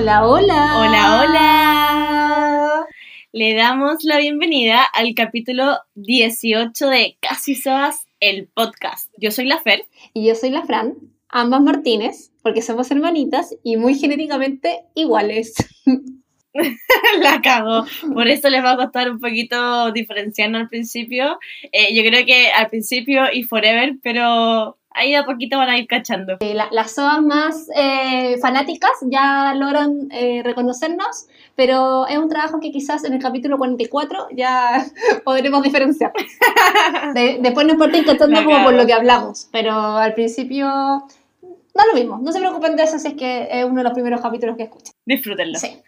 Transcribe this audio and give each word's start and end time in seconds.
Hola, 0.00 0.26
hola. 0.26 0.78
Hola, 0.78 1.20
hola. 1.20 2.86
Le 3.32 3.52
damos 3.52 4.02
la 4.02 4.16
bienvenida 4.16 4.82
al 4.82 5.14
capítulo 5.14 5.76
18 5.94 6.88
de 6.88 7.18
Casi 7.20 7.54
Soas, 7.54 8.06
el 8.18 8.48
podcast. 8.48 9.12
Yo 9.18 9.30
soy 9.30 9.44
la 9.44 9.58
Fer. 9.58 9.84
Y 10.14 10.26
yo 10.26 10.34
soy 10.34 10.48
la 10.48 10.62
Fran, 10.62 10.94
ambas 11.28 11.60
Martínez, 11.60 12.32
porque 12.42 12.62
somos 12.62 12.90
hermanitas 12.90 13.54
y 13.62 13.76
muy 13.76 13.94
genéticamente 13.94 14.84
iguales. 14.94 15.52
la 17.20 17.42
cago. 17.42 17.84
Por 18.14 18.26
eso 18.26 18.48
les 18.48 18.64
va 18.64 18.70
a 18.70 18.76
costar 18.78 19.10
un 19.10 19.20
poquito 19.20 19.92
diferenciarnos 19.92 20.62
al 20.62 20.68
principio. 20.70 21.38
Eh, 21.72 21.94
yo 21.94 22.02
creo 22.08 22.24
que 22.24 22.48
al 22.52 22.70
principio 22.70 23.24
y 23.30 23.42
forever, 23.42 23.96
pero 24.02 24.78
ahí 24.92 25.14
a 25.14 25.24
poquito 25.24 25.56
van 25.56 25.68
a 25.68 25.78
ir 25.78 25.86
cachando. 25.86 26.36
Eh, 26.40 26.54
las 26.54 26.92
SOAS 26.92 27.22
más 27.22 27.68
eh, 27.74 28.38
fanáticas 28.40 28.92
ya 29.02 29.54
logran 29.54 30.08
eh, 30.10 30.42
reconocernos, 30.44 31.26
pero 31.56 32.06
es 32.06 32.18
un 32.18 32.28
trabajo 32.28 32.60
que 32.60 32.70
quizás 32.70 33.04
en 33.04 33.14
el 33.14 33.22
capítulo 33.22 33.58
44 33.58 34.28
ya 34.32 34.84
podremos 35.24 35.62
diferenciar. 35.62 36.12
después 37.14 37.66
no 37.66 37.72
importa 37.72 38.04
cachando 38.04 38.44
como 38.44 38.64
por 38.64 38.74
lo 38.74 38.86
que 38.86 38.92
hablamos, 38.92 39.48
pero 39.52 39.72
al 39.72 40.14
principio 40.14 40.66
da 40.66 41.86
lo 41.86 41.94
mismo. 41.94 42.18
No 42.18 42.32
se 42.32 42.40
preocupen 42.40 42.76
de 42.76 42.82
eso 42.82 42.98
si 42.98 43.08
es 43.08 43.14
que 43.14 43.48
es 43.50 43.64
uno 43.64 43.76
de 43.76 43.84
los 43.84 43.92
primeros 43.92 44.20
capítulos 44.20 44.56
que 44.56 44.64
escuchan. 44.64 44.94
Disfrútenlo. 45.04 45.58
Sí. 45.58 45.78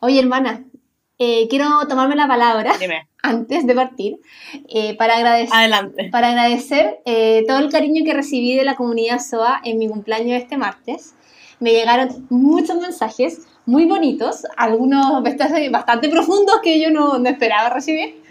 Oye, 0.00 0.20
hermana, 0.20 0.64
eh, 1.22 1.48
quiero 1.50 1.68
tomarme 1.86 2.16
la 2.16 2.26
palabra 2.26 2.72
antes 3.22 3.66
de 3.66 3.74
partir 3.74 4.16
eh, 4.70 4.96
para 4.96 5.16
agradecer, 5.16 5.54
Adelante. 5.54 6.08
Para 6.10 6.28
agradecer 6.28 7.00
eh, 7.04 7.44
todo 7.46 7.58
el 7.58 7.70
cariño 7.70 8.06
que 8.06 8.14
recibí 8.14 8.56
de 8.56 8.64
la 8.64 8.74
comunidad 8.74 9.20
SOA 9.20 9.60
en 9.64 9.76
mi 9.76 9.86
cumpleaños 9.86 10.40
este 10.40 10.56
martes. 10.56 11.14
Me 11.58 11.72
llegaron 11.72 12.26
muchos 12.30 12.78
mensajes 12.78 13.42
muy 13.66 13.84
bonitos, 13.84 14.46
algunos 14.56 15.22
bastante 15.70 16.08
profundos 16.08 16.60
que 16.62 16.80
yo 16.80 16.90
no, 16.90 17.18
no 17.18 17.28
esperaba 17.28 17.68
recibir. 17.68 18.22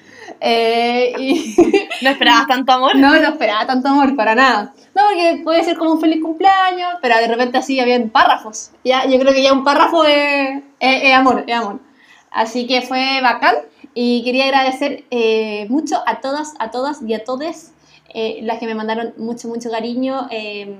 y 0.41 1.55
¿No 2.01 2.09
esperabas 2.09 2.47
tanto 2.47 2.71
amor? 2.71 2.95
No, 2.95 3.13
no 3.21 3.27
esperaba 3.27 3.67
tanto 3.67 3.87
amor, 3.89 4.15
para 4.15 4.33
nada. 4.33 4.73
No, 4.95 5.03
porque 5.09 5.41
puede 5.43 5.63
ser 5.63 5.77
como 5.77 5.91
un 5.91 6.01
feliz 6.01 6.23
cumpleaños, 6.23 6.93
pero 7.03 7.17
de 7.17 7.27
repente 7.27 7.59
así 7.59 7.79
habían 7.79 8.09
párrafos. 8.09 8.71
Ya, 8.83 9.05
yo 9.05 9.19
creo 9.19 9.31
que 9.31 9.43
ya 9.43 9.53
un 9.53 9.63
párrafo 9.63 10.05
es, 10.05 10.63
es 10.79 11.13
amor, 11.13 11.43
es 11.45 11.55
amor. 11.55 11.88
Así 12.31 12.67
que 12.67 12.81
fue 12.81 13.19
bacán 13.21 13.55
y 13.93 14.23
quería 14.23 14.45
agradecer 14.45 15.05
eh, 15.11 15.67
mucho 15.69 15.97
a 16.05 16.21
todas, 16.21 16.53
a 16.59 16.71
todas 16.71 17.01
y 17.01 17.13
a 17.13 17.23
todes 17.23 17.73
eh, 18.13 18.39
las 18.43 18.59
que 18.59 18.65
me 18.65 18.75
mandaron 18.75 19.13
mucho, 19.17 19.47
mucho 19.47 19.69
cariño 19.69 20.27
em, 20.31 20.77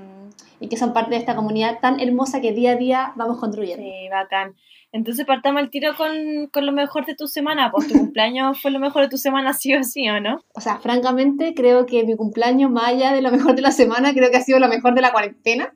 y 0.60 0.68
que 0.68 0.76
son 0.76 0.92
parte 0.92 1.10
de 1.10 1.16
esta 1.16 1.36
comunidad 1.36 1.78
tan 1.80 2.00
hermosa 2.00 2.40
que 2.40 2.52
día 2.52 2.72
a 2.72 2.76
día 2.76 3.12
vamos 3.16 3.38
construyendo. 3.38 3.82
Sí, 3.82 4.08
bacán. 4.10 4.54
Entonces 4.92 5.24
partamos 5.24 5.62
el 5.62 5.70
tiro 5.70 5.96
con, 5.96 6.48
con, 6.52 6.66
lo 6.66 6.72
mejor 6.72 7.06
de 7.06 7.14
tu 7.14 7.28
semana, 7.28 7.70
pues 7.70 7.86
tu 7.86 7.94
cumpleaños 7.94 8.60
fue 8.60 8.72
lo 8.72 8.80
mejor 8.80 9.02
de 9.02 9.08
tu 9.08 9.18
semana, 9.18 9.52
sí 9.52 9.72
o 9.74 9.84
sí, 9.84 10.08
¿o 10.08 10.20
no? 10.20 10.42
O 10.52 10.60
sea, 10.60 10.78
francamente 10.78 11.54
creo 11.54 11.86
que 11.86 12.02
mi 12.02 12.16
cumpleaños, 12.16 12.72
más 12.72 12.88
allá 12.88 13.12
de 13.12 13.22
lo 13.22 13.30
mejor 13.30 13.54
de 13.54 13.62
la 13.62 13.70
semana, 13.70 14.12
creo 14.12 14.30
que 14.30 14.38
ha 14.38 14.42
sido 14.42 14.58
lo 14.58 14.68
mejor 14.68 14.94
de 14.94 15.00
la 15.00 15.12
cuarentena. 15.12 15.72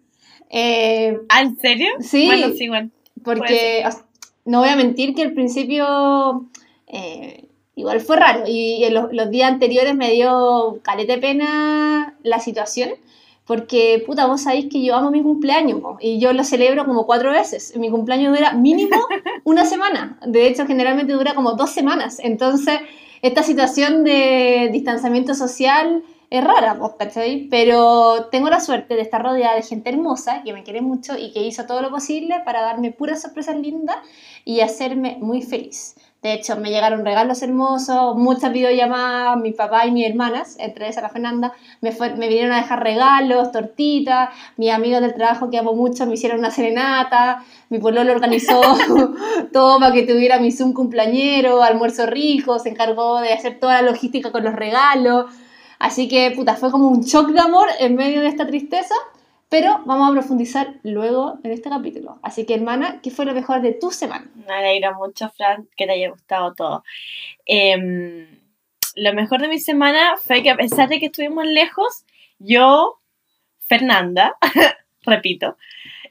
Eh, 0.50 1.16
¿Ah, 1.28 1.42
¿En 1.42 1.56
serio? 1.58 1.88
Sí. 2.00 2.26
Bueno, 2.26 2.48
sí, 2.56 2.68
bueno. 2.68 2.90
Porque, 3.22 3.84
no 4.44 4.60
voy 4.60 4.68
a 4.68 4.76
mentir 4.76 5.14
que 5.14 5.22
al 5.22 5.32
principio 5.32 6.46
eh, 6.86 7.48
igual 7.74 8.00
fue 8.00 8.16
raro 8.16 8.44
y 8.46 8.84
en 8.84 8.94
los, 8.94 9.30
días 9.30 9.50
anteriores 9.50 9.94
me 9.94 10.10
dio 10.10 10.80
calete 10.82 11.18
pena 11.18 12.16
la 12.22 12.40
situación 12.40 12.90
porque, 13.46 14.02
puta, 14.06 14.26
vos 14.26 14.42
sabéis 14.42 14.66
que 14.70 14.82
yo 14.82 14.96
amo 14.96 15.10
mi 15.10 15.22
cumpleaños 15.22 15.82
y 16.00 16.18
yo 16.18 16.32
lo 16.32 16.44
celebro 16.44 16.86
como 16.86 17.04
cuatro 17.04 17.30
veces. 17.30 17.76
Mi 17.76 17.90
cumpleaños 17.90 18.34
dura 18.34 18.54
mínimo 18.54 18.96
una 19.44 19.66
semana. 19.66 20.18
De 20.26 20.46
hecho, 20.46 20.66
generalmente 20.66 21.12
dura 21.12 21.34
como 21.34 21.52
dos 21.52 21.68
semanas. 21.68 22.20
Entonces, 22.22 22.80
esta 23.20 23.42
situación 23.42 24.02
de 24.02 24.70
distanciamiento 24.72 25.34
social 25.34 26.02
es 26.38 26.44
rara, 26.44 26.78
¿cachai? 26.98 27.48
Pero 27.48 28.26
tengo 28.30 28.48
la 28.48 28.60
suerte 28.60 28.96
de 28.96 29.02
estar 29.02 29.22
rodeada 29.22 29.54
de 29.54 29.62
gente 29.62 29.90
hermosa 29.90 30.42
que 30.42 30.52
me 30.52 30.64
quiere 30.64 30.80
mucho 30.80 31.16
y 31.16 31.32
que 31.32 31.42
hizo 31.42 31.64
todo 31.66 31.80
lo 31.80 31.90
posible 31.90 32.40
para 32.44 32.62
darme 32.62 32.90
puras 32.90 33.22
sorpresas 33.22 33.56
lindas 33.56 33.96
y 34.44 34.60
hacerme 34.60 35.16
muy 35.20 35.42
feliz. 35.42 35.94
De 36.24 36.32
hecho, 36.32 36.56
me 36.56 36.70
llegaron 36.70 37.04
regalos 37.04 37.42
hermosos, 37.42 38.16
muchas 38.16 38.50
videollamadas, 38.50 39.36
mi 39.36 39.52
papá 39.52 39.86
y 39.86 39.90
mis 39.90 40.08
hermanas, 40.08 40.56
entre 40.58 40.88
esas 40.88 41.02
la 41.02 41.10
Fernanda, 41.10 41.52
me, 41.82 41.90
me 42.16 42.28
vinieron 42.28 42.50
a 42.52 42.62
dejar 42.62 42.82
regalos, 42.82 43.52
tortitas, 43.52 44.30
mis 44.56 44.72
amigos 44.72 45.02
del 45.02 45.12
trabajo 45.12 45.50
que 45.50 45.58
amo 45.58 45.74
mucho 45.74 46.06
me 46.06 46.14
hicieron 46.14 46.38
una 46.38 46.50
serenata, 46.50 47.44
mi 47.68 47.78
pueblo 47.78 48.02
lo 48.04 48.12
organizó 48.12 48.60
todo 49.52 49.78
para 49.78 49.92
que 49.92 50.04
tuviera 50.04 50.38
mi 50.38 50.50
Zoom 50.50 50.72
cumpleañero, 50.72 51.62
almuerzo 51.62 52.06
rico, 52.06 52.58
se 52.58 52.70
encargó 52.70 53.20
de 53.20 53.34
hacer 53.34 53.60
toda 53.60 53.82
la 53.82 53.90
logística 53.90 54.32
con 54.32 54.44
los 54.44 54.54
regalos. 54.54 55.26
Así 55.84 56.08
que, 56.08 56.30
puta, 56.30 56.56
fue 56.56 56.70
como 56.70 56.88
un 56.88 57.02
shock 57.02 57.28
de 57.28 57.40
amor 57.40 57.68
en 57.78 57.94
medio 57.94 58.22
de 58.22 58.28
esta 58.28 58.46
tristeza, 58.46 58.94
pero 59.50 59.82
vamos 59.84 60.08
a 60.08 60.12
profundizar 60.12 60.76
luego 60.82 61.38
en 61.44 61.50
este 61.50 61.68
capítulo. 61.68 62.18
Así 62.22 62.46
que, 62.46 62.54
hermana, 62.54 63.00
¿qué 63.02 63.10
fue 63.10 63.26
lo 63.26 63.34
mejor 63.34 63.60
de 63.60 63.74
tu 63.74 63.90
semana? 63.90 64.26
Me 64.34 64.54
alegra 64.54 64.94
mucho, 64.94 65.28
Fran, 65.28 65.68
que 65.76 65.84
te 65.84 65.92
haya 65.92 66.08
gustado 66.08 66.54
todo. 66.54 66.84
Em, 67.44 68.40
lo 68.94 69.12
mejor 69.12 69.42
de 69.42 69.48
mi 69.48 69.58
semana 69.58 70.16
fue 70.16 70.42
que 70.42 70.48
a 70.48 70.56
pesar 70.56 70.88
de 70.88 70.98
que 70.98 71.06
estuvimos 71.06 71.44
lejos, 71.44 72.06
yo, 72.38 72.98
Fernanda, 73.68 74.38
repito, 75.02 75.58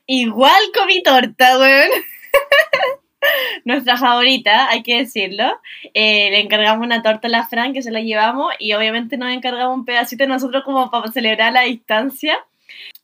igual 0.05 0.61
comí 0.71 1.01
torta, 1.01 1.57
weón. 1.57 1.89
nuestra 3.65 3.97
favorita, 3.97 4.69
hay 4.69 4.83
que 4.83 4.97
decirlo. 4.97 5.59
Eh, 5.93 6.29
le 6.31 6.39
encargamos 6.39 6.85
una 6.85 7.01
torta 7.01 7.27
a 7.27 7.31
la 7.31 7.47
Fran 7.47 7.73
que 7.73 7.81
se 7.81 7.91
la 7.91 8.01
llevamos 8.01 8.53
y 8.59 8.73
obviamente 8.73 9.17
nos 9.17 9.31
encargamos 9.31 9.77
un 9.77 9.85
pedacito 9.85 10.25
nosotros 10.27 10.63
como 10.63 10.89
para 10.91 11.11
celebrar 11.11 11.53
la 11.53 11.61
distancia. 11.61 12.37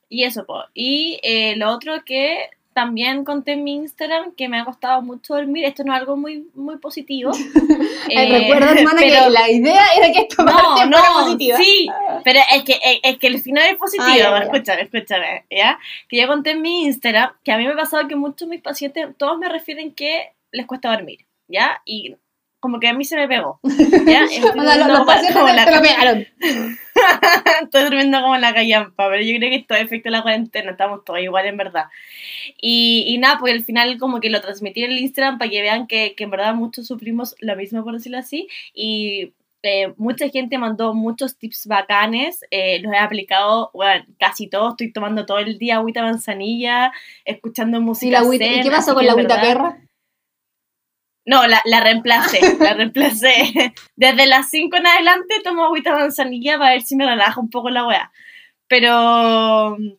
Y 0.09 0.23
eso, 0.23 0.45
pues. 0.45 0.65
Y 0.73 1.19
eh, 1.23 1.55
lo 1.55 1.69
otro 1.71 2.03
que 2.03 2.49
también 2.73 3.23
conté 3.23 3.53
en 3.53 3.63
mi 3.63 3.75
Instagram 3.75 4.33
que 4.35 4.47
me 4.47 4.59
ha 4.59 4.65
costado 4.65 5.01
mucho 5.01 5.35
dormir. 5.35 5.65
Esto 5.65 5.83
no 5.83 5.93
es 5.93 5.99
algo 5.99 6.15
muy, 6.17 6.47
muy 6.53 6.77
positivo. 6.77 7.31
eh, 8.09 8.39
Recuerdo, 8.39 8.71
hermana, 8.71 9.01
que 9.01 9.29
la 9.29 9.49
idea 9.49 9.85
era 9.97 10.11
que 10.11 10.19
esto 10.21 10.43
no, 10.43 10.85
no, 10.85 10.97
positiva. 11.23 11.57
Sí, 11.57 11.89
pero 12.23 12.39
es 12.53 12.63
que, 12.63 12.79
es, 13.03 13.17
que 13.17 13.27
el 13.27 13.41
final 13.41 13.67
es 13.69 13.75
positivo. 13.75 14.35
escúchame, 14.37 14.81
escúchame, 14.83 15.45
¿ya? 15.49 15.79
Que 16.07 16.21
yo 16.21 16.27
conté 16.27 16.51
en 16.51 16.61
mi 16.61 16.85
Instagram 16.85 17.31
que 17.43 17.51
a 17.51 17.57
mí 17.57 17.65
me 17.65 17.73
ha 17.73 17.77
pasado 17.77 18.07
que 18.07 18.15
muchos 18.15 18.47
de 18.47 18.55
mis 18.55 18.61
pacientes, 18.61 19.07
todos 19.17 19.37
me 19.37 19.49
refieren 19.49 19.93
que 19.93 20.33
les 20.51 20.65
cuesta 20.65 20.91
dormir, 20.91 21.25
¿ya? 21.47 21.81
Y 21.85 22.15
como 22.59 22.79
que 22.79 22.87
a 22.87 22.93
mí 22.93 23.05
se 23.05 23.15
me 23.15 23.27
pegó. 23.27 23.59
¿ya? 24.07 24.21
los, 24.21 25.05
pacientes 25.05 25.35
como 25.35 25.47
la 25.47 25.65
pegaron. 25.65 26.27
Estoy 27.63 27.83
durmiendo 27.83 28.21
como 28.21 28.35
en 28.35 28.41
la 28.41 28.53
callampa, 28.53 29.09
pero 29.09 29.23
yo 29.23 29.37
creo 29.37 29.49
que 29.49 29.55
esto 29.57 29.75
es 29.75 29.81
efecto 29.83 30.09
de 30.09 30.11
la 30.11 30.21
cuarentena, 30.21 30.71
estamos 30.71 31.03
todos 31.05 31.19
igual 31.19 31.45
en 31.45 31.57
verdad. 31.57 31.85
Y, 32.61 33.05
y 33.07 33.17
nada, 33.17 33.37
pues 33.39 33.53
al 33.53 33.63
final 33.63 33.97
como 33.97 34.19
que 34.19 34.29
lo 34.29 34.41
transmití 34.41 34.83
en 34.83 34.91
el 34.91 34.99
Instagram 34.99 35.37
para 35.37 35.49
que 35.49 35.61
vean 35.61 35.87
que, 35.87 36.13
que 36.15 36.25
en 36.25 36.31
verdad 36.31 36.53
muchos 36.55 36.87
sufrimos 36.87 37.35
lo 37.39 37.55
mismo, 37.55 37.83
por 37.83 37.93
decirlo 37.93 38.17
así, 38.17 38.47
y 38.73 39.33
eh, 39.61 39.93
mucha 39.97 40.29
gente 40.29 40.57
mandó 40.57 40.93
muchos 40.93 41.37
tips 41.37 41.67
bacanes, 41.67 42.45
eh, 42.49 42.79
los 42.79 42.93
he 42.93 42.97
aplicado, 42.97 43.71
bueno, 43.73 44.05
casi 44.17 44.47
todos, 44.47 44.73
estoy 44.73 44.91
tomando 44.91 45.25
todo 45.25 45.39
el 45.39 45.57
día 45.57 45.75
agüita 45.75 46.01
manzanilla, 46.01 46.93
escuchando 47.25 47.81
música. 47.81 48.21
¿Y, 48.23 48.35
¿y 48.35 48.61
qué 48.61 48.71
pasó 48.71 48.93
con 48.93 49.05
la 49.05 49.11
agüita 49.13 49.41
perra? 49.41 49.77
No, 51.29 51.45
la, 51.45 51.61
la 51.65 51.79
reemplacé, 51.79 52.39
la 52.59 52.73
reemplacé. 52.73 53.53
Desde 53.95 54.25
las 54.25 54.49
5 54.49 54.75
en 54.77 54.87
adelante 54.87 55.35
tomo 55.43 55.65
agüita 55.65 55.93
manzanilla 55.95 56.57
para 56.57 56.71
ver 56.71 56.81
si 56.81 56.95
me 56.95 57.05
relaja 57.05 57.39
un 57.39 57.51
poco 57.51 57.69
la 57.69 57.85
weá. 57.85 58.11
Pero 58.67 59.77
mm, 59.77 59.89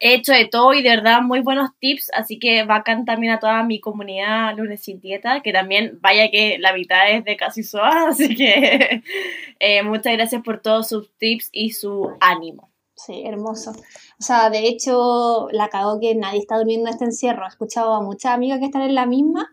he 0.00 0.14
hecho 0.14 0.32
de 0.32 0.46
todo 0.46 0.72
y 0.72 0.82
de 0.82 0.88
verdad 0.88 1.20
muy 1.20 1.40
buenos 1.40 1.68
tips, 1.80 2.10
así 2.14 2.38
que 2.38 2.64
bacán 2.64 3.04
también 3.04 3.34
a 3.34 3.38
toda 3.38 3.62
mi 3.62 3.78
comunidad 3.78 4.56
Lunes 4.56 4.82
sin 4.82 5.02
Dieta, 5.02 5.42
que 5.42 5.52
también 5.52 5.98
vaya 6.00 6.30
que 6.30 6.56
la 6.58 6.72
mitad 6.72 7.10
es 7.10 7.26
de 7.26 7.36
casi 7.36 7.62
soa, 7.62 8.06
así 8.08 8.34
que 8.34 9.02
eh, 9.60 9.82
muchas 9.82 10.14
gracias 10.14 10.40
por 10.42 10.62
todos 10.62 10.88
sus 10.88 11.14
tips 11.18 11.50
y 11.52 11.72
su 11.72 12.10
ánimo. 12.20 12.70
Sí, 12.94 13.22
hermoso. 13.26 13.72
O 13.72 14.22
sea, 14.22 14.48
de 14.48 14.66
hecho, 14.66 15.48
la 15.52 15.68
cagó 15.68 16.00
que 16.00 16.14
nadie 16.14 16.38
está 16.38 16.56
durmiendo 16.56 16.88
en 16.88 16.94
este 16.94 17.04
encierro. 17.04 17.44
He 17.44 17.48
escuchado 17.48 17.92
a 17.92 18.02
muchas 18.02 18.32
amigas 18.32 18.60
que 18.60 18.66
están 18.66 18.82
en 18.82 18.94
la 18.94 19.04
misma 19.04 19.50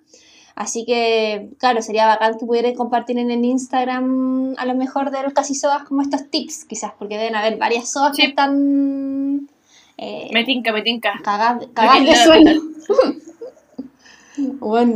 Así 0.58 0.86
que, 0.86 1.50
claro, 1.60 1.84
sería 1.84 2.08
bacán 2.08 2.40
que 2.40 2.46
pudieran 2.48 2.74
compartir 2.74 3.20
en 3.20 3.30
el 3.30 3.46
Instagram 3.46 4.56
a 4.58 4.66
lo 4.66 4.74
mejor 4.74 5.12
de 5.12 5.22
los 5.22 5.32
casi 5.32 5.54
soas 5.54 5.84
como 5.84 6.02
estos 6.02 6.32
tips, 6.32 6.66
quizás, 6.66 6.94
porque 6.98 7.16
deben 7.16 7.36
haber 7.36 7.58
varias 7.58 7.92
soas 7.92 8.18
que 8.18 8.26
están... 8.26 9.48
Eh, 10.00 10.30
me 10.34 10.44
tinca, 10.46 10.72
me 10.74 10.82
tinca. 10.82 11.14
Cagadas 11.24 11.60
de 11.70 12.16
sueño. 12.16 12.62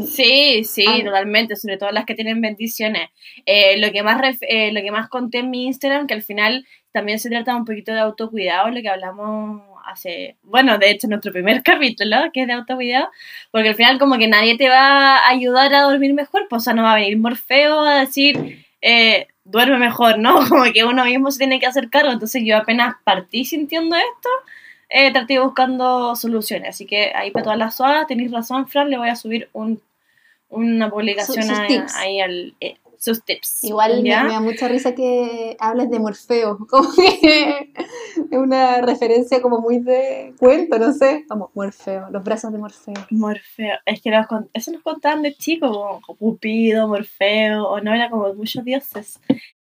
Sí, 0.05 0.63
sí, 0.63 0.85
ah. 0.87 1.03
totalmente, 1.03 1.55
sobre 1.55 1.77
todo 1.77 1.91
las 1.91 2.05
que 2.05 2.13
tienen 2.13 2.41
bendiciones. 2.41 3.09
Eh, 3.47 3.79
lo, 3.79 3.91
que 3.91 4.03
más 4.03 4.37
eh, 4.41 4.71
lo 4.71 4.81
que 4.81 4.91
más 4.91 5.09
conté 5.09 5.39
en 5.39 5.49
mi 5.49 5.65
Instagram, 5.65 6.05
que 6.05 6.13
al 6.13 6.21
final 6.21 6.65
también 6.91 7.17
se 7.17 7.29
trata 7.29 7.55
un 7.55 7.65
poquito 7.65 7.91
de 7.91 8.01
autocuidado, 8.01 8.69
lo 8.69 8.81
que 8.81 8.89
hablamos 8.89 9.63
hace, 9.85 10.35
bueno, 10.43 10.77
de 10.77 10.91
hecho 10.91 11.07
nuestro 11.07 11.31
primer 11.31 11.63
capítulo, 11.63 12.17
que 12.33 12.41
es 12.41 12.47
de 12.47 12.53
autocuidado, 12.53 13.09
porque 13.51 13.69
al 13.69 13.75
final 13.75 13.99
como 13.99 14.17
que 14.17 14.27
nadie 14.27 14.57
te 14.57 14.69
va 14.69 15.17
a 15.17 15.29
ayudar 15.29 15.73
a 15.73 15.81
dormir 15.81 16.13
mejor, 16.13 16.47
pues 16.49 16.61
o 16.61 16.63
sea, 16.63 16.73
no 16.73 16.83
va 16.83 16.93
a 16.93 16.95
venir 16.95 17.17
Morfeo 17.17 17.81
a 17.81 17.99
decir, 18.01 18.65
eh, 18.81 19.27
duerme 19.43 19.77
mejor, 19.77 20.19
¿no? 20.19 20.39
Como 20.49 20.63
que 20.71 20.83
uno 20.83 21.05
mismo 21.05 21.31
se 21.31 21.39
tiene 21.39 21.59
que 21.59 21.67
hacer 21.67 21.89
cargo, 21.89 22.11
entonces 22.11 22.43
yo 22.45 22.57
apenas 22.57 22.95
partí 23.03 23.45
sintiendo 23.45 23.95
esto, 23.95 24.29
eh, 24.89 25.11
traté 25.11 25.39
buscando 25.39 26.15
soluciones, 26.15 26.69
así 26.69 26.85
que 26.85 27.11
ahí 27.15 27.31
para 27.31 27.43
todas 27.43 27.59
las 27.59 27.75
suadas, 27.75 28.07
tenéis 28.07 28.31
razón, 28.31 28.67
Fran, 28.67 28.89
le 28.89 28.97
voy 28.97 29.09
a 29.09 29.15
subir 29.15 29.49
un, 29.53 29.81
una 30.49 30.89
publicación 30.89 31.49
ahí 31.95 32.19
al... 32.19 32.53
eh, 32.59 32.75
sus 33.01 33.23
tips. 33.23 33.63
Igual 33.63 34.03
me, 34.03 34.09
da 34.11 34.39
mucha 34.39 34.67
risa 34.67 34.93
que 34.93 35.57
hables 35.59 35.89
de 35.89 35.99
Morfeo, 35.99 36.59
como 36.69 36.93
que 36.93 37.73
es 38.31 38.37
una 38.37 38.79
referencia 38.81 39.41
como 39.41 39.59
muy 39.59 39.79
de 39.79 40.35
cuento, 40.37 40.77
no 40.77 40.93
sé, 40.93 41.25
como 41.27 41.49
Morfeo, 41.55 42.09
los 42.11 42.23
brazos 42.23 42.51
de 42.51 42.59
Morfeo. 42.59 42.93
Morfeo, 43.09 43.79
es 43.87 44.01
que 44.03 44.11
con- 44.29 44.51
eso 44.53 44.71
nos 44.71 44.83
contaban 44.83 45.23
de 45.23 45.33
chico, 45.33 45.99
como 46.05 46.17
Cupido, 46.17 46.87
Morfeo, 46.87 47.67
o 47.67 47.81
no, 47.81 47.91
era 47.91 48.11
como 48.11 48.31
muchos 48.35 48.63
dioses. 48.63 49.19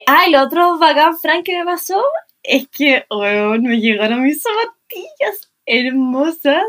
Ah, 0.06 0.24
y 0.26 0.30
lo 0.32 0.42
otro 0.42 0.78
bacán, 0.78 1.18
Frank, 1.18 1.44
que 1.44 1.58
me 1.58 1.66
pasó, 1.66 2.02
es 2.42 2.66
que, 2.68 3.04
weón, 3.10 3.64
me 3.64 3.80
llegaron 3.80 4.22
mis 4.22 4.42
zapatillas 4.42 5.52
hermosas 5.66 6.64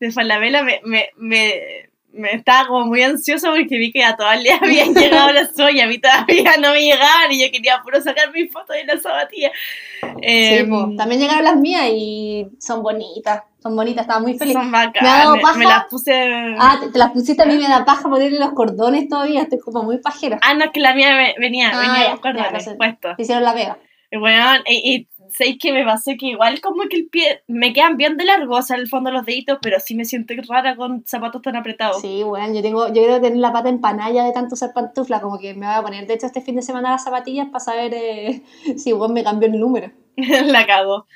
de 0.00 0.10
Falabella, 0.10 0.64
me, 0.64 0.80
me, 0.84 1.10
me, 1.16 1.89
me 2.12 2.32
estaba 2.34 2.66
como 2.68 2.86
muy 2.86 3.02
ansiosa 3.02 3.50
porque 3.50 3.78
vi 3.78 3.92
que 3.92 4.02
a 4.04 4.16
todas 4.16 4.42
le 4.42 4.50
habían 4.60 4.94
llegado 4.94 5.32
las 5.32 5.54
suyas, 5.54 5.72
y 5.74 5.80
a 5.80 5.86
mí 5.86 5.98
todavía 5.98 6.56
no 6.60 6.72
me 6.72 6.80
llegaban, 6.82 7.30
y 7.30 7.44
yo 7.44 7.50
quería 7.52 7.80
puro 7.82 8.00
sacar 8.00 8.32
mi 8.32 8.46
foto 8.48 8.72
de 8.72 8.84
las 8.84 9.02
zapatillas. 9.02 9.52
Sí, 10.00 10.06
Em, 10.22 10.68
po, 10.68 10.90
también 10.96 11.20
llegaron 11.20 11.44
las 11.44 11.56
mías 11.56 11.84
y 11.92 12.46
son 12.58 12.82
bonitas, 12.82 13.42
son 13.62 13.76
bonitas, 13.76 14.02
estaba 14.02 14.20
muy 14.20 14.36
feliz. 14.38 14.54
son 14.54 14.70
Me 14.70 14.78
ha 14.78 14.82
dado 14.82 14.92
bacanas, 14.92 15.36
me, 15.36 15.40
paja. 15.42 15.58
me 15.58 15.64
las 15.66 15.84
puse... 15.86 16.54
Ah, 16.58 16.78
te, 16.80 16.88
te 16.90 16.98
las 16.98 17.10
pusiste 17.12 17.42
a 17.42 17.46
mí, 17.46 17.56
me 17.56 17.68
da 17.68 17.84
paja 17.84 18.08
ponerle 18.08 18.38
los 18.38 18.52
cordones 18.52 19.08
todavía, 19.08 19.42
estoy 19.42 19.58
como 19.60 19.82
muy 19.82 19.98
pajera. 19.98 20.38
Ah, 20.42 20.54
no, 20.54 20.64
es 20.64 20.70
que 20.72 20.80
la 20.80 20.94
mía 20.94 21.14
ve- 21.14 21.34
venía, 21.38 21.70
Ah, 21.72 21.78
venía 21.80 22.04
ya, 22.06 22.10
con 22.12 22.32
cordones 22.32 22.64
ya, 22.64 22.74
puestos. 22.76 23.14
Hicieron 23.18 23.44
la 23.44 23.54
pega. 23.54 23.78
Y 24.10 24.16
Bueno, 24.18 24.44
y, 24.66 24.94
y 24.94 25.08
sé 25.30 25.58
que 25.58 25.72
me 25.72 25.84
pasó 25.84 26.12
que 26.18 26.26
igual 26.26 26.60
como 26.60 26.82
que 26.88 26.96
el 26.96 27.08
pie 27.08 27.42
me 27.46 27.72
quedan 27.72 27.96
bien 27.96 28.16
de 28.16 28.24
largo, 28.24 28.56
o 28.56 28.62
sea, 28.62 28.76
el 28.76 28.88
fondo 28.88 29.10
de 29.10 29.16
los 29.16 29.26
deditos, 29.26 29.58
pero 29.62 29.78
sí 29.80 29.94
me 29.94 30.04
siento 30.04 30.34
rara 30.48 30.76
con 30.76 31.04
zapatos 31.06 31.42
tan 31.42 31.56
apretados. 31.56 32.00
Sí, 32.00 32.22
bueno, 32.22 32.54
yo 32.54 32.62
tengo, 32.62 32.88
yo 32.88 33.02
creo 33.02 33.20
tener 33.20 33.38
la 33.38 33.52
pata 33.52 33.68
empanalla 33.68 34.24
de 34.24 34.32
tanto 34.32 34.54
usar 34.54 34.72
pantufla, 34.72 35.20
como 35.20 35.38
que 35.38 35.54
me 35.54 35.66
voy 35.66 35.74
a 35.74 35.82
poner, 35.82 36.06
de 36.06 36.14
hecho, 36.14 36.26
este 36.26 36.40
fin 36.40 36.56
de 36.56 36.62
semana 36.62 36.90
las 36.90 37.04
zapatillas 37.04 37.48
para 37.48 37.64
saber 37.64 37.94
eh, 37.94 38.42
si 38.76 38.92
bueno, 38.92 39.14
me 39.14 39.24
cambió 39.24 39.48
el 39.48 39.58
número. 39.58 39.90
la 40.16 40.66
cago. 40.66 41.06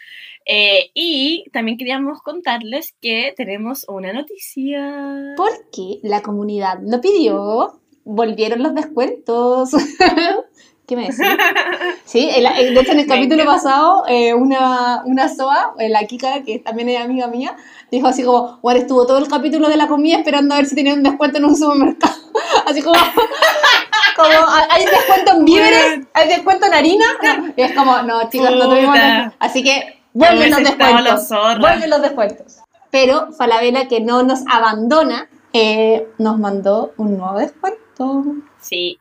Eh, 0.46 0.90
y 0.93 1.44
también 1.52 1.78
queríamos 1.78 2.20
contarles 2.20 2.94
que 3.00 3.32
tenemos 3.37 3.87
una 3.88 4.12
noticia. 4.12 5.34
Porque 5.37 6.00
la 6.02 6.22
comunidad 6.22 6.78
lo 6.82 7.00
pidió, 7.00 7.81
volvieron 8.05 8.62
los 8.62 8.75
descuentos. 8.75 9.70
¿Qué 10.86 10.96
me 10.96 11.02
decís? 11.02 11.19
Sí, 12.04 12.31
de 12.31 12.81
hecho 12.81 12.92
en 12.92 13.00
el 13.00 13.06
capítulo 13.06 13.44
pasado, 13.44 14.04
eh, 14.06 14.34
una, 14.34 15.02
una 15.04 15.28
SOA, 15.28 15.75
eh, 15.78 15.88
la 15.88 16.04
Kika, 16.04 16.42
que 16.42 16.58
también 16.58 16.88
es 16.90 17.00
amiga 17.00 17.26
mía, 17.26 17.56
dijo 17.90 18.06
así 18.06 18.22
como, 18.22 18.58
bueno, 18.62 18.81
estuvo 18.81 19.06
todo 19.06 19.19
el 19.19 19.26
capítulo 19.26 19.69
de 19.69 19.76
la 19.76 19.88
comida 19.88 20.19
esperando 20.19 20.54
a 20.54 20.58
ver 20.58 20.66
si 20.66 20.75
tenía 20.75 20.94
un 20.94 21.02
descuento 21.02 21.38
en 21.38 21.46
un 21.46 21.56
supermercado. 21.56 22.14
Así 22.66 22.82
como, 22.82 22.94
como 24.16 24.28
hay 24.70 24.84
descuento 24.84 25.32
en 25.32 25.44
víveres, 25.44 26.06
hay 26.12 26.28
descuento 26.28 26.66
en 26.66 26.75
harina. 26.75 27.06
No, 27.22 27.52
y 27.56 27.62
es 27.62 27.72
como, 27.72 28.02
no, 28.02 28.28
chicos, 28.28 28.50
no 28.50 28.69
tuvimos 28.69 28.94
descuento. 28.94 29.36
Así 29.38 29.62
que 29.62 30.00
vuelven 30.12 30.50
los 30.50 30.58
descuentos. 30.58 31.28
Vuelven 31.60 31.90
los 31.90 32.02
descuentos. 32.02 32.58
Pero 32.90 33.32
Falabella, 33.32 33.88
que 33.88 34.00
no 34.00 34.22
nos 34.22 34.40
abandona, 34.48 35.28
eh, 35.52 36.08
nos 36.19 36.38
mandó 36.38 36.92
un 36.96 37.16
nuevo 37.16 37.38
descuento. 37.38 38.25
Sí. 38.60 38.98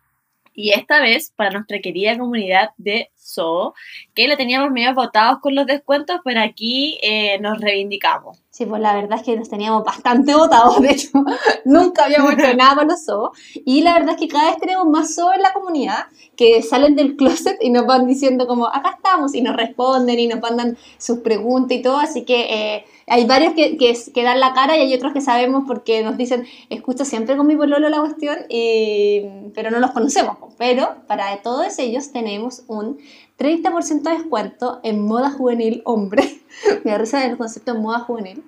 Y 0.54 0.72
esta 0.72 1.02
vez 1.02 1.32
para 1.36 1.52
nuestra 1.52 1.80
querida 1.80 2.18
comunidad 2.18 2.72
de 2.78 3.12
So, 3.16 3.74
que 4.14 4.28
la 4.28 4.38
teníamos 4.38 4.72
medio 4.72 4.94
votados 4.94 5.40
con 5.40 5.56
los 5.56 5.66
descuentos, 5.66 6.20
pero 6.24 6.42
aquí 6.42 7.00
eh, 7.02 7.40
nos 7.40 7.60
reivindicamos. 7.60 8.43
Sí, 8.56 8.68
pues 8.68 8.84
la 8.84 8.94
verdad 8.94 9.18
es 9.18 9.26
que 9.26 9.36
nos 9.36 9.50
teníamos 9.50 9.84
bastante 9.84 10.36
votados, 10.36 10.80
de 10.82 10.92
hecho, 10.92 11.10
nunca 11.66 12.06
habíamos 12.06 12.34
hecho 12.34 12.54
nada 12.56 12.76
con 12.76 12.88
los 12.88 13.04
zoo. 13.04 13.32
Y 13.66 13.82
la 13.82 13.94
verdad 13.94 14.12
es 14.12 14.18
que 14.18 14.28
cada 14.28 14.52
vez 14.52 14.60
tenemos 14.60 14.86
más 14.86 15.16
zoo 15.16 15.34
en 15.34 15.42
la 15.42 15.54
comunidad 15.54 16.06
que 16.36 16.62
salen 16.62 16.96
del 16.96 17.16
closet 17.16 17.58
y 17.62 17.72
nos 17.72 17.88
van 17.88 18.06
diciendo 18.06 18.46
como, 18.46 18.68
acá 18.68 18.92
estamos, 18.98 19.34
y 19.34 19.42
nos 19.42 19.56
responden 19.56 20.20
y 20.20 20.28
nos 20.28 20.40
mandan 20.40 20.78
sus 21.00 21.20
preguntas 21.20 21.76
y 21.76 21.82
todo, 21.82 21.98
así 21.98 22.26
que 22.26 22.42
eh, 22.76 22.86
hay 23.08 23.26
varios 23.26 23.54
que, 23.54 23.76
que, 23.76 23.98
que 24.14 24.24
dan 24.24 24.40
la 24.40 24.54
cara 24.54 24.78
y 24.78 24.82
hay 24.82 24.94
otros 24.94 25.14
que 25.14 25.22
sabemos 25.22 25.64
porque 25.66 26.04
nos 26.04 26.16
dicen, 26.16 26.46
escucho 26.70 27.06
siempre 27.06 27.36
con 27.36 27.48
mi 27.48 27.56
pololo 27.56 27.90
la 27.90 28.02
cuestión, 28.02 28.38
y, 28.50 29.24
pero 29.56 29.72
no 29.72 29.80
los 29.80 29.90
conocemos. 29.92 30.38
Pero 30.60 30.98
para 31.08 31.42
todos 31.42 31.80
ellos 31.80 32.12
tenemos 32.12 32.62
un 32.68 33.00
30% 33.38 34.02
de 34.04 34.12
descuento 34.12 34.80
en 34.84 35.06
moda 35.06 35.32
juvenil 35.32 35.82
hombre. 35.86 36.42
Me 36.84 36.92
da 36.92 36.98
risa 36.98 37.26
el 37.26 37.38
concepto 37.38 37.74
de 37.74 37.80
moda 37.80 38.00
juvenil. 38.00 38.44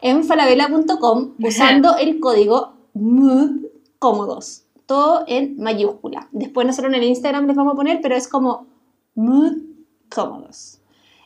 En 0.00 0.24
falabella.com 0.24 1.34
usando 1.38 1.96
el 1.96 2.18
código 2.18 2.74
MOOD 2.94 3.66
cómodos. 3.98 4.64
Todo 4.86 5.24
en 5.28 5.56
mayúscula. 5.58 6.28
Después 6.32 6.66
nosotros 6.66 6.92
en 6.92 7.00
el 7.00 7.08
Instagram 7.08 7.46
les 7.46 7.56
vamos 7.56 7.74
a 7.74 7.76
poner, 7.76 8.00
pero 8.02 8.16
es 8.16 8.26
como 8.26 8.66
MOOD 9.14 9.58
cómodos. 10.12 10.80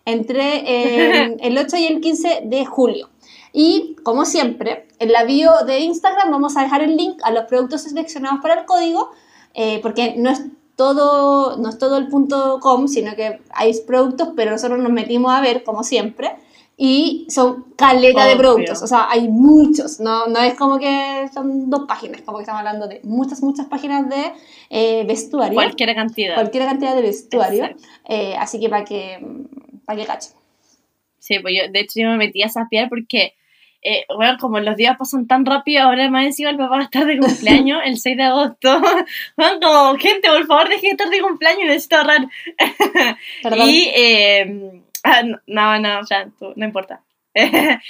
Entre 0.05 1.23
eh, 1.25 1.37
el 1.41 1.59
8 1.59 1.77
y 1.77 1.87
el 1.87 2.01
15 2.01 2.43
de 2.45 2.67
julio. 2.67 3.09
Y 3.53 3.97
como 4.03 4.27
siempre, 4.27 4.87
en 4.99 5.13
la 5.13 5.25
bio 5.25 5.51
de 5.67 5.81
Instagram 5.81 6.31
vamos 6.31 6.57
a 6.57 6.63
dejar 6.63 6.83
el 6.83 6.97
link 6.97 7.19
a 7.25 7.31
los 7.31 7.45
productos 7.45 7.83
seleccionados 7.83 8.41
para 8.43 8.61
el 8.61 8.67
código, 8.67 9.11
eh, 9.55 9.81
porque 9.81 10.15
no 10.19 10.29
es 10.29 10.43
todo, 10.77 11.57
no 11.57 11.69
es 11.69 11.79
todo 11.79 11.97
el 11.97 12.09
punto 12.09 12.59
com, 12.61 12.87
sino 12.87 13.17
que 13.17 13.41
hay 13.51 13.73
productos, 13.87 14.31
pero 14.37 14.51
nosotros 14.51 14.79
nos 14.79 14.93
metimos 14.93 15.33
a 15.33 15.41
ver, 15.41 15.65
como 15.65 15.83
siempre, 15.83 16.37
y 16.77 17.27
son 17.31 17.73
caleta 17.75 18.27
de 18.27 18.37
productos, 18.37 18.83
o 18.83 18.87
sea, 18.87 19.11
hay 19.11 19.29
muchos, 19.29 19.99
no, 19.99 20.27
no 20.27 20.39
es 20.41 20.55
como 20.55 20.79
que 20.79 21.27
son 21.33 21.71
dos 21.71 21.87
páginas, 21.89 22.21
como 22.21 22.37
que 22.37 22.43
estamos 22.43 22.59
hablando 22.59 22.87
de 22.87 23.01
muchas, 23.03 23.43
muchas 23.43 23.67
páginas 23.67 24.07
de 24.11 24.33
eh, 24.69 25.05
vestuario, 25.07 25.55
Cualquier 25.55 25.95
cantidad. 25.95 26.35
cualquier 26.35 26.67
cantidad 26.67 26.95
de 26.95 27.01
vestuario, 27.01 27.71
eh, 28.05 28.37
así 28.39 28.61
que 28.61 28.69
para 28.69 28.85
que, 28.85 29.19
para 29.87 29.99
que 29.99 30.07
cachen. 30.07 30.33
Sí, 31.19 31.39
pues 31.41 31.55
yo, 31.57 31.73
de 31.73 31.81
hecho 31.81 31.99
yo 31.99 32.09
me 32.11 32.19
metí 32.19 32.43
a 32.43 32.51
sapear 32.51 32.91
porque, 32.91 33.33
eh, 33.87 34.05
bueno, 34.15 34.37
como 34.41 34.59
los 34.59 34.77
días 34.77 34.97
pasan 34.99 35.27
tan 35.27 35.47
rápido, 35.47 35.85
ahora 35.85 36.11
más 36.11 36.27
encima 36.27 36.51
el 36.51 36.57
papá 36.57 36.77
va 36.77 36.81
a 36.81 36.85
estar 36.85 37.07
de 37.07 37.19
cumpleaños 37.19 37.81
el 37.85 37.99
6 37.99 38.17
de 38.17 38.23
agosto. 38.23 38.83
Bueno, 39.37 39.61
como, 39.61 39.99
gente, 39.99 40.29
por 40.29 40.47
favor, 40.47 40.69
deje 40.69 40.89
de 40.89 40.93
estar 40.93 41.09
de 41.09 41.21
cumpleaños, 41.21 41.67
necesito 41.67 41.97
ahorrar. 41.97 42.27
Perdón. 43.43 43.69
Y, 43.69 43.91
eh, 43.95 44.83
ah, 45.05 45.23
no, 45.23 45.39
no, 45.47 45.79
no, 45.79 46.01
ya, 46.09 46.29
tú, 46.39 46.53
no 46.57 46.65
importa. 46.65 47.03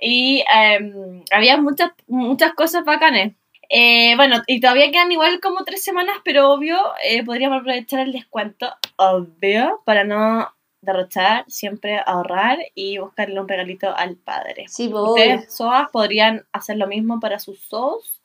y 0.00 0.44
eh, 0.54 1.22
había 1.30 1.56
muchas, 1.56 1.92
muchas 2.06 2.52
cosas 2.54 2.84
bacanes. 2.84 3.34
Eh, 3.70 4.16
bueno, 4.16 4.42
y 4.46 4.60
todavía 4.60 4.90
quedan 4.90 5.12
igual 5.12 5.40
como 5.40 5.64
tres 5.64 5.82
semanas, 5.82 6.16
pero 6.24 6.50
obvio, 6.50 6.78
eh, 7.02 7.24
podríamos 7.24 7.60
aprovechar 7.60 8.00
el 8.00 8.12
descuento, 8.12 8.74
obvio, 8.96 9.82
para 9.84 10.04
no 10.04 10.52
derrochar, 10.80 11.44
siempre 11.48 12.00
ahorrar 12.04 12.58
y 12.74 12.98
buscarle 12.98 13.40
un 13.40 13.48
regalito 13.48 13.94
al 13.94 14.16
padre. 14.16 14.66
Sí, 14.68 14.88
pues, 14.88 15.02
Ustedes, 15.02 15.54
SOAS, 15.54 15.90
podrían 15.90 16.46
hacer 16.52 16.76
lo 16.76 16.86
mismo 16.86 17.20
para 17.20 17.38
sus 17.38 17.60
SOS 17.60 18.22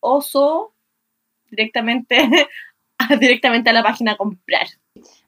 o 0.00 0.20
SO 0.20 0.74
directamente, 1.48 2.18
directamente 3.20 3.70
a 3.70 3.72
la 3.72 3.82
página 3.82 4.12
a 4.12 4.16
comprar. 4.16 4.66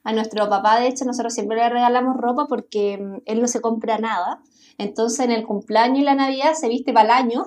A 0.03 0.13
nuestro 0.13 0.47
papá, 0.49 0.79
de 0.79 0.87
hecho, 0.87 1.05
nosotros 1.05 1.33
siempre 1.33 1.57
le 1.57 1.69
regalamos 1.69 2.17
ropa 2.17 2.45
porque 2.47 2.97
mm, 2.97 3.21
él 3.25 3.41
no 3.41 3.47
se 3.47 3.61
compra 3.61 3.97
nada. 3.97 4.41
Entonces, 4.77 5.21
en 5.21 5.31
el 5.31 5.45
cumpleaños 5.45 5.99
y 5.99 6.03
la 6.03 6.15
Navidad 6.15 6.53
se 6.53 6.67
viste 6.67 6.93
para 6.93 7.05
el 7.05 7.25
año. 7.25 7.45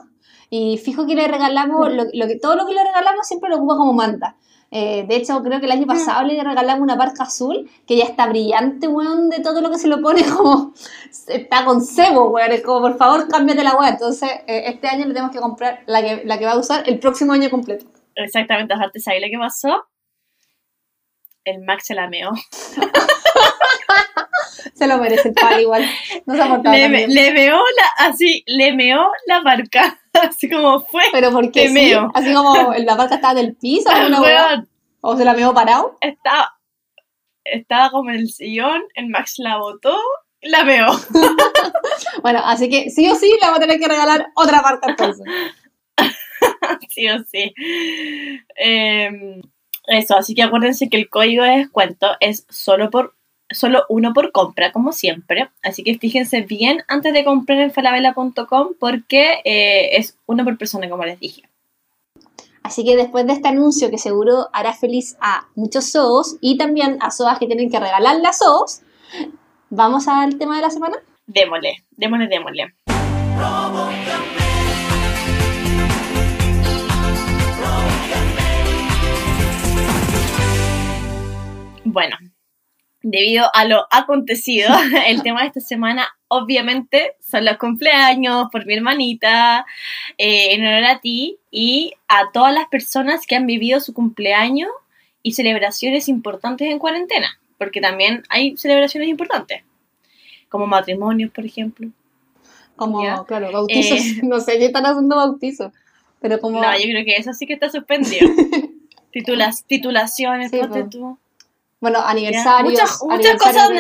Y 0.50 0.78
fijo 0.78 1.06
que 1.06 1.14
le 1.14 1.28
regalamos, 1.28 1.92
lo, 1.92 2.04
lo 2.11 2.26
que, 2.26 2.38
todo 2.38 2.56
lo 2.56 2.66
que 2.66 2.73
le 2.73 2.82
regalamos 2.82 3.26
siempre 3.26 3.50
lo 3.50 3.56
ocupa 3.56 3.76
como 3.76 3.92
manta. 3.92 4.37
Eh, 4.70 5.06
de 5.08 5.16
hecho, 5.16 5.42
creo 5.42 5.60
que 5.60 5.66
el 5.66 5.72
año 5.72 5.87
pasado 5.87 6.26
le 6.26 6.42
regalamos 6.42 6.82
una 6.82 6.98
parca 6.98 7.22
azul 7.22 7.70
que 7.87 7.96
ya 7.96 8.04
está 8.04 8.26
brillante, 8.26 8.87
weón, 8.87 9.30
de 9.30 9.40
todo 9.40 9.62
lo 9.62 9.70
que 9.70 9.78
se 9.78 9.88
lo 9.88 10.02
pone, 10.02 10.22
como 10.37 10.75
está 11.26 11.64
con 11.64 11.80
cebo, 11.80 12.28
weón. 12.28 12.52
Es 12.52 12.62
como, 12.62 12.80
por 12.80 12.98
favor, 12.98 13.28
cámbiate 13.28 13.64
la 13.64 13.75
weón. 13.75 13.92
Entonces, 13.94 14.28
eh, 14.46 14.64
este 14.66 14.88
año 14.88 15.06
le 15.06 15.14
tenemos 15.14 15.32
que 15.32 15.40
comprar 15.40 15.82
la 15.87 16.02
que, 16.02 16.22
la 16.25 16.38
que 16.38 16.44
va 16.44 16.52
a 16.52 16.58
usar 16.58 16.88
el 16.88 16.98
próximo 16.98 17.32
año 17.32 17.50
completo. 17.50 17.87
Exactamente, 18.14 18.75
aparte, 18.75 19.00
¿sabes 19.00 19.22
lo 19.22 19.28
que 19.28 19.38
pasó? 19.38 19.87
El 21.44 21.64
Max 21.64 21.87
se 21.87 21.94
la 21.94 22.08
meó. 22.08 22.30
Se 24.75 24.87
lo 24.87 24.99
merece 24.99 25.28
el 25.28 25.35
pal 25.35 25.61
igual. 25.61 25.85
No 26.26 26.35
se 26.35 26.42
ha 26.42 26.49
portado 26.49 26.75
Le, 26.76 26.88
me- 26.88 27.09
le 27.09 27.33
meó 27.33 27.57
la, 27.59 28.07
así, 28.07 28.45
le 28.47 28.73
meó 28.73 29.11
la 29.26 29.40
marca. 29.42 29.99
Así 30.23 30.49
como 30.50 30.80
fue. 30.80 31.02
Pero 31.12 31.30
porque 31.30 31.68
sí, 31.68 31.73
meo. 31.75 32.11
así 32.12 32.33
como 32.35 32.73
la 32.75 32.97
marca 32.97 33.14
estaba 33.16 33.35
del 33.35 33.54
piso 33.54 33.88
Weón, 34.21 34.68
o 35.00 35.16
se 35.16 35.25
la 35.25 35.33
meó 35.33 35.54
parado. 35.54 35.97
estaba, 36.00 36.59
estaba 37.45 37.90
como 37.90 38.11
en 38.11 38.16
el 38.16 38.28
sillón, 38.28 38.83
el 38.95 39.09
Max 39.11 39.35
la 39.38 39.59
botó 39.59 39.97
La 40.40 40.64
veo. 40.64 40.87
bueno, 42.23 42.40
así 42.45 42.68
que 42.68 42.90
sí 42.90 43.09
o 43.09 43.14
sí 43.14 43.28
le 43.28 43.38
vamos 43.42 43.59
a 43.59 43.61
tener 43.61 43.78
que 43.78 43.87
regalar 43.87 44.26
otra 44.35 44.61
parte 44.61 44.90
entonces. 44.90 45.25
sí 46.88 47.09
o 47.09 47.18
sí. 47.25 47.54
Em, 48.57 49.40
eso, 49.87 50.16
así 50.16 50.35
que 50.35 50.42
acuérdense 50.42 50.88
que 50.88 50.97
el 50.97 51.09
código 51.09 51.45
de 51.45 51.59
descuento 51.59 52.09
es 52.18 52.45
solo 52.49 52.90
por 52.90 53.14
solo 53.50 53.85
uno 53.88 54.12
por 54.12 54.33
compra, 54.33 54.73
como 54.73 54.93
siempre. 54.93 55.50
Así 55.62 55.83
que 55.83 55.99
fíjense 55.99 56.43
bien 56.43 56.83
antes 56.88 57.12
de 57.12 57.25
comprar 57.25 57.59
en 57.59 57.73
falabella.com 57.73 58.75
porque 58.78 59.40
eh, 59.45 59.97
es 59.97 60.17
uno 60.26 60.45
por 60.45 60.59
persona, 60.59 60.88
como 60.88 61.05
les 61.05 61.19
dije. 61.19 61.43
Así 62.62 62.85
que 62.85 62.97
después 62.97 63.26
de 63.26 63.33
este 63.33 63.49
anuncio 63.49 63.90
que 63.90 63.99
seguro 63.99 64.49
hará 64.52 64.75
feliz 64.75 65.17
a 65.21 65.49
muchos 65.55 65.87
SOS 65.87 66.37
y 66.40 66.59
también 66.59 66.99
a 67.00 67.11
SOAS 67.11 67.38
que 67.38 67.47
tienen 67.47 67.71
que 67.71 67.81
regalar 67.81 68.17
las 68.21 68.38
SOS, 68.38 68.83
¿vamos 69.71 70.07
al 70.07 70.37
tema 70.37 70.57
de 70.57 70.62
la 70.62 70.71
semana? 70.71 70.97
Démosle, 71.26 71.85
démosle, 71.93 72.26
démosle. 72.28 72.75
Bueno, 81.85 82.17
debido 83.02 83.47
a 83.55 83.64
lo 83.64 83.87
acontecido, 83.90 84.71
el 85.07 85.23
tema 85.23 85.43
de 85.43 85.49
esta 85.49 85.61
semana 85.61 86.09
obviamente 86.28 87.17
son 87.21 87.45
los 87.45 87.57
cumpleaños 87.57 88.49
por 88.52 88.67
mi 88.67 88.75
hermanita, 88.75 89.67
eh, 90.19 90.55
en 90.55 90.67
honor 90.67 90.85
a 90.85 91.00
ti 91.00 91.38
y 91.50 91.93
a 92.07 92.31
todas 92.33 92.52
las 92.52 92.69
personas 92.69 93.26
que 93.26 93.37
han 93.37 93.47
vivido 93.47 93.81
su 93.81 93.95
cumpleaños 93.95 94.71
y 95.23 95.33
celebraciones 95.33 96.09
importantes 96.09 96.69
en 96.71 96.78
cuarentena, 96.78 97.40
porque 97.57 97.81
también 97.81 98.23
hay 98.28 98.57
celebraciones 98.57 99.09
importantes, 99.09 99.62
como 100.49 100.67
matrimonios, 100.67 101.31
por 101.31 101.45
ejemplo. 101.45 101.88
Como, 102.76 103.25
claro, 103.25 103.50
bautizos, 103.50 103.99
eh, 103.99 104.21
no 104.23 104.38
sé, 104.40 104.61
ya 104.61 104.67
están 104.67 104.87
haciendo 104.87 105.17
bautizos, 105.17 105.73
pero 106.21 106.38
como... 106.40 106.61
No, 106.62 106.73
yo 106.76 106.85
creo 106.85 107.05
que 107.05 107.17
eso 107.17 107.33
sí 107.33 107.47
que 107.47 107.55
está 107.55 107.71
suspendido. 107.71 108.28
Titulas, 109.11 109.64
titulaciones, 109.64 110.50
sí, 110.50 110.61
tú. 110.90 111.19
Bueno, 111.80 112.00
aniversarios, 112.04 112.73
muchas, 112.73 113.02
muchas 113.04 113.37
cosas 113.37 113.70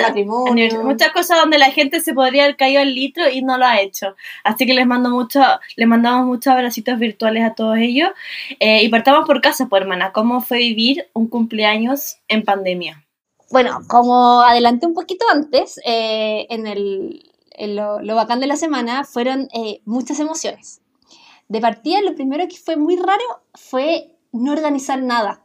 muchas 0.84 1.12
cosas 1.12 1.40
donde 1.40 1.58
la 1.58 1.72
gente 1.72 2.00
se 2.00 2.14
podría 2.14 2.44
haber 2.44 2.56
caído 2.56 2.80
al 2.80 2.94
litro 2.94 3.28
y 3.28 3.42
no 3.42 3.58
lo 3.58 3.64
ha 3.66 3.80
hecho. 3.80 4.14
Así 4.44 4.66
que 4.66 4.74
les 4.74 4.86
mando 4.86 5.10
mucho, 5.10 5.40
les 5.74 5.88
mandamos 5.88 6.24
muchos 6.26 6.52
abracitos 6.52 6.96
virtuales 7.00 7.44
a 7.44 7.54
todos 7.54 7.76
ellos. 7.78 8.10
Eh, 8.60 8.84
y 8.84 8.88
partamos 8.88 9.26
por 9.26 9.40
casa, 9.40 9.66
pues 9.66 9.82
hermana, 9.82 10.12
¿cómo 10.12 10.40
fue 10.40 10.58
vivir 10.58 11.08
un 11.12 11.26
cumpleaños 11.26 12.18
en 12.28 12.44
pandemia? 12.44 13.04
Bueno, 13.50 13.80
como 13.88 14.42
adelanté 14.42 14.86
un 14.86 14.94
poquito 14.94 15.24
antes, 15.32 15.80
eh, 15.84 16.46
en, 16.50 16.68
el, 16.68 17.28
en 17.50 17.74
lo, 17.74 18.00
lo, 18.00 18.14
bacán 18.14 18.38
de 18.38 18.46
la 18.46 18.56
semana 18.56 19.02
fueron 19.02 19.48
eh, 19.52 19.80
muchas 19.84 20.20
emociones. 20.20 20.82
De 21.48 21.60
partida, 21.60 22.00
lo 22.02 22.14
primero 22.14 22.46
que 22.46 22.58
fue 22.58 22.76
muy 22.76 22.96
raro 22.96 23.42
fue 23.54 24.14
no 24.30 24.52
organizar 24.52 25.02
nada. 25.02 25.42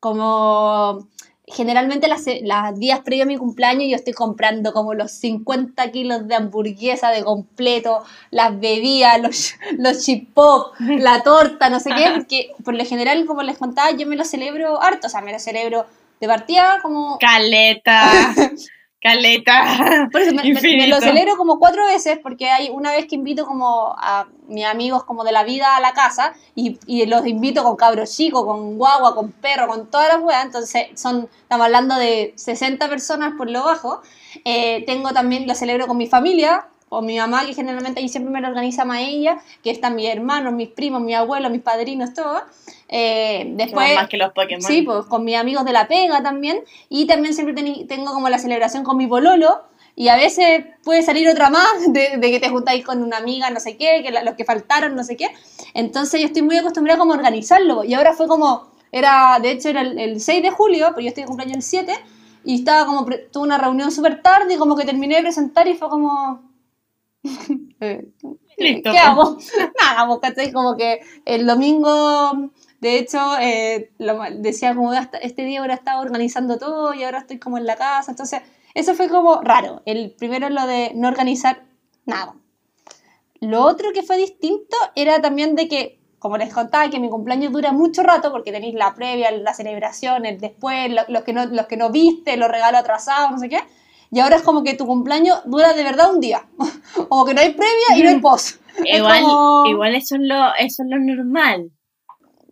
Como 0.00 1.08
generalmente 1.46 2.08
las, 2.08 2.24
las, 2.42 2.78
días 2.78 3.00
previos 3.00 3.26
a 3.26 3.28
mi 3.28 3.36
cumpleaños 3.36 3.88
yo 3.88 3.96
estoy 3.96 4.12
comprando 4.12 4.72
como 4.72 4.94
los 4.94 5.12
50 5.12 5.90
kilos 5.90 6.26
de 6.26 6.34
hamburguesa 6.34 7.10
de 7.10 7.22
completo, 7.22 8.02
las 8.30 8.58
bebidas, 8.58 9.20
los, 9.20 9.54
los 9.78 10.04
chip 10.04 10.32
pop, 10.32 10.72
la 10.78 11.22
torta, 11.24 11.68
no 11.68 11.80
sé 11.80 11.90
qué, 11.94 12.10
porque 12.14 12.50
por 12.64 12.74
lo 12.74 12.84
general, 12.84 13.26
como 13.26 13.42
les 13.42 13.58
contaba, 13.58 13.90
yo 13.90 14.06
me 14.06 14.16
lo 14.16 14.24
celebro 14.24 14.80
harto, 14.82 15.06
o 15.06 15.10
sea, 15.10 15.20
me 15.20 15.32
lo 15.32 15.38
celebro 15.38 15.86
de 16.20 16.26
partida 16.26 16.78
como... 16.82 17.18
Caleta. 17.18 18.34
Caleta. 19.04 20.08
Por 20.12 20.22
eso 20.22 20.34
me, 20.34 20.86
lo 20.86 20.98
celebro 20.98 21.36
como 21.36 21.58
cuatro 21.58 21.84
veces 21.84 22.18
porque 22.22 22.48
hay 22.48 22.70
una 22.70 22.90
vez 22.90 23.04
que 23.04 23.16
invito 23.16 23.44
como 23.44 23.94
a 23.98 24.26
mis 24.48 24.64
amigos 24.64 25.04
como 25.04 25.24
de 25.24 25.32
la 25.32 25.44
vida 25.44 25.76
a 25.76 25.80
la 25.82 25.92
casa 25.92 26.32
y, 26.54 26.78
y 26.86 27.04
los 27.04 27.26
invito 27.26 27.62
con 27.62 27.76
cabros 27.76 28.16
chicos, 28.16 28.46
con 28.46 28.78
guagua, 28.78 29.14
con 29.14 29.30
perro, 29.30 29.68
con 29.68 29.90
todas 29.90 30.08
las 30.08 30.22
weas. 30.22 30.46
Entonces 30.46 30.86
son, 30.94 31.28
estamos 31.42 31.66
hablando 31.66 31.96
de 31.96 32.32
60 32.36 32.88
personas 32.88 33.34
por 33.36 33.50
lo 33.50 33.62
bajo. 33.62 34.00
Eh, 34.46 34.84
tengo 34.86 35.12
también, 35.12 35.46
lo 35.46 35.54
celebro 35.54 35.86
con 35.86 35.98
mi 35.98 36.06
familia, 36.06 36.66
o 36.88 37.02
mi 37.02 37.18
mamá, 37.18 37.44
que 37.44 37.54
generalmente 37.54 38.00
ahí 38.00 38.08
siempre 38.08 38.32
me 38.32 38.40
lo 38.40 38.48
organiza 38.48 38.84
más 38.84 39.00
ella, 39.00 39.38
que 39.62 39.70
están 39.70 39.96
mis 39.96 40.08
hermanos, 40.08 40.52
mis 40.52 40.68
primos, 40.68 41.02
mis 41.02 41.16
abuelos, 41.16 41.50
mis 41.50 41.62
padrinos, 41.62 42.14
todo. 42.14 42.42
Eh, 42.96 43.46
después, 43.56 43.92
más 43.96 44.08
que 44.08 44.16
los 44.16 44.32
Pokémon. 44.32 44.62
Sí, 44.62 44.82
pues 44.82 45.06
con 45.06 45.24
mis 45.24 45.34
amigos 45.34 45.64
de 45.64 45.72
la 45.72 45.88
pega 45.88 46.22
también. 46.22 46.62
Y 46.88 47.08
también 47.08 47.34
siempre 47.34 47.52
tengo 47.88 48.12
como 48.12 48.28
la 48.28 48.38
celebración 48.38 48.84
con 48.84 48.96
mi 48.96 49.08
pololo. 49.08 49.64
Y 49.96 50.06
a 50.08 50.16
veces 50.16 50.64
puede 50.84 51.02
salir 51.02 51.28
otra 51.28 51.50
más 51.50 51.72
de, 51.88 52.20
que 52.20 52.38
te 52.38 52.50
juntáis 52.50 52.84
con 52.84 53.02
una 53.02 53.16
amiga, 53.16 53.50
no 53.50 53.58
sé 53.58 53.76
qué, 53.76 54.04
que 54.04 54.12
los 54.12 54.36
que 54.36 54.44
faltaron, 54.44 54.94
no 54.94 55.02
sé 55.02 55.16
qué. 55.16 55.26
Entonces 55.74 56.20
yo 56.20 56.28
estoy 56.28 56.42
muy 56.42 56.56
acostumbrada 56.56 56.96
como 56.96 57.14
a 57.14 57.16
organizarlo. 57.16 57.82
Y 57.82 57.94
ahora 57.94 58.12
fue 58.12 58.28
como, 58.28 58.70
era, 58.92 59.40
de 59.42 59.50
hecho 59.50 59.70
era 59.70 59.80
el, 59.80 60.20
6 60.20 60.42
de 60.44 60.50
julio, 60.50 60.90
pues 60.94 61.02
yo 61.02 61.08
estoy 61.08 61.24
de 61.24 61.26
cumpleaños 61.26 61.56
el 61.56 61.62
7. 61.62 61.92
Y 62.44 62.60
estaba 62.60 62.86
como, 62.86 63.06
tuve 63.06 63.42
una 63.42 63.58
reunión 63.58 63.90
súper 63.90 64.22
tarde 64.22 64.54
y 64.54 64.56
como 64.56 64.76
que 64.76 64.84
terminé 64.84 65.16
de 65.16 65.22
presentar 65.22 65.66
y 65.66 65.74
fue 65.74 65.88
como, 65.88 66.48
eh, 67.80 68.06
Listo, 68.56 68.92
¿Qué 68.92 68.98
hago? 68.98 69.36
Nada, 69.80 70.06
porque 70.06 70.52
como 70.52 70.76
que 70.76 71.00
el 71.24 71.46
domingo, 71.46 72.50
de 72.84 72.98
hecho, 72.98 73.38
eh, 73.40 73.92
decía 74.40 74.74
como 74.74 74.92
este 74.92 75.42
día 75.42 75.60
ahora 75.60 75.72
estaba 75.72 76.02
organizando 76.02 76.58
todo 76.58 76.92
y 76.92 77.02
ahora 77.02 77.20
estoy 77.20 77.38
como 77.38 77.56
en 77.56 77.64
la 77.64 77.76
casa. 77.76 78.10
Entonces, 78.10 78.42
eso 78.74 78.94
fue 78.94 79.08
como 79.08 79.40
raro. 79.40 79.80
El 79.86 80.10
primero 80.10 80.50
lo 80.50 80.66
de 80.66 80.92
no 80.94 81.08
organizar 81.08 81.64
nada. 82.04 82.34
Lo 83.40 83.62
otro 83.62 83.92
que 83.94 84.02
fue 84.02 84.18
distinto 84.18 84.76
era 84.96 85.22
también 85.22 85.54
de 85.54 85.66
que, 85.66 85.98
como 86.18 86.36
les 86.36 86.52
contaba, 86.52 86.90
que 86.90 87.00
mi 87.00 87.08
cumpleaños 87.08 87.54
dura 87.54 87.72
mucho 87.72 88.02
rato 88.02 88.30
porque 88.30 88.52
tenéis 88.52 88.74
la 88.74 88.94
previa, 88.94 89.30
la 89.30 89.54
celebración, 89.54 90.26
el 90.26 90.38
después, 90.38 90.90
los, 91.08 91.24
que 91.24 91.32
no, 91.32 91.46
los 91.46 91.64
que 91.64 91.78
no 91.78 91.88
viste, 91.88 92.36
los 92.36 92.50
regalos 92.50 92.82
atrasados, 92.82 93.30
no 93.30 93.38
sé 93.38 93.48
qué 93.48 93.60
y 94.10 94.20
ahora 94.20 94.36
es 94.36 94.42
como 94.42 94.62
que 94.62 94.74
tu 94.74 94.86
cumpleaños 94.86 95.40
dura 95.44 95.72
de 95.72 95.82
verdad 95.82 96.14
un 96.14 96.20
día. 96.20 96.46
como 97.08 97.24
que 97.24 97.34
no 97.34 97.40
hay 97.40 97.52
previa 97.52 97.96
y 97.96 98.02
no 98.02 98.10
hay 98.10 98.20
post. 98.20 98.60
Igual, 98.84 99.24
igual 99.68 99.94
eso, 99.94 100.16
es 100.16 100.20
lo, 100.22 100.54
eso 100.56 100.82
es 100.84 100.88
lo 100.88 100.98
normal. 100.98 101.70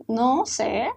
No 0.09 0.47
sé. 0.47 0.91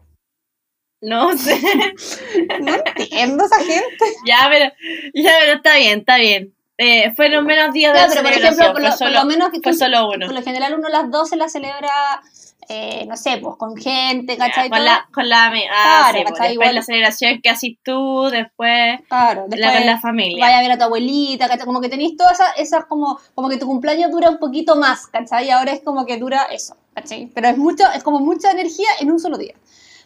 No 1.01 1.37
sé. 1.37 1.59
no 2.61 2.75
entiendo 2.75 3.45
esa 3.45 3.59
gente. 3.59 4.05
Ya, 4.25 4.47
pero, 4.49 4.71
ya, 5.13 5.31
pero 5.39 5.53
está 5.53 5.75
bien, 5.75 5.99
está 5.99 6.17
bien. 6.17 6.55
Eh, 6.77 7.13
fueron 7.15 7.45
menos 7.45 7.73
días 7.73 7.93
de 7.93 8.07
pero 8.09 8.21
por 8.21 8.31
ejemplo, 8.33 8.73
por 8.73 9.11
lo, 9.11 9.25
menos 9.25 9.49
fue 9.63 9.73
solo 9.73 10.09
uno. 10.09 10.25
Por 10.25 10.35
lo 10.35 10.41
general 10.41 10.73
uno 10.73 10.89
las 10.89 11.09
12 11.09 11.37
la 11.37 11.47
celebra 11.47 12.21
eh, 12.67 13.05
no 13.07 13.15
sé, 13.15 13.37
pues 13.37 13.55
con 13.57 13.75
gente, 13.75 14.37
¿cachai? 14.37 14.69
Con 14.69 14.83
la, 14.83 15.07
con 15.13 15.29
la 15.29 15.47
ah, 15.47 16.09
claro, 16.11 16.29
pues, 16.29 16.49
después 16.49 16.73
la 16.73 16.81
celebración 16.81 17.41
que 17.41 17.49
haces 17.49 17.71
tú, 17.83 18.29
después, 18.31 18.99
claro, 19.07 19.45
después 19.47 19.59
la, 19.59 19.73
con 19.73 19.85
la 19.85 19.99
familia. 19.99 20.43
Vaya 20.43 20.59
a 20.59 20.61
ver 20.61 20.71
a 20.71 20.77
tu 20.77 20.83
abuelita, 20.85 21.47
¿cachai? 21.47 21.65
Como 21.65 21.81
que 21.81 21.89
tenéis 21.89 22.17
todas 22.17 22.33
esas, 22.33 22.49
esas 22.57 22.85
como, 22.85 23.19
como 23.35 23.49
que 23.49 23.57
tu 23.57 23.67
cumpleaños 23.67 24.11
dura 24.11 24.29
un 24.29 24.39
poquito 24.39 24.75
más, 24.75 25.07
¿cachai? 25.07 25.47
Y 25.47 25.51
ahora 25.51 25.73
es 25.73 25.81
como 25.81 26.05
que 26.05 26.17
dura 26.17 26.43
eso, 26.51 26.75
¿cachai? 26.93 27.29
Pero 27.33 27.49
es 27.49 27.57
mucho, 27.57 27.83
es 27.93 28.03
como 28.03 28.19
mucha 28.19 28.51
energía 28.51 28.89
en 28.99 29.11
un 29.11 29.19
solo 29.19 29.37
día. 29.37 29.53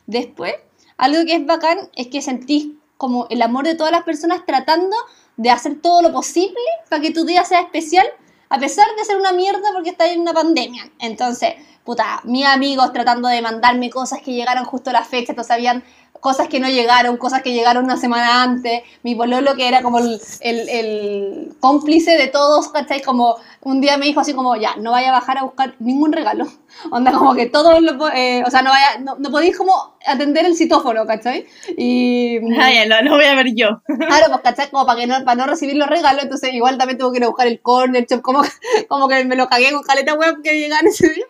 Después, 0.05 0.55
algo 0.97 1.25
que 1.25 1.35
es 1.35 1.45
bacán 1.45 1.89
es 1.95 2.07
que 2.07 2.21
sentís 2.21 2.69
como 2.97 3.27
el 3.29 3.41
amor 3.41 3.65
de 3.65 3.75
todas 3.75 3.93
las 3.93 4.03
personas 4.03 4.45
tratando 4.45 4.97
de 5.37 5.49
hacer 5.49 5.79
todo 5.81 6.01
lo 6.01 6.11
posible 6.11 6.59
para 6.89 7.01
que 7.01 7.11
tu 7.11 7.25
día 7.25 7.45
sea 7.45 7.61
especial, 7.61 8.05
a 8.49 8.59
pesar 8.59 8.85
de 8.97 9.05
ser 9.05 9.15
una 9.15 9.31
mierda 9.31 9.71
porque 9.73 9.91
está 9.91 10.11
en 10.11 10.19
una 10.19 10.33
pandemia. 10.33 10.91
Entonces, 10.99 11.53
puta, 11.89 12.21
mis 12.23 12.45
amigos 12.45 12.93
tratando 12.93 13.27
de 13.29 13.41
mandarme 13.41 13.89
cosas 13.89 14.21
que 14.21 14.31
llegaron 14.31 14.63
justo 14.63 14.91
a 14.91 14.93
la 14.93 15.03
fecha, 15.03 15.31
entonces 15.31 15.49
habían 15.49 15.83
cosas 16.19 16.47
que 16.47 16.59
no 16.59 16.67
llegaron, 16.67 17.17
cosas 17.17 17.41
que 17.41 17.53
llegaron 17.53 17.85
una 17.85 17.97
semana 17.97 18.43
antes, 18.43 18.83
mi 19.03 19.15
pololo 19.15 19.55
que 19.55 19.67
era 19.67 19.81
como 19.81 19.99
el, 19.99 20.19
el, 20.41 21.53
cómplice 21.59 22.11
de 22.17 22.27
todos, 22.27 22.69
¿cachai? 22.69 23.01
Como 23.01 23.37
un 23.61 23.81
día 23.81 23.97
me 23.97 24.05
dijo 24.05 24.19
así 24.19 24.33
como, 24.33 24.55
ya, 24.55 24.75
no 24.77 24.91
vaya 24.91 25.09
a 25.09 25.13
bajar 25.13 25.37
a 25.37 25.43
buscar 25.43 25.75
ningún 25.79 26.11
regalo, 26.11 26.45
onda 26.91 27.11
como 27.11 27.35
que 27.35 27.47
todo 27.47 27.79
lo, 27.79 28.09
eh, 28.09 28.43
o 28.45 28.51
sea, 28.51 28.61
no 28.61 28.69
vaya, 28.69 28.99
no, 28.99 29.15
no, 29.17 29.31
podéis 29.31 29.57
como 29.57 29.95
atender 30.05 30.45
el 30.45 30.55
citófono, 30.55 31.05
¿cachai? 31.05 31.45
Y... 31.77 32.39
Ah, 32.59 32.71
ya, 32.73 33.01
lo, 33.01 33.11
voy 33.15 33.23
a 33.23 33.35
ver 33.35 33.53
yo. 33.55 33.81
Claro, 33.87 34.25
pues, 34.29 34.41
¿cachai? 34.43 34.69
Como 34.69 34.85
para, 34.85 34.99
que 34.99 35.07
no, 35.07 35.23
para 35.23 35.35
no 35.35 35.47
recibir 35.47 35.77
los 35.77 35.87
regalos, 35.87 36.23
entonces 36.23 36.53
igual 36.53 36.77
también 36.77 36.97
tuve 36.97 37.11
que 37.11 37.17
ir 37.17 37.23
a 37.23 37.27
buscar 37.27 37.47
el 37.47 37.61
corner 37.61 38.05
shop, 38.05 38.21
como, 38.21 38.41
como 38.87 39.07
que 39.07 39.23
me 39.25 39.35
lo 39.35 39.47
cagué 39.47 39.71
con 39.71 39.83
caleta 39.83 40.13
web 40.13 40.41
que 40.43 40.59
llegan 40.59 40.85
ese 40.87 41.09
día, 41.09 41.25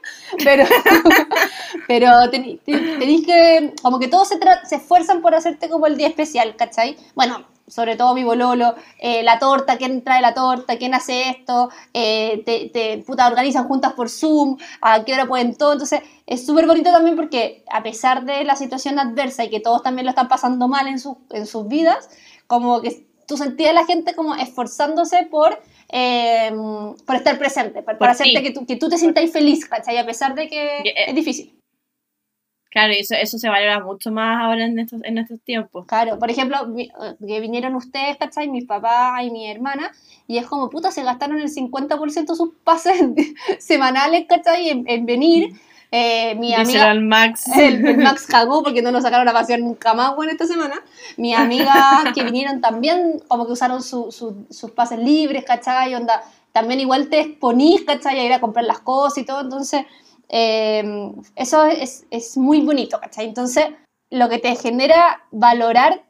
pero, 0.50 0.66
pero 1.88 2.30
tenéis 2.32 3.26
que, 3.26 3.74
como 3.84 4.00
que 4.00 4.08
todo 4.08 4.26
se, 4.26 4.40
esfuerzan 4.72 5.22
por 5.22 5.36
hacerte 5.36 5.70
como 5.70 5.86
el 5.86 5.96
día 5.96 6.08
especial, 6.08 6.56
¿cachai? 6.56 6.98
Bueno, 7.14 7.46
sobre 7.68 7.96
todo 7.96 8.16
mi 8.16 8.24
bololo, 8.24 8.74
eh, 8.98 9.22
la 9.22 9.38
torta, 9.38 9.78
quién 9.78 10.04
trae 10.04 10.22
la 10.22 10.34
torta, 10.34 10.80
quién 10.80 10.96
hace 10.96 11.30
esto, 11.30 11.70
eh, 11.94 12.42
te, 12.74 13.04
puta, 13.06 13.28
organizan 13.28 13.68
juntas 13.68 13.94
por 13.94 14.10
Zoom, 14.10 14.58
a 14.82 15.04
qué 15.06 15.14
hora 15.14 15.28
pueden 15.28 15.56
todo. 15.56 15.74
Entonces, 15.74 16.02
es 16.26 16.44
súper 16.44 16.66
bonito 16.66 16.92
también 16.92 17.16
porque 17.16 17.64
a 17.72 17.84
pesar 17.84 18.26
de 18.26 18.44
la 18.44 18.56
situación 18.56 18.98
adversa 18.98 19.44
y 19.44 19.52
que 19.52 19.60
todos 19.60 19.84
también 19.84 20.06
lo 20.06 20.10
están 20.10 20.30
pasando 20.30 20.68
mal 20.68 20.88
en, 20.88 20.98
en 21.30 21.46
sus 21.46 21.68
vidas, 21.68 22.10
como 22.48 22.82
que 22.82 23.06
tú 23.28 23.38
sentías 23.38 23.70
a 23.70 23.74
la 23.74 23.86
gente 23.86 24.16
como 24.16 24.34
esforzándose 24.34 25.28
por, 25.30 25.62
eh, 25.90 26.52
por 27.06 27.16
estar 27.16 27.38
presente, 27.38 27.82
por, 27.82 27.98
por 27.98 28.10
hacerte 28.10 28.44
que 28.44 28.52
tú, 28.52 28.66
que 28.66 28.76
tú 28.76 28.90
te 28.90 28.98
sientas 28.98 29.30
feliz, 29.32 29.66
¿cachai? 29.66 29.98
A 29.98 30.06
pesar 30.06 30.36
de 30.36 30.48
que 30.48 30.78
eh, 30.78 30.94
es 31.08 31.16
difícil. 31.16 31.56
Claro, 32.72 32.94
y 32.94 33.00
eso, 33.00 33.16
eso 33.16 33.40
se 33.40 33.50
valora 33.50 33.80
mucho 33.80 34.12
más 34.12 34.44
ahora 34.44 34.66
en 34.66 34.78
estos, 34.78 35.04
en 35.04 35.18
estos 35.18 35.42
tiempos. 35.42 35.88
Claro, 35.88 36.20
por 36.20 36.30
ejemplo, 36.30 36.58
eh, 36.78 36.90
que 37.26 37.40
vinieron 37.40 37.74
ustedes, 37.74 38.18
¿cachai? 38.18 38.48
Mis 38.48 38.66
papás 38.66 39.24
y 39.24 39.32
mi 39.32 39.50
hermana, 39.50 39.92
y 40.28 40.38
es 40.38 40.46
como, 40.46 40.70
puta, 40.70 40.92
se 40.92 41.04
gastaron 41.04 41.40
el 41.40 41.50
50% 41.50 42.28
de 42.28 42.36
sus 42.36 42.52
pases 42.64 43.02
semanales, 43.60 44.26
¿cachai? 44.30 44.70
En, 44.70 44.84
en 44.88 45.06
venir. 45.08 45.50
Eh, 45.92 46.36
mi 46.36 46.50
Díselo 46.50 46.62
amiga, 46.62 46.90
al 46.92 47.02
Max. 47.02 47.48
el, 47.58 47.86
el 47.86 47.98
Max 47.98 48.26
cagó 48.28 48.62
porque 48.64 48.82
no 48.82 48.92
nos 48.92 49.04
sacaron 49.04 49.28
a 49.28 49.34
pasear 49.34 49.60
nunca 49.60 49.94
más, 49.94 50.16
bueno, 50.16 50.32
esta 50.32 50.46
semana. 50.46 50.76
Mi 51.18 51.34
amiga 51.34 52.12
que 52.14 52.24
vinieron 52.24 52.62
también, 52.62 53.20
como 53.28 53.46
que 53.48 53.54
usaron 53.54 53.82
su- 53.82 54.12
su- 54.12 54.46
sus 54.50 54.72
pases 54.72 55.00
libres, 55.00 55.44
¿cachai? 55.46 55.96
Onda, 55.96 56.22
también 56.52 56.80
igual 56.80 57.10
te 57.10 57.20
exponís, 57.22 57.84
¿cachai? 57.86 58.20
A 58.20 58.24
ir 58.24 58.34
a 58.34 58.40
comprar 58.40 58.66
las 58.66 58.80
cosas 58.80 59.18
y 59.20 59.26
todo, 59.26 59.42
entonces, 59.42 59.86
eh, 60.30 61.12
eso 61.36 61.66
es, 61.66 62.06
es 62.12 62.38
muy 62.38 62.62
bonito, 62.62 63.00
¿cachai? 63.00 63.26
Entonces, 63.26 63.66
lo 64.12 64.30
que 64.30 64.38
te 64.40 64.56
genera 64.56 65.24
valorar, 65.32 66.04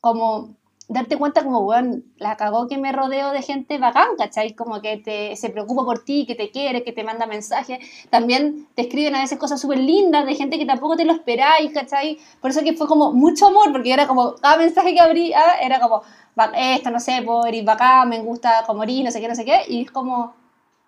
como 0.00 0.56
darte 0.88 1.16
cuenta 1.16 1.42
como, 1.42 1.60
weón, 1.60 2.04
la 2.18 2.36
cagó 2.36 2.66
que 2.68 2.76
me 2.78 2.92
rodeo 2.92 3.30
de 3.32 3.42
gente 3.42 3.78
bacán, 3.78 4.08
¿cachai? 4.18 4.54
Como 4.54 4.80
que 4.82 4.98
te, 4.98 5.34
se 5.36 5.48
preocupa 5.50 5.84
por 5.84 6.04
ti, 6.04 6.26
que 6.26 6.34
te 6.34 6.50
quiere, 6.50 6.84
que 6.84 6.92
te 6.92 7.04
manda 7.04 7.26
mensajes. 7.26 7.78
También 8.10 8.68
te 8.74 8.82
escriben 8.82 9.14
a 9.14 9.20
veces 9.22 9.38
cosas 9.38 9.60
súper 9.60 9.78
lindas 9.78 10.26
de 10.26 10.34
gente 10.34 10.58
que 10.58 10.66
tampoco 10.66 10.96
te 10.96 11.04
lo 11.04 11.12
esperáis, 11.12 11.72
¿cachai? 11.72 12.18
Por 12.40 12.50
eso 12.50 12.62
que 12.62 12.74
fue 12.74 12.86
como 12.86 13.12
mucho 13.12 13.46
amor, 13.46 13.72
porque 13.72 13.92
era 13.92 14.06
como, 14.06 14.34
cada 14.36 14.58
mensaje 14.58 14.92
que 14.94 15.00
abría 15.00 15.40
era 15.62 15.80
como, 15.80 16.02
"Ba- 16.36 16.52
esto, 16.54 16.90
no 16.90 17.00
sé, 17.00 17.22
por 17.22 17.52
ir 17.54 17.64
bacán, 17.64 18.08
me 18.10 18.20
gusta 18.20 18.64
como 18.66 18.84
no 18.84 19.10
sé 19.10 19.20
qué, 19.20 19.28
no 19.28 19.34
sé 19.34 19.44
qué, 19.44 19.62
y 19.68 19.82
es 19.82 19.90
como, 19.90 20.34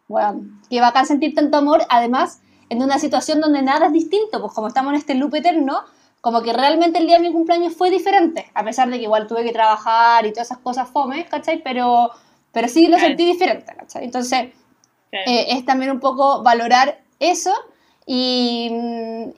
weón, 0.08 0.60
qué 0.70 0.80
bacán 0.80 1.06
sentir 1.06 1.34
tanto 1.34 1.56
amor, 1.58 1.82
además, 1.88 2.40
en 2.68 2.82
una 2.82 2.98
situación 2.98 3.40
donde 3.40 3.62
nada 3.62 3.86
es 3.86 3.92
distinto, 3.92 4.40
pues 4.40 4.52
como 4.52 4.68
estamos 4.68 4.92
en 4.92 4.98
este 4.98 5.14
loop 5.14 5.34
eterno, 5.36 5.80
como 6.20 6.42
que 6.42 6.52
realmente 6.52 6.98
el 6.98 7.06
día 7.06 7.16
de 7.18 7.22
mi 7.28 7.32
cumpleaños 7.32 7.74
fue 7.76 7.90
diferente, 7.90 8.50
a 8.54 8.64
pesar 8.64 8.90
de 8.90 8.96
que 8.98 9.04
igual 9.04 9.26
tuve 9.26 9.44
que 9.44 9.52
trabajar 9.52 10.26
y 10.26 10.32
todas 10.32 10.48
esas 10.48 10.58
cosas 10.58 10.88
fome, 10.90 11.24
¿cachai? 11.26 11.62
Pero, 11.62 12.10
pero 12.52 12.68
sí 12.68 12.86
lo 12.86 12.96
Claro. 12.96 13.06
sentí 13.08 13.24
diferente, 13.26 13.72
¿cachai? 13.76 14.04
Entonces, 14.04 14.50
Claro. 15.10 15.24
eh, 15.30 15.46
es 15.50 15.64
también 15.64 15.90
un 15.92 16.00
poco 16.00 16.42
valorar 16.42 17.00
eso 17.20 17.52
y, 18.06 18.70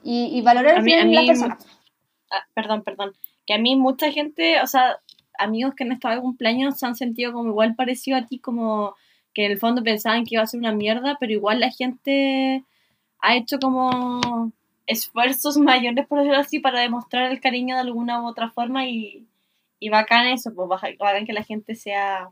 y, 0.03 0.37
y 0.37 0.41
valorar 0.41 0.77
A 0.77 0.81
mí- 0.81 0.93
a 0.93 1.05
mí- 1.05 1.27
personas. 1.27 1.65
Ah, 2.31 2.43
perdón, 2.53 2.83
perdón. 2.83 3.13
Que 3.45 3.53
a 3.55 3.57
mí 3.57 3.75
mucha 3.75 4.11
gente, 4.11 4.61
o 4.61 4.67
sea, 4.67 4.97
amigos 5.37 5.73
que 5.75 5.83
han 5.83 5.91
estado 5.91 6.15
de 6.15 6.21
cumpleaños 6.21 6.77
se 6.77 6.85
han 6.85 6.95
sentido 6.95 7.33
como 7.33 7.49
igual 7.49 7.75
parecido 7.75 8.17
a 8.17 8.25
ti, 8.25 8.39
como 8.39 8.95
que 9.33 9.45
en 9.45 9.51
el 9.51 9.59
fondo 9.59 9.83
pensaban 9.83 10.25
que 10.25 10.35
iba 10.35 10.43
a 10.43 10.47
ser 10.47 10.59
una 10.59 10.71
mierda, 10.73 11.17
pero 11.19 11.31
igual 11.33 11.59
la 11.59 11.71
gente 11.71 12.63
ha 13.21 13.35
hecho 13.35 13.57
como 13.59 14.51
esfuerzos 14.89 15.57
mayores, 15.71 16.05
por 16.07 16.19
decirlo 16.19 16.39
así, 16.39 16.59
para 16.59 16.79
demostrar 16.81 17.31
el 17.31 17.39
cariño 17.39 17.75
de 17.75 17.81
alguna 17.81 18.21
u 18.21 18.27
otra 18.27 18.49
forma 18.49 18.85
y, 18.87 19.27
y 19.79 19.89
bacán 19.89 20.27
eso, 20.27 20.53
pues 20.53 20.67
bacán 20.99 21.25
que 21.25 21.33
la 21.33 21.43
gente 21.43 21.75
sea 21.75 22.29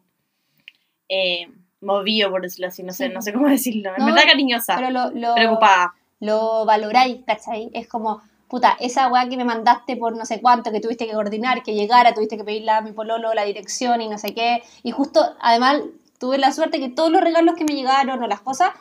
eh, 1.10 1.48
movido, 1.82 2.30
por 2.30 2.42
decirlo 2.42 2.68
así, 2.68 2.84
no 2.84 2.92
sé, 2.94 3.08
Sí. 3.08 3.14
no 3.14 3.22
sé 3.22 3.34
cómo 3.34 3.48
decirlo, 3.58 3.92
en 3.96 4.00
No, 4.00 4.06
verdad 4.08 4.24
cariñosa, 4.28 4.76
Pero 4.76 4.90
lo, 4.90 5.12
lo, 5.12 5.36
preocupada. 5.36 5.94
lo 6.20 6.66
valoráis, 6.66 7.24
¿cachai? 7.26 7.70
Es 7.74 7.88
como, 7.88 8.22
puta, 8.48 8.76
esa 8.80 9.08
weá 9.10 9.30
que 9.30 9.38
me 9.38 9.46
mandaste 9.46 9.96
por 9.96 10.16
no 10.18 10.26
sé 10.26 10.42
cuánto, 10.42 10.72
que 10.72 10.82
tuviste 10.82 11.06
que 11.06 11.14
coordinar, 11.14 11.64
que 11.64 11.76
llegara, 11.76 12.14
tuviste 12.14 12.38
que 12.38 12.44
pedirle 12.44 12.72
a 12.72 12.82
mi 12.82 12.92
pololo 12.92 13.34
la 13.34 13.44
dirección 13.46 14.02
y 14.02 14.10
no 14.10 14.18
sé 14.18 14.34
qué. 14.34 14.64
Y 14.84 14.92
justo, 14.92 15.36
además, 15.40 15.82
tuve 16.20 16.38
la 16.40 16.52
suerte 16.52 16.80
que 16.80 16.90
todos 16.90 17.12
los 17.12 17.22
regalos 17.22 17.56
que 17.56 17.64
me 17.64 17.76
llegaron 17.76 18.22
o 18.22 18.28
las 18.28 18.42
cosas, 18.42 18.72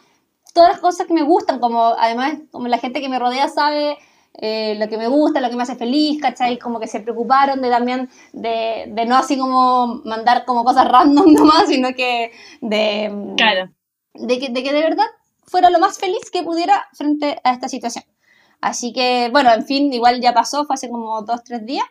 todas 0.56 0.70
las 0.70 0.80
cosas 0.80 1.06
que 1.06 1.12
me 1.14 1.22
gustan, 1.22 1.60
como 1.60 1.94
además, 1.98 2.38
como 2.50 2.66
la 2.66 2.78
gente 2.78 3.00
que 3.02 3.08
me 3.10 3.18
rodea 3.18 3.46
sabe 3.48 3.98
eh, 4.38 4.74
lo 4.78 4.88
que 4.88 4.96
me 4.96 5.06
gusta, 5.06 5.40
lo 5.40 5.50
que 5.50 5.56
me 5.56 5.62
hace 5.62 5.76
feliz, 5.76 6.20
¿cachai? 6.20 6.58
Como 6.58 6.80
que 6.80 6.86
se 6.86 7.00
preocuparon 7.00 7.60
de 7.60 7.68
también, 7.68 8.08
de, 8.32 8.86
de 8.88 9.04
no 9.04 9.16
así 9.16 9.38
como 9.38 10.00
mandar 10.04 10.46
como 10.46 10.64
cosas 10.64 10.88
random 10.88 11.32
nomás, 11.32 11.68
sino 11.68 11.94
que 11.94 12.32
de, 12.62 13.34
Claro. 13.36 13.70
de 14.14 14.38
que, 14.38 14.48
de 14.48 14.62
que 14.62 14.72
de 14.72 14.80
verdad 14.80 15.06
fuera 15.46 15.68
lo 15.68 15.78
más 15.78 15.98
feliz 15.98 16.30
que 16.32 16.42
pudiera 16.42 16.86
frente 16.94 17.38
a 17.44 17.52
esta 17.52 17.68
situación. 17.68 18.04
Así 18.62 18.94
que, 18.94 19.28
bueno, 19.30 19.52
en 19.52 19.64
fin, 19.66 19.92
igual 19.92 20.20
ya 20.22 20.32
pasó, 20.32 20.64
fue 20.64 20.74
hace 20.74 20.88
como 20.88 21.20
dos, 21.22 21.44
tres 21.44 21.64
días, 21.66 21.84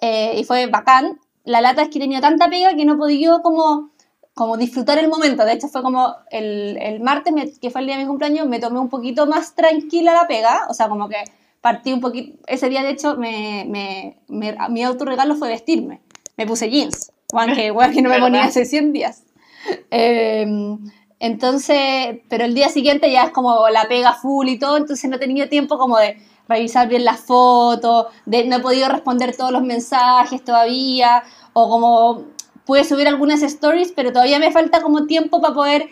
eh, 0.00 0.34
y 0.36 0.44
fue 0.44 0.66
bacán. 0.66 1.20
La 1.44 1.60
lata 1.60 1.82
es 1.82 1.88
que 1.88 2.00
tenido 2.00 2.20
tanta 2.20 2.50
pega 2.50 2.74
que 2.74 2.84
no 2.84 2.98
podido 2.98 3.40
como, 3.42 3.92
como 4.38 4.56
disfrutar 4.56 4.98
el 4.98 5.08
momento. 5.08 5.44
De 5.44 5.52
hecho, 5.52 5.68
fue 5.68 5.82
como 5.82 6.14
el, 6.30 6.78
el 6.80 7.00
martes, 7.00 7.32
me- 7.34 7.50
que 7.50 7.70
fue 7.70 7.80
el 7.82 7.88
día 7.88 7.96
de 7.96 8.02
mi 8.04 8.08
cumpleaños, 8.08 8.46
me 8.46 8.60
tomé 8.60 8.78
un 8.78 8.88
poquito 8.88 9.26
más 9.26 9.54
tranquila 9.54 10.14
la 10.14 10.26
pega, 10.26 10.66
o 10.70 10.74
sea, 10.74 10.88
como 10.88 11.08
que 11.08 11.16
partí 11.60 11.92
un 11.92 12.00
poquito, 12.00 12.38
ese 12.46 12.68
día 12.68 12.82
de 12.82 12.90
hecho, 12.90 13.16
me, 13.16 13.66
me, 13.68 14.16
me- 14.28 14.56
mi 14.70 14.82
autorregalo 14.84 15.34
fue 15.34 15.48
vestirme. 15.48 16.00
Me 16.36 16.46
puse 16.46 16.70
jeans, 16.70 17.12
Juan, 17.32 17.54
que, 17.54 17.70
weón, 17.72 17.92
que 17.92 18.00
no 18.00 18.08
me 18.10 18.20
ponía 18.20 18.44
hace 18.44 18.64
100 18.64 18.92
días. 18.92 19.24
Eh, 19.90 20.46
entonces, 21.20 22.20
pero 22.28 22.44
el 22.44 22.54
día 22.54 22.68
siguiente 22.68 23.10
ya 23.10 23.24
es 23.24 23.30
como 23.32 23.68
la 23.70 23.88
pega 23.88 24.12
full 24.14 24.48
y 24.48 24.58
todo, 24.58 24.76
entonces 24.76 25.10
no 25.10 25.16
he 25.16 25.18
tenido 25.18 25.48
tiempo 25.48 25.76
como 25.78 25.98
de 25.98 26.16
revisar 26.48 26.88
bien 26.88 27.04
las 27.04 27.20
fotos, 27.20 28.06
de, 28.24 28.44
no 28.46 28.56
he 28.56 28.60
podido 28.60 28.88
responder 28.88 29.36
todos 29.36 29.50
los 29.50 29.62
mensajes 29.62 30.42
todavía, 30.44 31.24
o 31.52 31.68
como 31.68 32.22
pude 32.68 32.84
subir 32.84 33.08
algunas 33.08 33.42
stories, 33.42 33.92
pero 33.96 34.12
todavía 34.12 34.38
me 34.38 34.52
falta 34.52 34.80
como 34.82 35.06
tiempo 35.06 35.40
para 35.40 35.54
poder 35.54 35.88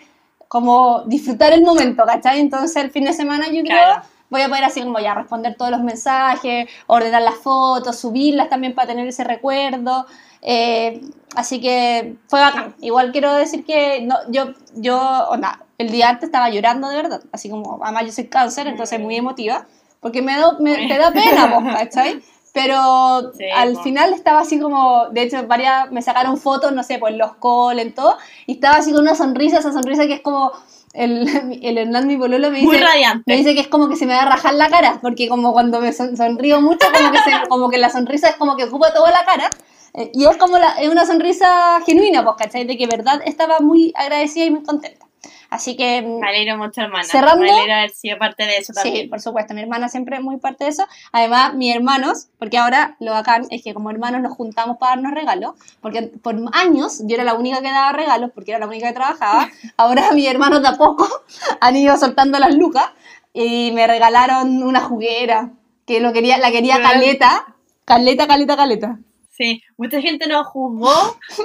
como 0.48 1.02
disfrutar 1.06 1.52
el 1.52 1.62
momento, 1.62 2.04
¿cachai? 2.06 2.38
Entonces 2.38 2.76
el 2.76 2.90
fin 2.90 3.04
de 3.04 3.12
semana 3.12 3.46
yo 3.46 3.62
creo 3.62 3.64
Claro. 3.64 4.02
voy 4.30 4.42
a 4.42 4.48
poder 4.48 4.64
así 4.64 4.80
como 4.82 4.98
ya 5.00 5.14
responder 5.14 5.56
todos 5.56 5.70
los 5.72 5.80
mensajes, 5.80 6.68
ordenar 6.86 7.22
las 7.22 7.36
fotos, 7.36 7.98
subirlas 7.98 8.48
también 8.48 8.74
para 8.74 8.88
tener 8.88 9.06
ese 9.08 9.24
recuerdo. 9.24 10.06
Eh, 10.42 11.00
así 11.34 11.60
que 11.60 12.16
fue 12.28 12.40
bacán. 12.40 12.74
Igual 12.80 13.10
quiero 13.10 13.32
decir 13.34 13.64
que 13.64 14.02
no, 14.02 14.16
yo, 14.28 14.52
yo, 14.76 14.96
onda, 15.30 15.64
el 15.78 15.90
día 15.90 16.10
antes 16.10 16.24
estaba 16.28 16.50
llorando 16.50 16.88
de 16.88 16.96
verdad. 16.96 17.22
Así 17.32 17.48
como, 17.50 17.80
además 17.82 18.04
yo 18.06 18.12
soy 18.12 18.26
cáncer, 18.28 18.66
entonces 18.68 19.00
muy 19.00 19.16
emotiva. 19.16 19.66
Porque 20.00 20.22
me, 20.22 20.36
da- 20.38 20.56
me- 20.60 20.86
te 20.86 20.98
da 20.98 21.10
pena, 21.10 21.46
vos, 21.54 21.64
¿cachai? 21.64 22.22
Pero 22.60 23.32
Sí, 23.36 23.44
al 23.54 23.76
final 23.82 24.12
estaba 24.14 24.40
así 24.40 24.58
como, 24.58 25.06
de 25.10 25.22
hecho, 25.22 25.46
varias 25.46 25.90
me 25.92 26.00
sacaron 26.00 26.38
fotos, 26.38 26.72
no 26.72 26.82
sé, 26.82 26.98
pues 26.98 27.14
los 27.14 27.32
call, 27.36 27.78
en 27.78 27.94
todo, 27.94 28.16
y 28.46 28.52
estaba 28.54 28.76
así 28.76 28.92
con 28.92 29.02
una 29.02 29.14
sonrisa, 29.14 29.58
esa 29.58 29.72
sonrisa 29.72 30.06
que 30.06 30.14
es 30.14 30.20
como, 30.22 30.52
el, 30.94 31.28
el 31.62 31.76
Hernán, 31.78 32.06
mi 32.06 32.16
pololo, 32.16 32.50
me 32.50 32.62
Muy 32.62 32.74
dice, 32.76 32.84
radiante. 32.84 33.24
me 33.26 33.36
dice 33.36 33.54
que 33.54 33.60
es 33.60 33.68
como 33.68 33.88
que 33.90 33.96
se 33.96 34.06
me 34.06 34.14
va 34.14 34.22
a 34.22 34.26
rajar 34.30 34.54
la 34.54 34.68
cara, 34.70 34.98
porque 35.02 35.28
como 35.28 35.52
cuando 35.52 35.80
me 35.80 35.92
son- 35.92 36.16
sonrío 36.16 36.60
mucho, 36.62 36.86
como 36.96 37.12
que, 37.12 37.18
se- 37.18 37.30
como 37.48 37.68
que 37.68 37.78
la 37.78 37.90
sonrisa 37.90 38.30
es 38.30 38.36
como 38.36 38.56
que 38.56 38.64
ocupa 38.64 38.92
toda 38.94 39.10
la 39.10 39.24
cara. 39.26 39.50
eh, 39.94 40.10
Y 40.14 40.24
es 40.24 40.36
como 40.38 40.56
la, 40.58 40.72
es 40.80 40.88
una 40.88 41.04
sonrisa 41.06 41.80
genuina, 41.84 42.24
pues, 42.24 42.36
¿cachai? 42.38 42.64
De 42.64 42.76
que 42.78 42.86
verdad 42.86 43.20
estaba 43.26 43.60
muy 43.60 43.92
agradecida 43.94 44.46
y 44.46 44.50
muy 44.50 44.62
contenta. 44.62 45.05
Así 45.50 45.76
que, 45.76 46.02
mm, 46.02 46.20
Me 46.20 46.28
alegro 46.28 46.56
mucho, 46.58 46.80
hermana. 46.80 47.04
Cerrando- 47.04 47.44
Me 47.44 47.50
alegro 47.50 47.74
haber 47.74 47.90
sido 47.90 48.18
parte 48.18 48.44
de 48.44 48.56
eso 48.58 48.72
sí, 48.72 48.80
también. 48.82 49.10
por 49.10 49.20
supuesto, 49.20 49.54
mi 49.54 49.60
hermana 49.62 49.88
siempre 49.88 50.16
es 50.16 50.22
muy 50.22 50.38
parte 50.38 50.64
de 50.64 50.70
eso. 50.70 50.84
Además, 51.12 51.54
mis 51.54 51.74
hermanos, 51.74 52.28
porque 52.38 52.58
ahora 52.58 52.96
lo 53.00 53.12
bacán 53.12 53.46
es 53.50 53.62
que 53.62 53.74
como 53.74 53.90
hermanos 53.90 54.20
nos 54.22 54.32
juntamos 54.36 54.76
para 54.78 54.96
darnos 54.96 55.12
regalos, 55.12 55.54
porque 55.80 56.02
por 56.22 56.34
años 56.52 57.00
yo 57.04 57.14
era 57.14 57.24
la 57.24 57.34
única 57.34 57.60
que 57.60 57.70
daba 57.70 57.92
regalos, 57.92 58.30
porque 58.34 58.50
era 58.52 58.60
la 58.60 58.66
única 58.66 58.88
que 58.88 58.94
trabajaba. 58.94 59.48
Ahora 59.76 60.12
mis 60.12 60.26
hermanos 60.28 60.62
de 60.62 60.68
a 60.68 60.72
poco 60.76 61.06
han 61.60 61.76
ido 61.76 61.96
soltando 61.96 62.38
las 62.38 62.54
lucas 62.54 62.90
y 63.32 63.70
me 63.72 63.86
regalaron 63.86 64.62
una 64.62 64.80
juguera, 64.80 65.50
que 65.86 66.00
lo 66.00 66.12
quería, 66.12 66.38
la 66.38 66.50
quería 66.50 66.80
caleta, 66.82 67.46
caleta, 67.84 68.26
caleta, 68.26 68.56
caleta. 68.56 68.98
Sí, 69.30 69.62
mucha 69.76 70.00
gente 70.00 70.26
nos 70.26 70.46
juzgó 70.46 70.90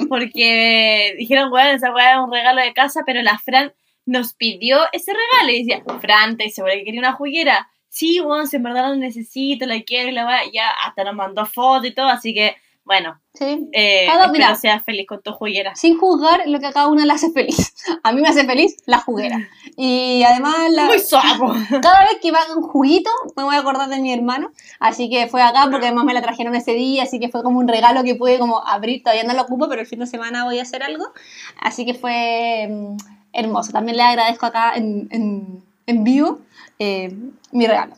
porque 0.09 1.13
dijeron, 1.17 1.49
bueno, 1.49 1.71
esa 1.71 1.93
weá 1.93 2.13
es 2.13 2.19
un 2.23 2.31
regalo 2.31 2.61
de 2.61 2.73
casa, 2.73 3.01
pero 3.05 3.21
la 3.21 3.37
Fran 3.37 3.73
nos 4.05 4.33
pidió 4.33 4.77
ese 4.91 5.11
regalo 5.13 5.51
y 5.51 5.63
decía, 5.63 5.83
Fran, 6.01 6.37
¿te 6.37 6.49
seguro 6.49 6.73
que 6.73 6.83
quería 6.83 6.99
una 7.01 7.13
juguera? 7.13 7.69
Sí, 7.89 8.19
bueno, 8.19 8.45
si 8.47 8.55
en 8.55 8.63
verdad 8.63 8.89
la 8.89 8.95
necesito, 8.95 9.65
la 9.65 9.81
quiero 9.81 10.09
y 10.09 10.13
la 10.13 10.25
weá, 10.25 10.39
ya 10.51 10.69
hasta 10.85 11.03
nos 11.03 11.13
mandó 11.15 11.45
foto 11.45 11.85
y 11.87 11.93
todo, 11.93 12.07
así 12.07 12.33
que, 12.33 12.55
bueno, 12.85 13.19
Sí. 13.33 13.67
eh, 13.73 14.05
Cada- 14.07 14.25
espero 14.25 14.31
mira. 14.33 14.55
seas 14.55 14.83
feliz 14.83 15.05
con 15.07 15.21
tu 15.21 15.31
juguera. 15.33 15.75
Sin 15.75 15.97
juzgar 15.97 16.41
lo 16.47 16.59
que 16.59 16.67
a 16.67 16.71
cada 16.73 16.87
una 16.87 17.05
le 17.05 17.13
hace 17.13 17.31
feliz. 17.31 17.73
A 18.03 18.11
mí 18.11 18.21
me 18.21 18.27
hace 18.27 18.45
feliz 18.45 18.75
la 18.85 18.97
juguera. 18.99 19.47
Y 19.77 20.23
además 20.23 20.55
la, 20.71 20.85
Muy 20.85 20.99
suave. 20.99 21.27
cada 21.81 22.01
vez 22.01 22.17
que 22.21 22.31
va 22.31 22.39
un 22.55 22.63
juguito 22.63 23.09
me 23.37 23.43
voy 23.43 23.55
a 23.55 23.59
acordar 23.59 23.87
de 23.89 23.99
mi 23.99 24.11
hermano. 24.11 24.51
Así 24.79 25.09
que 25.09 25.27
fue 25.27 25.41
acá 25.41 25.67
porque 25.71 25.85
además 25.87 26.05
me 26.05 26.13
la 26.13 26.21
trajeron 26.21 26.55
ese 26.55 26.73
día, 26.73 27.03
así 27.03 27.19
que 27.19 27.29
fue 27.29 27.43
como 27.43 27.59
un 27.59 27.67
regalo 27.67 28.03
que 28.03 28.15
pude 28.15 28.39
como 28.39 28.65
abrir. 28.67 29.03
Todavía 29.03 29.23
no 29.25 29.33
lo 29.33 29.43
ocupo, 29.43 29.67
pero 29.69 29.81
el 29.81 29.87
fin 29.87 29.99
de 29.99 30.07
semana 30.07 30.43
voy 30.45 30.59
a 30.59 30.63
hacer 30.63 30.81
algo. 30.83 31.05
Así 31.59 31.85
que 31.85 31.93
fue 31.93 32.67
mm, 32.69 32.97
hermoso. 33.33 33.71
También 33.71 33.97
le 33.97 34.03
agradezco 34.03 34.45
acá 34.45 34.73
en, 34.75 35.07
en, 35.11 36.03
vivo 36.03 36.39
eh, 36.79 37.13
mi 37.51 37.67
regalo. 37.67 37.95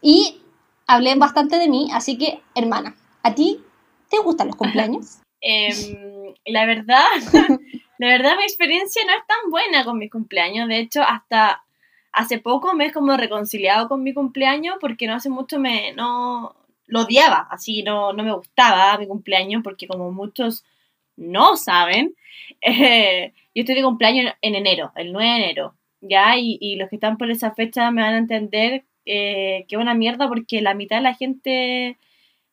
Y 0.00 0.40
hablé 0.86 1.14
bastante 1.16 1.58
de 1.58 1.68
mí, 1.68 1.90
así 1.92 2.16
que 2.18 2.40
hermana, 2.54 2.94
¿a 3.22 3.34
ti 3.34 3.60
te 4.08 4.18
gustan 4.18 4.48
los 4.48 4.56
cumpleaños? 4.56 5.18
Em, 5.44 6.34
la 6.46 6.66
verdad, 6.66 7.02
la 7.98 8.06
verdad 8.06 8.36
mi 8.36 8.44
experiencia 8.44 9.02
no 9.04 9.12
es 9.12 9.26
tan 9.26 9.50
buena 9.50 9.84
con 9.84 9.98
mis 9.98 10.08
cumpleaños. 10.08 10.68
De 10.68 10.78
hecho, 10.78 11.02
hasta 11.02 11.64
hace 12.12 12.38
poco 12.38 12.74
me 12.74 12.86
he 12.86 12.92
como 12.92 13.16
reconciliado 13.16 13.88
con 13.88 14.04
mi 14.04 14.14
cumpleaños 14.14 14.76
porque 14.80 15.08
no 15.08 15.14
hace 15.14 15.30
mucho 15.30 15.58
me 15.58 15.92
no 15.94 16.54
lo 16.86 17.00
odiaba, 17.00 17.48
así 17.50 17.82
no, 17.82 18.12
no 18.12 18.22
me 18.22 18.32
gustaba 18.32 18.98
mi 18.98 19.06
cumpleaños 19.06 19.62
porque 19.64 19.88
como 19.88 20.12
muchos 20.12 20.64
no 21.16 21.56
saben, 21.56 22.14
eh, 22.60 23.32
yo 23.54 23.62
estoy 23.62 23.74
de 23.76 23.82
cumpleaños 23.82 24.34
en 24.42 24.54
enero, 24.54 24.92
el 24.96 25.12
9 25.12 25.28
de 25.28 25.36
enero, 25.36 25.76
¿ya? 26.00 26.36
Y, 26.38 26.76
los 26.76 26.88
que 26.88 26.96
están 26.96 27.16
por 27.18 27.30
esa 27.30 27.52
fecha 27.54 27.90
me 27.90 28.02
van 28.02 28.14
a 28.14 28.18
entender 28.18 28.84
eh, 29.06 29.64
que 29.68 29.76
una 29.76 29.94
mierda 29.94 30.28
porque 30.28 30.62
la 30.62 30.74
mitad 30.74 30.96
de 30.96 31.02
la 31.02 31.14
gente 31.14 31.98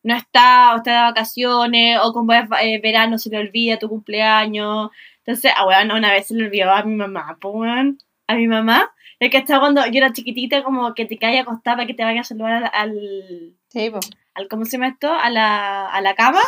no 0.02 0.14
está, 0.16 0.74
o 0.74 0.78
está 0.78 0.92
de 0.92 1.02
vacaciones, 1.10 1.98
o 2.02 2.12
como 2.12 2.32
es 2.32 2.44
eh, 2.62 2.80
verano 2.82 3.18
se 3.18 3.30
le 3.30 3.38
olvida 3.38 3.78
tu 3.78 3.88
cumpleaños. 3.88 4.90
Entonces, 5.18 5.52
ah, 5.56 5.64
bueno, 5.64 5.96
una 5.96 6.12
vez 6.12 6.26
se 6.28 6.34
le 6.34 6.46
olvidó 6.46 6.70
a 6.70 6.82
mi 6.84 6.94
mamá, 6.94 7.38
pues, 7.40 7.70
a 8.26 8.34
mi 8.34 8.46
mamá. 8.48 8.90
Es 9.18 9.30
que 9.30 9.38
estaba 9.38 9.60
cuando 9.60 9.86
yo 9.86 9.98
era 9.98 10.12
chiquitita, 10.12 10.62
como 10.64 10.94
que 10.94 11.04
te 11.06 11.18
caía 11.18 11.42
acostada 11.42 11.76
para 11.78 11.86
que 11.86 11.94
te 11.94 12.04
vayas 12.04 12.26
a 12.26 12.28
saludar 12.30 12.64
al, 12.64 12.70
al, 12.72 13.54
Sí, 13.72 13.90
pues. 13.90 14.08
al- 14.34 14.48
¿cómo 14.48 14.64
se 14.64 14.72
llama 14.72 14.88
esto? 14.88 15.12
A 15.12 15.30
la, 15.30 15.86
a 15.88 16.00
la 16.00 16.14
cama. 16.14 16.40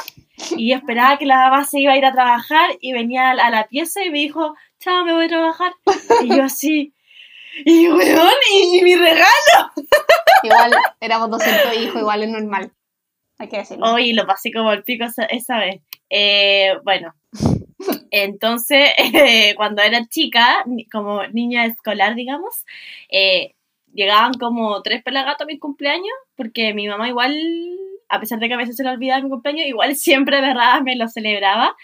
Y 0.57 0.73
esperaba 0.73 1.19
que 1.19 1.27
la 1.27 1.37
mamá 1.37 1.65
se 1.65 1.81
iba 1.81 1.93
a 1.93 1.97
ir 1.97 2.05
a 2.05 2.13
trabajar 2.13 2.71
y 2.81 2.93
venía 2.93 3.31
a 3.31 3.35
la, 3.35 3.47
a 3.47 3.51
la 3.51 3.69
pieza 3.69 4.05
y 4.05 4.11
me 4.11 4.19
dijo, 4.19 4.55
chao, 4.81 5.05
me 5.05 5.13
voy 5.13 5.27
a 5.27 5.29
trabajar. 5.29 5.73
Y 6.25 6.29
yo 6.37 6.45
así, 6.45 6.93
y 7.65 7.89
weón, 7.89 8.29
y, 8.53 8.79
y 8.79 8.83
mi 8.83 8.95
regalo. 8.97 9.71
Igual 10.43 10.73
éramos 11.01 11.31
200 11.31 11.77
hijos, 11.79 12.01
igual 12.01 12.23
es 12.25 12.31
normal. 12.31 12.73
Hay 13.39 13.49
que 13.49 13.59
decirlo. 13.59 13.93
Hoy 13.93 14.13
lo 14.13 14.27
pasé 14.27 14.53
como 14.53 14.73
el 14.73 14.83
pico 14.83 15.05
esa, 15.05 15.25
esa 15.27 15.59
vez. 15.59 15.81
Eh, 16.11 16.73
bueno, 16.85 17.15
entonces 18.11 18.91
eh, 18.99 19.55
cuando 19.57 19.83
era 19.83 20.05
chica, 20.09 20.65
como 20.91 21.25
niña 21.29 21.65
escolar, 21.67 22.15
digamos, 22.17 22.65
eh, 23.11 23.55
llegaban 23.93 24.35
como 24.35 24.83
tres 24.83 25.03
pelagatos 25.03 25.45
a 25.45 25.47
mi 25.47 25.59
cumpleaños, 25.59 26.15
porque 26.37 26.75
mi 26.75 26.89
mamá 26.89 27.09
igual, 27.09 27.35
a 28.09 28.21
pesar 28.21 28.39
de 28.39 28.49
que 28.49 28.55
a 28.55 28.59
veces 28.59 28.77
se 28.77 28.85
le 28.85 28.91
olvidaba 28.91 29.23
mi 29.23 29.31
cumpleaños, 29.31 29.67
igual 29.67 29.95
siempre 29.97 30.37
de 30.41 30.49
verdad 30.49 30.81
me 30.83 30.97
lo 30.97 31.09
celebraba. 31.09 31.77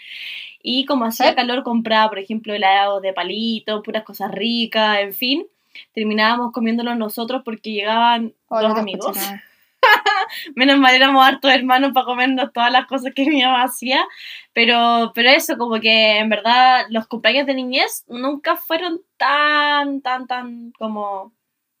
Y 0.61 0.85
como 0.85 1.05
hacía 1.05 1.35
calor, 1.35 1.63
compraba, 1.63 2.09
por 2.09 2.19
ejemplo, 2.19 2.53
helados 2.53 3.01
de 3.01 3.13
palito, 3.13 3.81
puras 3.81 4.03
cosas 4.03 4.31
ricas, 4.31 4.99
en 4.99 5.13
fin. 5.13 5.47
Terminábamos 5.93 6.51
comiéndolos 6.51 6.97
nosotros 6.97 7.43
porque 7.45 7.71
llegaban 7.71 8.33
Oh, 8.49 8.59
dos 8.59 8.69
no 8.69 8.75
te 8.75 8.81
amigos. 8.81 9.17
Menos 10.55 10.77
mal 10.77 10.93
éramos 10.93 11.25
hartos 11.25 11.51
hermanos 11.51 11.91
para 11.93 12.05
comernos 12.05 12.51
todas 12.51 12.71
las 12.71 12.85
cosas 12.87 13.13
que 13.15 13.25
mi 13.25 13.41
mamá 13.41 13.63
hacía. 13.63 14.05
Pero, 14.53 15.11
pero 15.15 15.29
eso, 15.29 15.57
como 15.57 15.79
que 15.79 16.17
en 16.17 16.29
verdad 16.29 16.85
los 16.89 17.07
cumpleaños 17.07 17.47
de 17.47 17.53
niñez 17.53 18.03
nunca 18.07 18.55
fueron 18.57 19.01
tan, 19.17 20.01
tan, 20.01 20.27
tan 20.27 20.71
como 20.77 21.31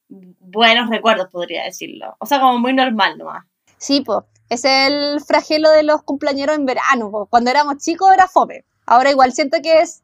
buenos 0.09 0.89
recuerdos, 0.89 1.27
podría 1.31 1.63
decirlo. 1.63 2.15
O 2.19 2.25
sea, 2.25 2.39
como 2.39 2.59
muy 2.59 2.73
normal 2.73 3.17
nomás. 3.17 3.45
Sí, 3.77 4.01
pues. 4.01 4.19
Es 4.49 4.65
el 4.65 5.21
flagelo 5.21 5.69
de 5.69 5.83
los 5.83 6.01
cumpleañeros 6.01 6.55
en 6.57 6.65
verano. 6.65 7.11
po. 7.11 7.27
Cuando 7.27 7.51
éramos 7.51 7.77
chicos 7.77 8.11
era 8.11 8.27
fome. 8.27 8.65
Ahora 8.85 9.11
igual 9.11 9.31
siento 9.31 9.59
que 9.61 9.81
es 9.81 10.01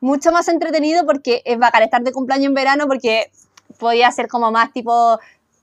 mucho 0.00 0.32
más 0.32 0.48
entretenido 0.48 1.06
porque 1.06 1.42
es 1.44 1.58
bacán 1.58 1.84
estar 1.84 2.02
de 2.02 2.12
cumpleaños 2.12 2.48
en 2.48 2.54
verano 2.54 2.86
porque 2.88 3.30
podía 3.78 4.10
ser 4.10 4.26
como 4.28 4.50
más 4.50 4.72
tipo 4.72 5.18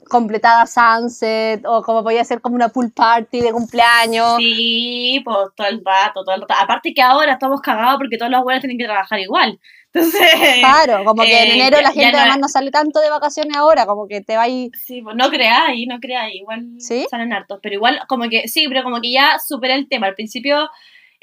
completada 0.10 0.66
sunset 0.66 1.66
o 1.66 1.82
como 1.84 2.04
podía 2.04 2.24
ser 2.24 2.42
como 2.42 2.56
una 2.56 2.70
pool 2.70 2.92
party 2.92 3.42
de 3.42 3.52
cumpleaños. 3.52 4.38
Sí, 4.38 5.22
pues 5.24 5.50
todo 5.56 5.68
el 5.68 5.84
rato, 5.84 6.24
todo 6.24 6.36
el 6.36 6.42
rato. 6.42 6.54
Aparte 6.58 6.94
que 6.94 7.02
ahora 7.02 7.34
estamos 7.34 7.62
cagados 7.62 7.98
porque 7.98 8.18
todos 8.18 8.32
los 8.32 8.40
abuelos 8.40 8.62
tienen 8.62 8.78
que 8.78 8.86
trabajar 8.86 9.20
igual. 9.20 9.60
Entonces, 9.94 10.22
Claro, 10.60 11.04
como 11.06 11.22
que 11.24 11.44
en 11.44 11.50
Eh, 11.52 11.54
enero 11.54 11.78
ya- 11.78 11.84
la 11.84 11.92
gente 11.92 12.12
no 12.12 12.18
además 12.18 12.38
es- 12.38 12.42
no 12.42 12.48
sale 12.48 12.72
tanto 12.72 13.00
de 13.00 13.10
vacaciones 13.10 13.56
ahora, 13.56 13.86
como 13.86 14.08
que 14.08 14.22
te 14.22 14.36
va 14.38 14.48
y 14.48 14.72
Sí, 14.74 15.02
pues 15.02 15.16
no 15.16 15.30
creáis, 15.30 15.88
no 15.88 16.00
creáis, 16.00 16.36
igual 16.36 16.66
¿Sí? 16.80 17.06
salen 17.10 17.32
hartos, 17.34 17.60
pero 17.62 17.76
igual 17.76 18.00
como 18.08 18.28
que, 18.30 18.48
sí, 18.48 18.66
pero 18.68 18.84
como 18.84 19.02
que 19.02 19.12
ya 19.12 19.38
superé 19.40 19.76
el 19.76 19.88
tema, 19.88 20.08
al 20.08 20.16
principio 20.16 20.70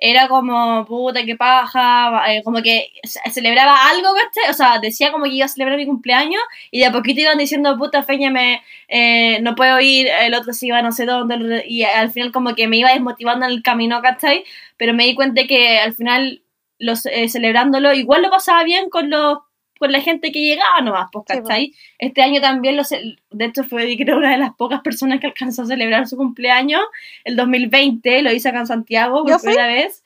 era 0.02 0.28
como, 0.28 0.86
puta, 0.86 1.24
qué 1.26 1.36
paja, 1.36 2.22
eh, 2.32 2.42
como 2.42 2.62
que 2.62 2.90
ce- 3.04 3.20
celebraba 3.32 3.90
algo, 3.90 4.08
¿cachai? 4.14 4.50
O 4.50 4.54
sea, 4.54 4.78
decía 4.78 5.12
como 5.12 5.24
que 5.24 5.32
iba 5.32 5.44
a 5.44 5.48
celebrar 5.48 5.76
mi 5.76 5.84
cumpleaños 5.84 6.40
y 6.70 6.78
de 6.80 6.86
a 6.86 6.92
poquito 6.92 7.20
iban 7.20 7.36
diciendo, 7.36 7.76
puta, 7.76 8.02
Feña, 8.02 8.30
me, 8.30 8.62
eh, 8.88 9.40
no 9.42 9.54
puedo 9.54 9.78
ir, 9.80 10.06
el 10.08 10.32
otro 10.34 10.54
se 10.54 10.68
iba 10.68 10.80
no 10.80 10.92
sé 10.92 11.04
dónde, 11.04 11.64
y 11.68 11.82
al 11.82 12.10
final 12.12 12.32
como 12.32 12.54
que 12.54 12.66
me 12.66 12.78
iba 12.78 12.90
desmotivando 12.92 13.44
en 13.44 13.52
el 13.52 13.62
camino, 13.62 14.00
¿cachai? 14.00 14.44
Pero 14.78 14.94
me 14.94 15.04
di 15.04 15.14
cuenta 15.14 15.42
que 15.46 15.78
al 15.78 15.92
final, 15.92 16.40
los, 16.80 17.06
eh, 17.06 17.28
celebrándolo, 17.28 17.92
igual 17.94 18.22
lo 18.22 18.30
pasaba 18.30 18.64
bien 18.64 18.90
con 18.90 19.08
los 19.10 19.38
con 19.78 19.92
la 19.92 20.00
gente 20.02 20.30
que 20.30 20.40
llegaba 20.42 20.82
nomás, 20.82 21.08
pues, 21.10 21.24
Sí, 21.26 21.34
pues. 21.38 21.40
¿cachai? 21.48 21.74
Este 21.98 22.20
año 22.20 22.42
también, 22.42 22.76
lo 22.76 22.84
ce- 22.84 23.16
de 23.30 23.44
hecho, 23.46 23.64
fue 23.64 23.96
creo 23.96 24.18
una 24.18 24.32
de 24.32 24.36
las 24.36 24.54
pocas 24.54 24.82
personas 24.82 25.20
que 25.20 25.26
alcanzó 25.28 25.62
a 25.62 25.66
celebrar 25.66 26.06
su 26.06 26.18
cumpleaños. 26.18 26.82
El 27.24 27.34
2020 27.36 28.20
lo 28.20 28.30
hice 28.30 28.50
acá 28.50 28.58
en 28.58 28.66
Santiago 28.66 29.22
por 29.22 29.30
primera 29.40 29.66
vez. 29.68 30.04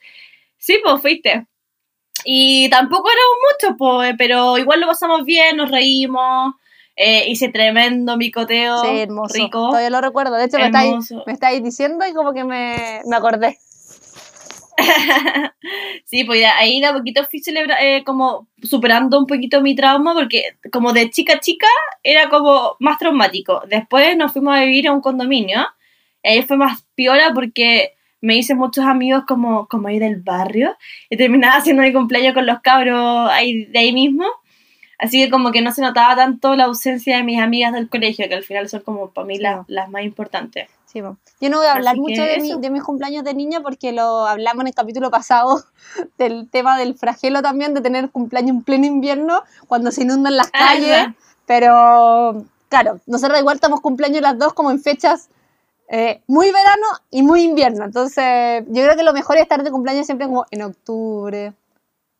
Sí, 0.57 0.77
pues 0.81 1.01
fuiste. 1.01 1.45
Y 2.23 2.69
tampoco 2.69 3.09
éramos 3.09 3.37
muchos, 3.51 3.75
pues, 3.77 4.15
pero 4.17 4.57
igual 4.57 4.79
lo 4.79 4.87
pasamos 4.87 5.25
bien, 5.25 5.57
nos 5.57 5.69
reímos. 5.69 6.53
eh, 6.97 7.25
hice 7.27 7.49
tremendo 7.49 8.15
micoteo. 8.15 8.77
sí, 8.81 8.99
hermoso. 9.01 9.33
Rico. 9.33 9.67
Todavía 9.67 9.89
lo 9.89 9.99
recuerdo. 9.99 10.35
De 10.37 10.45
hecho, 10.45 10.57
me 10.57 10.67
estáis, 10.67 11.11
me 11.27 11.33
estáis 11.33 11.61
diciendo 11.61 12.05
y 12.09 12.13
como 12.13 12.31
que 12.31 12.45
me, 12.45 13.01
me 13.05 13.15
acordé. 13.17 13.57
sí, 16.05 16.23
pues 16.25 16.43
ahí 16.57 16.81
de 16.81 16.87
a 16.87 16.93
poquito 16.93 17.23
fui 17.25 17.39
celebra 17.39 17.77
eh, 17.81 18.03
como 18.03 18.47
superando 18.61 19.17
un 19.19 19.25
poquito 19.25 19.61
mi 19.61 19.75
trauma 19.75 20.13
porque 20.13 20.57
como 20.71 20.93
de 20.93 21.09
chica 21.09 21.35
a 21.35 21.39
chica 21.39 21.67
era 22.03 22.29
como 22.29 22.75
más 22.79 22.97
traumático. 22.97 23.63
Después 23.69 24.17
nos 24.17 24.33
fuimos 24.33 24.55
a 24.55 24.61
vivir 24.61 24.87
a 24.87 24.93
un 24.93 25.01
condominio. 25.01 25.65
y 26.23 26.29
ahí 26.29 26.41
fue 26.43 26.57
más 26.57 26.85
piola 26.95 27.31
porque 27.33 27.93
me 28.21 28.35
hice 28.37 28.55
muchos 28.55 28.85
amigos 28.85 29.23
como, 29.27 29.67
como 29.67 29.87
ahí 29.87 29.99
del 29.99 30.21
barrio 30.21 30.75
y 31.09 31.17
terminaba 31.17 31.57
haciendo 31.57 31.83
mi 31.83 31.93
cumpleaños 31.93 32.33
con 32.33 32.45
los 32.45 32.59
cabros 32.61 33.29
ahí 33.29 33.65
de 33.65 33.79
ahí 33.79 33.93
mismo. 33.93 34.25
Así 34.97 35.23
que 35.23 35.29
como 35.29 35.51
que 35.51 35.61
no 35.61 35.71
se 35.71 35.81
notaba 35.81 36.15
tanto 36.15 36.55
la 36.55 36.65
ausencia 36.65 37.17
de 37.17 37.23
mis 37.23 37.39
amigas 37.39 37.73
del 37.73 37.89
colegio, 37.89 38.27
que 38.29 38.35
al 38.35 38.43
final 38.43 38.69
son 38.69 38.81
como 38.81 39.11
para 39.11 39.27
mí 39.27 39.37
las, 39.37 39.67
las 39.67 39.89
más 39.89 40.03
importantes. 40.03 40.69
Sí, 40.95 41.01
po. 41.01 41.17
Yo 41.41 41.49
no 41.49 41.57
voy 41.57 41.67
a 41.67 41.73
hablar 41.73 41.95
Así 41.95 41.99
mucho 41.99 42.21
de, 42.21 42.39
mi- 42.39 42.61
de 42.61 42.69
mis 42.69 42.81
cumpleaños 42.81 43.25
de 43.25 43.33
niña 43.33 43.59
porque 43.59 43.91
lo 43.91 44.25
hablamos 44.25 44.61
en 44.61 44.67
el 44.67 44.73
capítulo 44.73 45.11
pasado 45.11 45.61
del 46.17 46.49
tema 46.49 46.77
del 46.77 46.95
flagelo 46.95 47.41
también, 47.41 47.73
de 47.73 47.81
tener 47.81 48.09
cumpleaños 48.11 48.51
en 48.55 48.63
pleno 48.63 48.85
invierno, 48.85 49.43
cuando 49.67 49.91
se 49.91 50.03
inundan 50.03 50.37
las 50.37 50.47
Ah, 50.53 50.57
calles. 50.57 51.07
Pero, 51.45 52.45
claro, 52.69 53.01
nosotros 53.07 53.37
igual 53.41 53.55
estamos 53.55 53.81
cumpleaños 53.81 54.21
las 54.21 54.39
dos 54.39 54.53
como 54.53 54.71
en 54.71 54.79
fechas 54.79 55.27
eh, 55.89 56.21
muy 56.27 56.47
verano 56.51 56.87
y 57.11 57.23
muy 57.23 57.41
invierno. 57.41 57.83
Entonces, 57.83 58.63
yo 58.69 58.83
creo 58.83 58.95
que 58.95 59.03
lo 59.03 59.11
mejor 59.11 59.35
es 59.35 59.41
estar 59.43 59.61
de 59.63 59.71
cumpleaños 59.71 60.05
siempre 60.05 60.27
como 60.27 60.45
en 60.49 60.61
octubre, 60.61 61.51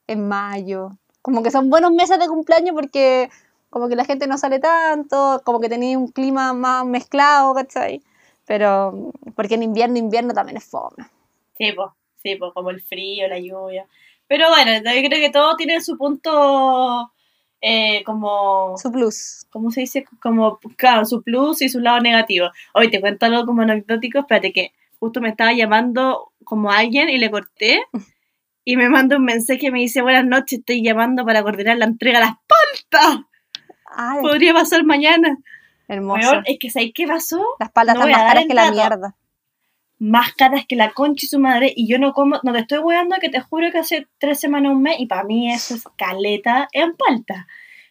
en 0.07 0.27
mayo. 0.27 0.89
Como 1.21 1.41
que 1.43 1.49
son 1.49 1.69
buenos 1.69 1.93
meses 1.93 2.19
de 2.19 2.27
cumpleaños 2.27 2.75
porque 2.75 3.29
como 3.69 3.87
que 3.87 3.95
la 3.95 4.03
gente 4.03 4.27
no 4.27 4.37
sale 4.37 4.59
tanto, 4.59 5.41
como 5.45 5.61
que 5.61 5.69
tenéis 5.69 5.95
un 5.95 6.09
clima 6.09 6.51
más 6.51 6.85
mezclado, 6.85 7.53
¿cachai? 7.53 8.01
Pero, 8.47 9.11
porque 9.35 9.55
en 9.55 9.63
invierno, 9.63 9.97
invierno 9.97 10.33
también 10.33 10.57
es 10.57 10.65
fome. 10.65 11.05
Sí, 11.57 11.71
pues, 11.71 11.89
sí, 12.21 12.35
pues, 12.35 12.51
como 12.53 12.69
el 12.69 12.81
frío, 12.81 13.27
la 13.27 13.39
lluvia. 13.39 13.85
Pero 14.27 14.49
bueno, 14.49 14.71
yo 14.77 15.07
creo 15.07 15.21
que 15.21 15.29
todo 15.29 15.55
tiene 15.55 15.81
su 15.81 15.97
punto, 15.97 17.11
eh, 17.61 18.03
como, 18.03 18.77
Su 18.77 18.91
plus. 18.91 19.45
¿cómo 19.51 19.71
se 19.71 19.81
dice? 19.81 20.05
Como, 20.21 20.59
claro, 20.75 21.05
su 21.05 21.21
plus 21.21 21.61
y 21.61 21.69
su 21.69 21.79
lado 21.79 21.99
negativo. 21.99 22.49
Hoy 22.73 22.89
te 22.89 23.01
cuento 23.01 23.25
algo 23.25 23.45
como 23.45 23.61
anecdótico, 23.61 24.19
espérate 24.19 24.51
que 24.51 24.73
justo 24.99 25.21
me 25.21 25.29
estaba 25.29 25.53
llamando 25.53 26.31
como 26.43 26.71
alguien 26.71 27.09
y 27.09 27.17
le 27.17 27.29
corté 27.29 27.83
y 28.63 28.77
me 28.77 28.89
manda 28.89 29.17
un 29.17 29.25
mensaje 29.25 29.67
y 29.67 29.71
me 29.71 29.79
dice, 29.79 30.01
buenas 30.01 30.25
noches, 30.25 30.59
estoy 30.59 30.83
llamando 30.83 31.23
para 31.23 31.43
coordinar 31.43 31.77
la 31.77 31.85
entrega 31.85 32.19
de 32.19 32.25
las 32.25 32.35
paltas. 32.91 33.25
Podría 34.21 34.53
pasar 34.53 34.83
mañana. 34.83 35.37
Hermoso. 35.87 36.31
Weón, 36.31 36.43
es 36.45 36.57
que 36.59 36.69
¿sabes 36.69 36.91
qué 36.93 37.07
pasó? 37.07 37.43
Las 37.59 37.71
paltas 37.71 37.95
no 37.95 38.07
están 38.07 38.13
a 38.13 38.23
más 38.23 38.33
caras 38.33 38.45
que 38.47 38.53
la 38.53 38.71
mierda. 38.71 39.15
más 39.99 40.33
caras 40.33 40.65
que 40.65 40.75
la 40.75 40.91
concha 40.91 41.25
y 41.25 41.29
su 41.29 41.39
madre 41.39 41.73
y 41.75 41.87
yo 41.87 41.99
no 41.99 42.13
como, 42.13 42.39
no 42.43 42.53
te 42.53 42.59
estoy 42.59 42.79
weando 42.79 43.15
que 43.21 43.29
te 43.29 43.39
juro 43.39 43.71
que 43.71 43.79
hace 43.79 44.07
tres 44.17 44.39
semanas, 44.39 44.71
un 44.71 44.81
mes 44.81 44.99
y 44.99 45.05
para 45.05 45.23
mí 45.23 45.51
eso 45.51 45.75
es 45.75 45.83
caleta 45.97 46.67
en 46.71 46.95
palta. 46.95 47.47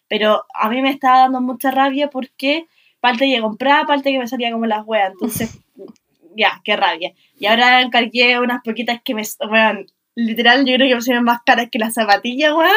Pero 0.09 0.45
a 0.55 0.69
mí 0.69 0.83
me 0.83 0.91
estaba 0.91 1.21
dando 1.21 1.41
mucha 1.41 1.71
rabia 1.71 2.11
porque 2.11 2.67
palta 3.01 3.25
que 3.25 3.41
compraba, 3.41 3.87
palta 3.87 4.11
que 4.11 4.19
me 4.19 4.29
salía 4.29 4.53
como 4.53 4.67
las 4.67 4.87
weas, 4.87 5.13
entonces 5.13 5.59
ya, 6.37 6.61
qué 6.65 6.77
rabia. 6.77 7.13
Y 7.39 7.47
ahora 7.47 7.81
encargué 7.81 8.39
unas 8.39 8.63
poquitas 8.63 9.01
que 9.03 9.15
me, 9.15 9.23
weón, 9.49 9.87
literal 10.15 10.65
yo 10.65 10.75
creo 10.77 10.89
que 10.89 10.95
me 10.95 11.01
salieron 11.01 11.25
más 11.25 11.41
caras 11.45 11.69
que 11.71 11.79
las 11.79 11.95
zapatillas, 11.95 12.53
weón, 12.53 12.73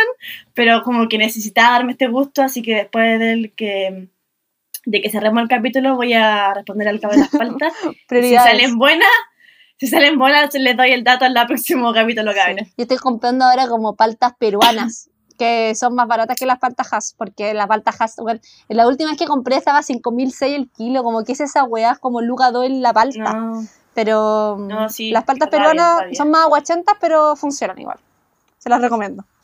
pero 0.53 0.82
como 0.84 1.08
que 1.08 1.17
necesitaba 1.17 1.73
darme 1.73 1.93
este 1.93 2.08
gusto, 2.08 2.41
así 2.41 2.62
que 2.62 2.75
después 2.75 3.19
del 3.19 3.53
que 3.53 4.08
de 4.88 5.02
que 5.02 5.10
cerremos 5.10 5.43
el 5.43 5.50
capítulo 5.50 5.95
voy 5.95 6.13
a 6.13 6.54
responder 6.54 6.88
al 6.88 7.02
cabo 7.02 7.13
de 7.13 7.19
las 7.19 7.30
paltas 7.30 7.73
si 8.10 8.36
salen 8.36 8.78
buenas, 8.78 9.10
Si 9.76 9.86
salen 9.86 10.17
bolas, 10.17 10.54
les 10.54 10.78
doy 10.78 10.91
el 10.91 11.04
dato 11.04 11.26
en 11.26 11.38
el 11.38 11.45
próximo 11.45 11.93
capítulo, 11.93 12.32
cabrón. 12.34 12.65
Yo 12.78 12.84
estoy 12.84 12.97
comprando 12.97 13.43
ahora 13.45 13.67
como 13.67 13.95
paltas 13.95 14.34
peruanas, 14.39 15.10
que 15.38 15.76
son 15.76 15.93
más 15.93 16.08
baratas 16.08 16.38
que 16.39 16.45
las 16.45 16.58
paltas 16.58 16.91
Hass, 16.91 17.13
porque 17.17 17.54
la 17.54 17.67
palta 17.67 17.93
Hass, 18.00 18.15
bueno, 18.15 18.39
la 18.69 18.88
última 18.88 19.10
vez 19.12 19.19
que 19.19 19.28
compré 19.28 19.58
estaba 19.58 19.82
5.006 19.82 20.56
el 20.56 20.69
kilo, 20.69 21.04
como 21.04 21.23
que 21.26 21.34
es 21.34 21.41
esa 21.41 21.65
weá, 21.65 21.97
como 21.97 22.21
Luca 22.21 22.52
2 22.52 22.65
en 22.65 22.82
la 22.82 22.93
palta. 22.93 23.34
No. 23.34 23.67
Pero 23.93 24.56
No, 24.58 24.88
sí, 24.89 25.12
las 25.12 25.26
paltas 25.26 25.50
peruanas 25.50 26.00
son 26.13 26.32
más 26.32 26.45
aguachentas, 26.45 26.95
pero 27.02 27.36
funcionan 27.36 27.78
igual. 27.78 28.00
Se 28.58 28.69
las 28.69 28.82
recomiendo 28.82 29.26
Sí. 29.26 29.37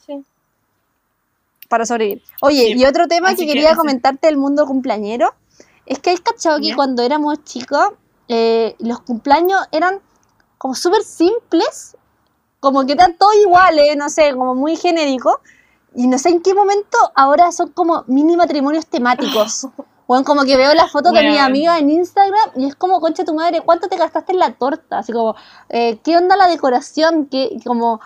Para 1.74 1.88
sobrevivir. 1.88 2.22
Oye, 2.42 2.68
Sí, 2.68 2.74
y 2.78 2.86
otro 2.86 3.08
tema 3.08 3.30
que 3.32 3.38
que 3.38 3.48
quería 3.48 3.70
ese- 3.70 3.78
comentarte 3.78 4.28
del 4.28 4.38
mundo 4.38 4.68
cumpleañero 4.68 5.34
es 5.88 5.98
que 5.98 6.12
hay 6.12 6.18
cachado 6.18 6.60
que 6.60 6.68
Ya. 6.70 6.76
cuando 6.76 7.02
éramos 7.02 7.44
chicos, 7.44 7.88
eh, 8.28 8.76
los 8.78 9.00
cumpleaños 9.02 9.60
eran 9.72 10.00
como 10.60 10.76
súper 10.76 11.02
simples, 11.04 11.98
como 12.60 12.86
que 12.86 12.94
eran 12.94 13.18
todos 13.18 13.34
iguales, 13.42 13.98
no 13.98 14.08
sé, 14.10 14.34
como 14.36 14.54
muy 14.54 14.76
genéricos. 14.76 15.36
Y 15.96 16.06
no 16.08 16.18
sé 16.20 16.30
en 16.30 16.42
qué 16.44 16.54
momento 16.54 16.98
ahora 17.16 17.52
son 17.52 17.70
como 17.72 18.04
mini 18.08 18.38
matrimonios 18.38 18.86
temáticos. 18.86 19.68
Bueno, 20.06 20.26
como 20.26 20.44
que 20.44 20.58
veo 20.58 20.74
las 20.74 20.92
fotos 20.92 21.14
de 21.14 21.24
mi 21.24 21.38
amiga 21.38 21.80
en 21.80 21.90
Instagram 21.90 22.50
y 22.58 22.66
es 22.68 22.76
como, 22.76 23.00
concha 23.00 23.24
tu 23.24 23.34
madre, 23.34 23.62
¿cuánto 23.62 23.88
te 23.88 23.96
gastaste 23.96 24.34
en 24.34 24.40
la 24.40 24.54
torta? 24.54 24.98
Así 25.00 25.14
como, 25.14 25.34
eh, 25.70 25.98
¿qué 26.04 26.18
onda 26.18 26.36
la 26.36 26.48
decoración? 26.48 27.28
¿Qué, 27.32 27.58
como, 27.66 28.02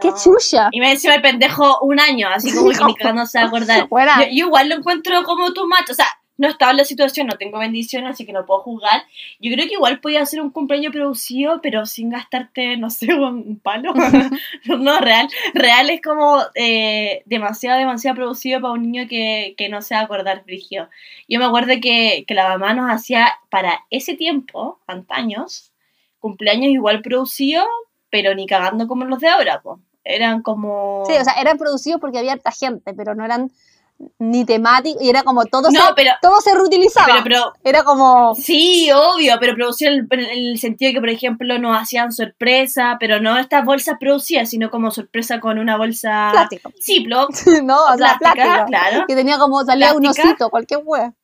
qué 0.00 0.08
No. 0.08 0.16
chucha? 0.16 0.68
Y 0.72 0.80
me 0.80 0.92
encima 0.92 1.14
el 1.14 1.22
pendejo 1.22 1.78
un 1.80 2.00
año, 2.00 2.28
así 2.28 2.54
como 2.54 2.70
que 2.70 2.84
ni 2.84 2.94
cagando 2.96 3.26
se 3.26 3.38
va 3.38 3.44
a 3.44 3.46
acordar. 3.48 3.88
Yo, 3.88 4.24
yo 4.30 4.46
igual 4.46 4.68
lo 4.68 4.76
encuentro 4.76 5.22
como 5.24 5.52
tu 5.52 5.66
macho, 5.66 5.92
o 5.92 5.94
sea, 5.94 6.06
no 6.38 6.48
estaba 6.48 6.72
en 6.72 6.76
la 6.76 6.84
situación, 6.84 7.26
no 7.26 7.36
tengo 7.38 7.58
bendición, 7.58 8.04
así 8.06 8.26
que 8.26 8.32
no 8.32 8.44
puedo 8.44 8.60
juzgar. 8.60 9.02
Yo 9.40 9.50
creo 9.52 9.66
que 9.66 9.74
igual 9.74 10.00
podía 10.00 10.22
hacer 10.22 10.40
un 10.40 10.50
cumpleaños 10.50 10.92
producido, 10.92 11.60
pero 11.62 11.86
sin 11.86 12.10
gastarte, 12.10 12.76
no 12.76 12.90
sé, 12.90 13.14
un 13.14 13.58
palo. 13.58 13.94
no, 14.66 15.00
real. 15.00 15.28
Real 15.54 15.88
es 15.90 16.02
como 16.02 16.42
eh, 16.54 17.22
demasiado, 17.24 17.78
demasiado 17.78 18.16
producido 18.16 18.60
para 18.60 18.74
un 18.74 18.82
niño 18.82 19.08
que, 19.08 19.54
que 19.56 19.68
no 19.68 19.80
se 19.80 19.94
va 19.94 20.02
a 20.02 20.04
acordar, 20.04 20.44
Frigio. 20.44 20.88
Yo 21.28 21.38
me 21.38 21.46
acuerdo 21.46 21.72
que, 21.80 22.24
que 22.26 22.34
la 22.34 22.48
mamá 22.48 22.74
nos 22.74 22.90
hacía 22.90 23.32
para 23.48 23.80
ese 23.90 24.14
tiempo, 24.14 24.78
antaños, 24.86 25.72
cumpleaños 26.20 26.70
igual 26.70 27.00
producidos, 27.00 27.66
pero 28.10 28.34
ni 28.34 28.46
cagando 28.46 28.86
como 28.86 29.04
los 29.06 29.20
de 29.20 29.28
ahora, 29.28 29.60
pues. 29.62 29.78
Eran 30.08 30.42
como... 30.42 31.04
Sí, 31.06 31.14
o 31.20 31.24
sea, 31.24 31.34
eran 31.34 31.58
producidos 31.58 32.00
porque 32.00 32.18
había 32.18 32.32
harta 32.32 32.52
gente, 32.52 32.94
pero 32.94 33.14
no 33.14 33.24
eran 33.24 33.50
ni 34.18 34.44
temáticos 34.44 35.02
y 35.02 35.08
era 35.08 35.22
como 35.22 35.46
todo, 35.46 35.70
No, 35.70 35.86
se, 35.86 35.92
pero- 35.96 36.12
todo 36.20 36.40
se 36.42 36.54
reutilizaba. 36.54 37.06
pero, 37.06 37.22
pero 37.24 37.54
Era 37.64 37.82
como, 37.82 38.34
Sí, 38.34 38.90
obvio, 38.94 39.36
pero 39.40 39.54
producían 39.54 40.06
en 40.10 40.20
el, 40.20 40.26
el 40.50 40.58
sentido 40.58 40.90
de 40.90 40.94
que, 40.94 41.00
por 41.00 41.08
ejemplo, 41.08 41.58
nos 41.58 41.80
hacían 41.80 42.12
sorpresa, 42.12 42.98
pero 43.00 43.20
no 43.20 43.38
estas 43.38 43.64
bolsas 43.64 43.96
producidas, 43.98 44.50
sino 44.50 44.70
como 44.70 44.90
sorpresa 44.90 45.40
con 45.40 45.58
una 45.58 45.78
bolsa 45.78 46.28
plástico. 46.30 46.70
Ziploc, 46.82 47.30
no, 47.64 47.84
o 47.86 47.96
sea, 47.96 48.16
plástica, 48.18 48.66
claro, 48.66 49.04
Que 49.08 49.14
tenía 49.14 49.38
como, 49.38 49.64
salía 49.64 49.94
un 49.94 50.02
Plástica. 50.02 50.28
osito, 50.28 50.50
cualquier 50.50 50.80
wea. 50.84 51.14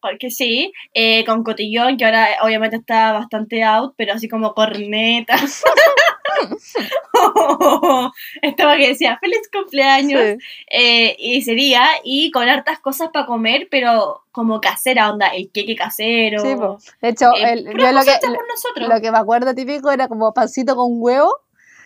porque 0.00 0.30
sí, 0.30 0.72
eh, 0.94 1.24
con 1.26 1.44
cotillón, 1.44 1.96
que 1.98 2.06
ahora 2.06 2.28
obviamente 2.42 2.76
está 2.76 3.12
bastante 3.12 3.62
out, 3.62 3.92
pero 3.96 4.14
así 4.14 4.26
como 4.28 4.54
corneta. 4.54 5.36
Estaba 8.42 8.76
que 8.76 8.88
decía, 8.88 9.18
feliz 9.20 9.48
cumpleaños. 9.52 10.20
Sí. 10.20 10.38
Eh, 10.70 11.16
y 11.18 11.42
sería, 11.42 11.86
y 12.02 12.30
con 12.30 12.48
hartas 12.48 12.78
cosas 12.80 13.10
para 13.12 13.26
comer, 13.26 13.68
pero 13.70 14.22
como 14.32 14.60
casera, 14.60 15.10
onda, 15.10 15.28
el 15.28 15.50
queque 15.50 15.76
casero. 15.76 16.40
Sí, 16.40 16.54
po. 16.56 16.78
De 17.00 17.08
hecho, 17.10 17.30
eh, 17.36 17.52
el- 17.52 17.64
puras 17.70 17.92
yo 17.92 17.92
lo 17.92 18.04
que, 18.04 18.88
por 18.88 19.04
lo 19.04 19.12
me 19.12 19.18
acuerdo 19.18 19.54
típico 19.54 19.90
era 19.90 20.08
como 20.08 20.32
pancito 20.32 20.74
con 20.76 20.88
huevo, 21.00 21.32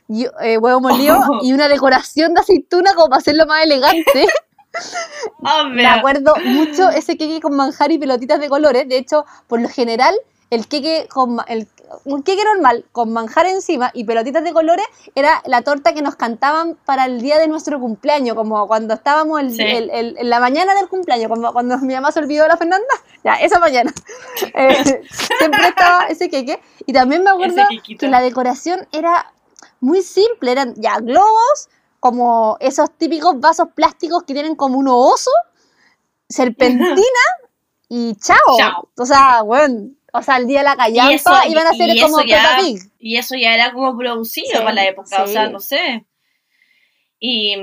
y, 0.09 0.25
eh, 0.43 0.57
huevo 0.59 0.81
molido 0.81 1.19
y 1.43 1.53
una 1.53 1.69
decoración 1.69 2.35
de 2.35 2.41
aceituna 2.41 2.95
como 2.95 3.09
para 3.09 3.19
hacerlo 3.19 3.47
más 3.47 3.65
elegante. 3.65 4.27
Hombre. 5.41 5.83
Me 5.83 5.87
acuerdo 5.87 6.35
mucho 6.45 6.89
ese 6.91 7.17
queque 7.17 7.41
con 7.41 7.55
manjar 7.57 7.91
y 7.93 7.99
pelotitas 7.99 8.41
de 8.41 8.49
colores. 8.49 8.89
De 8.89 8.97
hecho, 8.97 9.25
por 9.47 9.61
lo 9.61 9.69
general, 9.69 10.15
el 10.51 10.67
queque 10.67 11.09
con 11.13 11.39
el, 11.49 11.69
un 12.05 12.23
queque 12.23 12.43
normal 12.45 12.85
con 12.93 13.13
manjar 13.13 13.47
encima 13.47 13.91
y 13.95 14.05
pelotitas 14.05 14.43
de 14.45 14.53
colores 14.53 14.87
era 15.15 15.43
la 15.47 15.63
torta 15.63 15.93
que 15.93 16.01
nos 16.03 16.17
cantaban 16.17 16.77
para 16.87 17.05
el 17.05 17.21
día 17.21 17.39
de 17.39 17.49
nuestro 17.49 17.79
cumpleaños, 17.81 18.35
como 18.35 18.67
cuando 18.67 18.95
estábamos 18.95 19.41
el- 19.41 19.53
Sí. 19.55 19.63
el- 19.63 19.91
en 20.19 20.31
la 20.31 20.41
mañana 20.41 20.75
del 20.75 20.89
cumpleaños, 20.89 21.29
cuando, 21.29 21.53
cuando 21.53 21.77
mi 21.79 21.93
mamá 21.95 22.13
se 22.13 22.21
olvidó 22.21 22.45
de 22.45 22.49
la 22.49 22.57
Fernanda, 22.57 22.87
ya, 23.25 23.35
esa 23.35 23.59
mañana. 23.59 23.93
Eh, 24.55 25.03
siempre 25.11 25.69
estaba 25.69 26.07
ese 26.07 26.31
queque. 26.31 26.61
Y 26.87 26.93
también 26.93 27.23
me 27.25 27.31
acuerdo 27.31 27.63
que 27.99 28.09
la 28.09 28.21
decoración 28.21 28.87
era 28.93 29.33
muy 29.81 30.03
simple, 30.03 30.53
eran 30.53 30.75
ya 30.77 30.99
globos, 31.01 31.69
como 32.01 32.57
esos 32.61 32.91
típicos 32.97 33.39
vasos 33.41 33.69
plásticos 33.75 34.23
que 34.23 34.33
tienen 34.33 34.55
como 34.55 34.79
un 34.79 34.89
oso, 34.89 35.31
serpentina 36.29 36.89
y 37.89 38.15
chao. 38.17 38.39
Chao. 38.57 38.89
O 38.97 39.07
sea, 39.07 39.43
bueno, 39.43 39.91
o 40.19 40.23
sea, 40.23 40.37
el 40.37 40.47
día 40.47 40.59
de 40.59 40.65
la 40.65 40.77
callampa 40.77 41.47
iban 41.49 41.67
a 41.67 41.73
ser 41.73 41.91
y 41.91 42.01
como 42.01 42.23
ya-. 42.23 42.59
Y 42.99 43.17
eso 43.17 43.35
ya 43.37 43.55
era 43.55 43.73
como 43.73 43.97
producido 43.97 44.47
Sí, 44.51 44.59
para 44.59 44.73
la 44.73 44.87
época, 44.87 45.23
o 45.23 45.27
sea, 45.27 45.47
sí. 45.47 45.53
no 45.53 45.61
sé. 45.61 46.05
Y, 47.21 47.57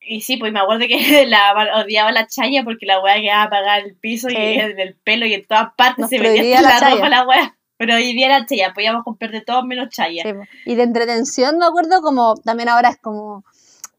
y 0.00 0.20
sí, 0.20 0.36
pues 0.36 0.52
me 0.52 0.60
acuerdo 0.60 0.86
que 0.86 1.26
la 1.26 1.54
odiaba 1.84 2.12
la 2.12 2.26
chaya 2.26 2.62
porque 2.64 2.86
la 2.86 3.00
weá 3.00 3.20
quedaba 3.20 3.44
apagada 3.44 3.78
el 3.78 3.94
piso 3.96 4.28
Sí. 4.28 4.36
y 4.36 4.58
en 4.58 4.78
el 4.78 4.94
pelo 4.96 5.26
y 5.26 5.34
en 5.34 5.46
todas 5.46 5.68
partes 5.76 5.98
Nos 6.02 6.10
se 6.10 6.18
metía 6.18 6.60
la 6.60 6.80
la, 6.80 6.90
ropa 6.90 7.08
la 7.08 7.26
weá. 7.26 7.54
Pero 7.76 7.94
hoy 7.94 8.12
día 8.12 8.26
era 8.26 8.44
chaya, 8.46 8.72
podíamos 8.74 9.04
comprar 9.04 9.30
de 9.30 9.40
todo 9.40 9.64
menos 9.64 9.88
chaya. 9.90 10.24
Sí, 10.24 10.32
po. 10.32 10.40
y 10.66 10.74
de 10.74 10.82
entretención 10.82 11.58
me 11.58 11.66
acuerdo 11.66 12.02
como, 12.02 12.34
también 12.36 12.68
ahora 12.68 12.88
es 12.90 12.98
como, 12.98 13.44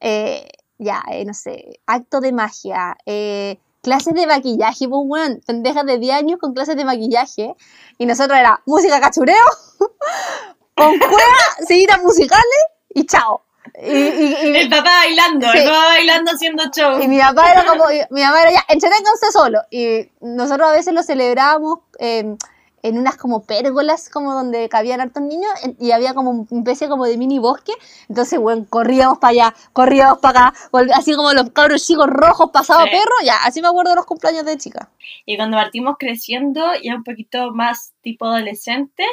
eh, 0.02 0.48
ya, 0.78 1.02
eh, 1.12 1.24
no 1.26 1.34
sé, 1.34 1.80
acto 1.86 2.20
de 2.20 2.34
magia, 2.34 2.98
eh, 3.06 3.58
clases 3.82 4.14
de 4.14 4.28
maquillaje, 4.28 4.88
pues 4.88 5.02
weón, 5.06 5.42
pendejas 5.46 5.86
de 5.86 5.98
10 6.00 6.16
años 6.16 6.40
con 6.40 6.54
clases 6.54 6.76
de 6.76 6.86
maquillaje, 6.86 7.56
y 7.98 8.06
nosotros 8.06 8.38
era 8.38 8.62
música 8.66 9.00
cachureo, 9.00 9.36
con 10.76 10.98
cueva, 11.00 11.68
seguidas 11.68 12.02
musicales, 12.02 12.62
y 12.90 13.06
chao. 13.06 13.44
Y, 13.82 13.92
y- 13.92 14.36
y- 14.44 14.56
El 14.58 14.70
papá 14.70 14.90
bailando, 15.02 15.52
Sí. 15.52 15.60
el 15.60 15.66
papá 15.66 15.86
bailando 15.88 16.32
haciendo 16.32 16.64
show. 16.76 17.00
y 17.02 17.08
mi 17.08 17.20
papá 17.20 17.52
era 17.52 17.66
como, 17.66 17.86
mi 18.10 18.22
mamá 18.22 18.42
era 18.42 18.52
ya, 18.52 18.66
entreténganse 18.68 19.32
solo. 19.32 19.60
Y 19.70 20.10
nosotros 20.22 20.68
a 20.68 20.72
veces 20.72 20.94
lo 20.94 21.04
celebrábamos 21.04 21.80
eh, 22.00 22.36
en 22.84 22.98
unas 22.98 23.18
como 23.18 23.44
pérgolas, 23.44 24.10
como 24.10 24.34
donde 24.34 24.70
cabían 24.70 25.02
hartos 25.02 25.24
niños, 25.24 25.52
y 25.80 25.92
había 25.92 26.14
como 26.14 26.32
una 26.50 26.60
especie 26.60 26.88
como 26.88 27.06
de 27.06 27.18
mini 27.18 27.40
bosque. 27.40 27.74
Entonces, 28.08 28.40
bueno, 28.40 28.66
corríamos 28.70 29.18
para 29.20 29.32
allá, 29.32 29.56
corríamos 29.74 30.20
para 30.20 30.48
acá, 30.48 30.60
así 30.96 31.14
como 31.16 31.34
los 31.34 31.52
cabros 31.52 31.86
chicos 31.86 32.08
rojos 32.08 32.52
pasados 32.52 32.86
Sí. 32.86 32.92
perro, 32.92 33.16
ya, 33.26 33.36
así 33.46 33.62
me 33.62 33.68
acuerdo 33.68 33.92
de 33.92 33.98
los 33.98 34.06
cumpleaños 34.06 34.46
de 34.46 34.58
chica. 34.58 34.90
Y 35.26 35.38
cuando 35.38 35.58
partimos 35.58 35.96
creciendo, 36.00 36.64
ya 36.82 36.96
un 36.96 37.04
poquito 37.04 37.52
más 37.54 37.94
tipo 38.02 38.26
adolescente, 38.26 39.04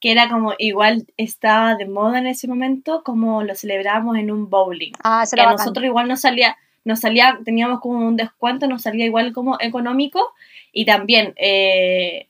que 0.00 0.12
era 0.12 0.28
como 0.28 0.54
igual 0.58 1.06
estaba 1.16 1.74
de 1.74 1.86
moda 1.86 2.18
en 2.18 2.26
ese 2.26 2.46
momento, 2.46 3.02
como 3.04 3.42
lo 3.42 3.54
celebrábamos 3.54 4.16
en 4.16 4.30
un 4.30 4.48
bowling. 4.48 4.92
Ah, 5.02 5.22
eso 5.24 5.36
que 5.36 5.42
a 5.42 5.50
nosotros 5.50 5.84
igual 5.84 6.06
nos 6.08 6.20
salía, 6.20 6.56
nos 6.84 7.00
salía, 7.00 7.38
teníamos 7.44 7.80
como 7.80 8.06
un 8.06 8.16
descuento, 8.16 8.68
nos 8.68 8.82
salía 8.82 9.06
igual 9.06 9.32
como 9.32 9.56
económico 9.60 10.20
y 10.72 10.84
también 10.84 11.34
eh, 11.36 12.27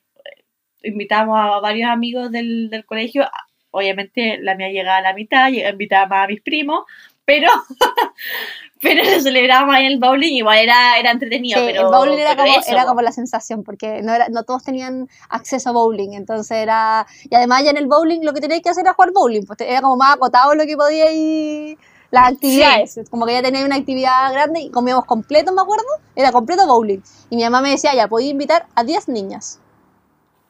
invitamos 0.83 1.39
a 1.39 1.59
varios 1.59 1.89
amigos 1.89 2.31
del, 2.31 2.69
del 2.69 2.85
colegio, 2.85 3.27
obviamente 3.71 4.37
la 4.39 4.55
mía 4.55 4.69
llegaba 4.69 4.97
a 4.97 5.01
la 5.01 5.13
mitad, 5.13 5.49
invitaba 5.49 6.07
más 6.07 6.25
a 6.25 6.27
mis 6.27 6.41
primos, 6.41 6.83
pero 7.25 7.49
pero 8.81 9.03
lo 9.03 9.21
celebrábamos 9.21 9.75
ahí 9.75 9.85
en 9.85 9.91
el 9.93 9.99
bowling, 9.99 10.33
igual 10.33 10.57
era, 10.57 10.97
era 10.97 11.11
entretenido, 11.11 11.59
Sí, 11.59 11.65
pero 11.67 11.81
el 11.81 11.93
bowling 11.93 12.17
era, 12.17 12.35
como, 12.35 12.47
eso, 12.47 12.71
era 12.71 12.85
como 12.85 13.01
la 13.01 13.11
sensación, 13.11 13.63
porque 13.63 14.01
no, 14.01 14.13
era, 14.13 14.29
no 14.29 14.43
todos 14.43 14.63
tenían 14.63 15.09
acceso 15.29 15.69
a 15.69 15.73
bowling, 15.73 16.13
entonces 16.13 16.57
era... 16.57 17.05
Y 17.29 17.35
además 17.35 17.63
ya 17.63 17.71
en 17.71 17.77
el 17.77 17.87
bowling 17.87 18.21
lo 18.23 18.33
que 18.33 18.39
teníais 18.39 18.61
que 18.61 18.69
hacer 18.69 18.85
era 18.85 18.93
jugar 18.93 19.11
bowling, 19.11 19.45
pues 19.45 19.59
era 19.61 19.81
como 19.81 19.97
más 19.97 20.15
acotado 20.15 20.55
lo 20.55 20.65
que 20.65 20.77
podíais... 20.77 21.77
Las 22.11 22.33
actividades, 22.33 22.99
como 23.11 23.27
que 23.27 23.33
ya 23.33 23.43
tenía 23.43 23.63
una 23.63 23.75
actividad 23.75 24.33
grande 24.33 24.61
y 24.61 24.71
comíamos 24.71 25.05
completo, 25.05 25.53
me 25.53 25.61
acuerdo, 25.61 25.85
era 26.15 26.31
completo 26.31 26.65
bowling. 26.65 27.01
Y 27.29 27.35
mi 27.35 27.43
mamá 27.43 27.61
me 27.61 27.69
decía, 27.69 27.93
ya, 27.93 28.07
podía 28.07 28.31
invitar 28.31 28.65
a 28.73 28.83
10 28.83 29.09
niñas. 29.09 29.59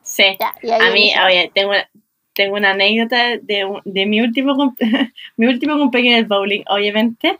Sí. 0.09 0.23
Ya, 0.39 0.53
A 0.75 0.91
mí, 0.91 1.11
oye, 1.27 1.51
tengo 1.53 1.69
una, 1.71 1.89
tengo 2.33 2.55
una 2.55 2.71
anécdota 2.71 3.37
de, 3.37 3.67
de 3.85 4.05
mi 4.05 4.21
último 4.21 4.75
mi 5.37 5.45
último 5.47 5.77
cumpleaños 5.77 6.13
en 6.13 6.19
el 6.19 6.25
bowling, 6.25 6.63
obviamente, 6.67 7.37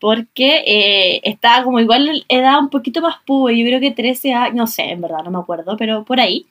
porque 0.00 0.62
eh, 0.66 1.20
estaba 1.24 1.64
como 1.64 1.80
igual 1.80 2.24
edad 2.28 2.58
un 2.58 2.70
poquito 2.70 3.00
más 3.00 3.16
pube, 3.26 3.56
yo 3.58 3.66
creo 3.66 3.80
que 3.80 3.90
13 3.90 4.32
años, 4.34 4.54
no 4.54 4.66
sé, 4.66 4.84
en 4.84 5.00
verdad, 5.00 5.24
no 5.24 5.30
me 5.30 5.38
acuerdo, 5.38 5.76
pero 5.76 6.04
por 6.04 6.20
ahí. 6.20 6.46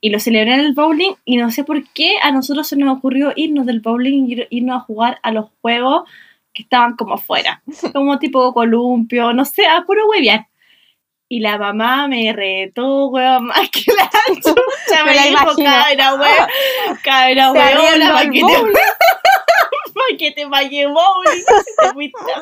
Y 0.00 0.10
lo 0.10 0.18
celebré 0.18 0.54
en 0.54 0.60
el 0.60 0.74
bowling 0.74 1.12
y 1.24 1.36
no 1.36 1.50
sé 1.50 1.64
por 1.64 1.82
qué 1.92 2.16
a 2.22 2.32
nosotros 2.32 2.66
se 2.66 2.76
nos 2.76 2.96
ocurrió 2.98 3.32
irnos 3.36 3.66
del 3.66 3.80
bowling 3.80 4.26
y 4.28 4.34
ir- 4.36 4.46
irnos 4.50 4.76
a 4.76 4.80
jugar 4.80 5.18
a 5.22 5.30
los 5.32 5.46
juegos 5.60 6.08
que 6.52 6.62
estaban 6.62 6.96
como 6.96 7.14
afuera, 7.14 7.62
como 7.94 8.18
tipo 8.18 8.52
columpio, 8.52 9.32
no 9.32 9.44
sé, 9.44 9.64
a 9.66 9.84
puro 9.84 10.06
hueviar. 10.08 10.46
Y 11.34 11.40
la 11.40 11.56
mamá 11.56 12.08
me 12.08 12.30
retó, 12.34 13.06
weón, 13.08 13.46
más 13.50 13.70
que 13.70 13.84
la 13.96 14.10
chucha. 14.36 14.98
Me 15.04 15.10
me 15.10 15.14
la 15.16 15.22
dijo, 15.24 15.54
cabra, 15.64 16.14
weón, 16.14 16.48
cabra, 17.02 17.52
weón, 17.52 18.02
arriendo 18.02 18.06
para 18.06 18.18
al 18.18 18.30
que 18.32 18.38
te... 18.38 18.44
bowling. 18.44 18.72
para 19.94 20.16
que 20.18 20.30
te 20.32 20.44
vaya 20.46 20.88
bowling. 20.88 21.38
si 21.40 21.76
te 21.78 21.92
fuiste 21.94 22.18
a- 22.34 22.40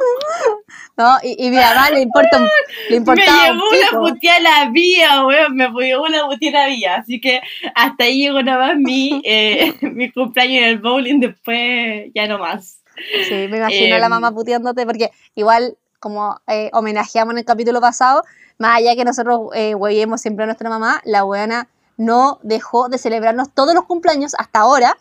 No, 0.96 1.18
y, 1.22 1.46
y 1.46 1.50
mi 1.50 1.57
mamá 1.57 1.90
le 1.90 2.00
importa 2.00 2.37
un- 2.38 2.48
le 2.88 3.00
Me 3.00 3.14
llevó 3.16 3.53
un 3.53 3.79
una 3.79 3.90
puteada 4.12 4.37
a 4.37 4.64
la 4.64 4.70
vía, 4.70 5.24
weón, 5.24 5.55
me 5.55 5.68
llevó 5.68 6.05
una 6.05 6.26
puteada 6.26 6.64
a 6.64 6.68
la 6.68 6.74
vía. 6.74 6.94
Así 6.96 7.20
que 7.20 7.40
hasta 7.76 8.05
ahí 8.05 8.22
llegó 8.22 8.42
nada 8.42 8.66
más 8.68 8.76
mi, 8.76 9.20
eh, 9.24 9.72
mi 9.83 10.11
cumpleaños 10.11 10.62
en 10.62 10.64
el 10.64 10.79
bowling, 10.79 11.20
después 11.20 12.11
ya 12.14 12.26
no 12.26 12.38
más. 12.38 12.83
Sí, 13.29 13.35
me 13.48 13.59
imagino 13.59 13.94
a 13.94 13.98
la 13.98 14.07
Em, 14.07 14.11
mamá 14.11 14.33
puteándote 14.33 14.85
porque 14.85 15.11
igual 15.37 15.76
como 16.01 16.41
eh, 16.47 16.71
homenajeamos 16.73 17.33
en 17.33 17.39
el 17.39 17.45
capítulo 17.45 17.81
pasado, 17.81 18.23
más 18.59 18.79
allá 18.79 18.97
que 18.97 19.05
nosotros 19.05 19.51
eh, 19.55 19.75
siempre 20.17 20.43
a 20.45 20.47
nuestra 20.47 20.69
mamá, 20.69 21.01
la 21.05 21.25
weona 21.25 21.69
no 21.97 22.41
dejó 22.43 22.89
de 22.89 22.99
celebrarnos 22.99 23.53
todos 23.55 23.75
los 23.75 23.85
cumpleaños 23.85 24.35
hasta 24.39 24.61
ahora 24.61 24.97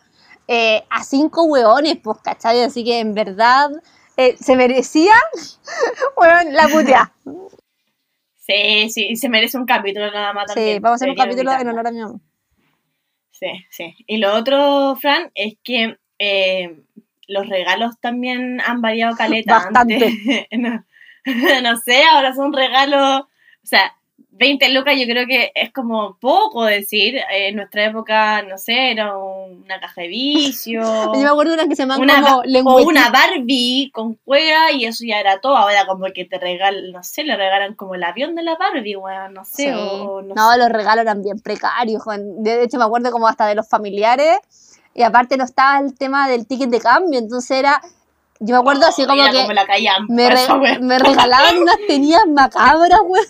eh, 0.46 0.84
a 0.90 1.02
cinco 1.04 1.44
hueones, 1.44 1.96
pues, 2.02 2.18
¿cachai? 2.22 2.62
Así 2.62 2.84
que 2.84 2.98
en 2.98 3.14
verdad 3.14 3.70
eh, 4.16 4.36
se 4.38 4.56
merecía, 4.56 5.14
weón, 6.16 6.52
la 6.52 6.68
puteada. 6.68 7.12
Sí, 8.36 8.90
sí, 8.90 9.16
se 9.16 9.28
merece 9.28 9.56
un 9.58 9.64
capítulo 9.64 10.10
nada 10.10 10.32
más 10.32 10.46
Sí, 10.48 10.54
también. 10.54 10.82
vamos 10.82 10.96
a 10.96 11.04
hacer 11.04 11.10
un 11.10 11.16
capítulo 11.16 11.52
en 11.52 11.60
invitarla. 11.60 11.80
honor 11.80 11.86
a 11.86 11.90
mi 11.92 12.00
mamá. 12.00 12.20
Sí, 13.30 13.46
sí. 13.70 13.94
Y 14.06 14.18
lo 14.18 14.34
otro, 14.34 14.96
Fran, 14.96 15.30
es 15.34 15.54
que 15.62 15.96
eh, 16.18 16.82
los 17.28 17.48
regalos 17.48 17.98
también 18.00 18.60
han 18.60 18.82
variado 18.82 19.16
caleta. 19.16 19.54
Bastante. 19.70 19.94
Antes, 19.94 20.46
no, 20.58 20.84
no 21.62 21.76
sé, 21.78 22.02
ahora 22.04 22.34
son 22.34 22.52
regalos, 22.52 23.22
o 23.22 23.66
sea, 23.66 23.94
20 24.40 24.70
lucas 24.70 24.94
yo 24.98 25.04
creo 25.04 25.26
que 25.26 25.52
es 25.54 25.70
como 25.70 26.16
poco 26.18 26.64
decir. 26.64 27.20
En 27.30 27.56
nuestra 27.56 27.84
época, 27.84 28.40
no 28.42 28.56
sé, 28.56 28.92
era 28.92 29.18
una 29.18 29.78
caja 29.80 30.00
de 30.00 30.08
vicio. 30.08 30.80
Yo 31.14 31.20
me 31.20 31.26
acuerdo 31.26 31.52
de 31.52 31.58
unas 31.58 31.68
que 31.68 31.76
se 31.76 31.82
llaman 31.82 32.00
Una, 32.00 32.22
como 32.22 32.76
o 32.76 32.82
una 32.82 33.10
Barbie 33.10 33.90
con 33.92 34.14
cueva 34.14 34.72
y 34.72 34.86
eso 34.86 35.04
ya 35.06 35.20
era 35.20 35.42
todo. 35.42 35.58
Ahora 35.58 35.84
como 35.86 36.06
que 36.14 36.24
te 36.24 36.38
regalan, 36.38 36.90
no 36.90 37.04
sé, 37.04 37.22
le 37.22 37.36
regalan 37.36 37.74
como 37.74 37.94
el 37.94 38.02
avión 38.02 38.34
de 38.34 38.42
la 38.42 38.56
Barbie, 38.56 38.96
weón, 38.96 39.34
no 39.34 39.44
sé. 39.44 39.64
Sí. 39.64 39.70
O, 39.74 40.22
no 40.22 40.34
No, 40.34 40.56
los 40.56 40.70
regalos 40.70 41.02
eran 41.02 41.22
bien 41.22 41.38
precarios. 41.40 42.02
De 42.38 42.62
hecho, 42.62 42.78
me 42.78 42.84
acuerdo 42.84 43.10
como 43.10 43.28
hasta 43.28 43.46
de 43.46 43.56
los 43.56 43.68
familiares. 43.68 44.38
Y 44.94 45.02
aparte 45.02 45.36
no 45.36 45.44
estaba 45.44 45.80
el 45.80 45.96
tema 45.98 46.28
del 46.28 46.46
ticket 46.46 46.70
de 46.70 46.80
cambio. 46.80 47.18
Entonces 47.18 47.58
era. 47.58 47.82
Yo 48.42 48.54
me 48.54 48.60
acuerdo 48.60 48.86
así 48.86 49.04
como 49.06 49.22
que 49.22 49.36
como 49.42 49.52
la 49.52 49.66
callan, 49.66 50.06
me, 50.08 50.30
re- 50.30 50.52
wea. 50.54 50.78
me 50.80 50.98
regalaban 50.98 51.58
unas 51.62 51.76
tenías 51.86 52.26
macabras, 52.26 53.00
weón. 53.04 53.26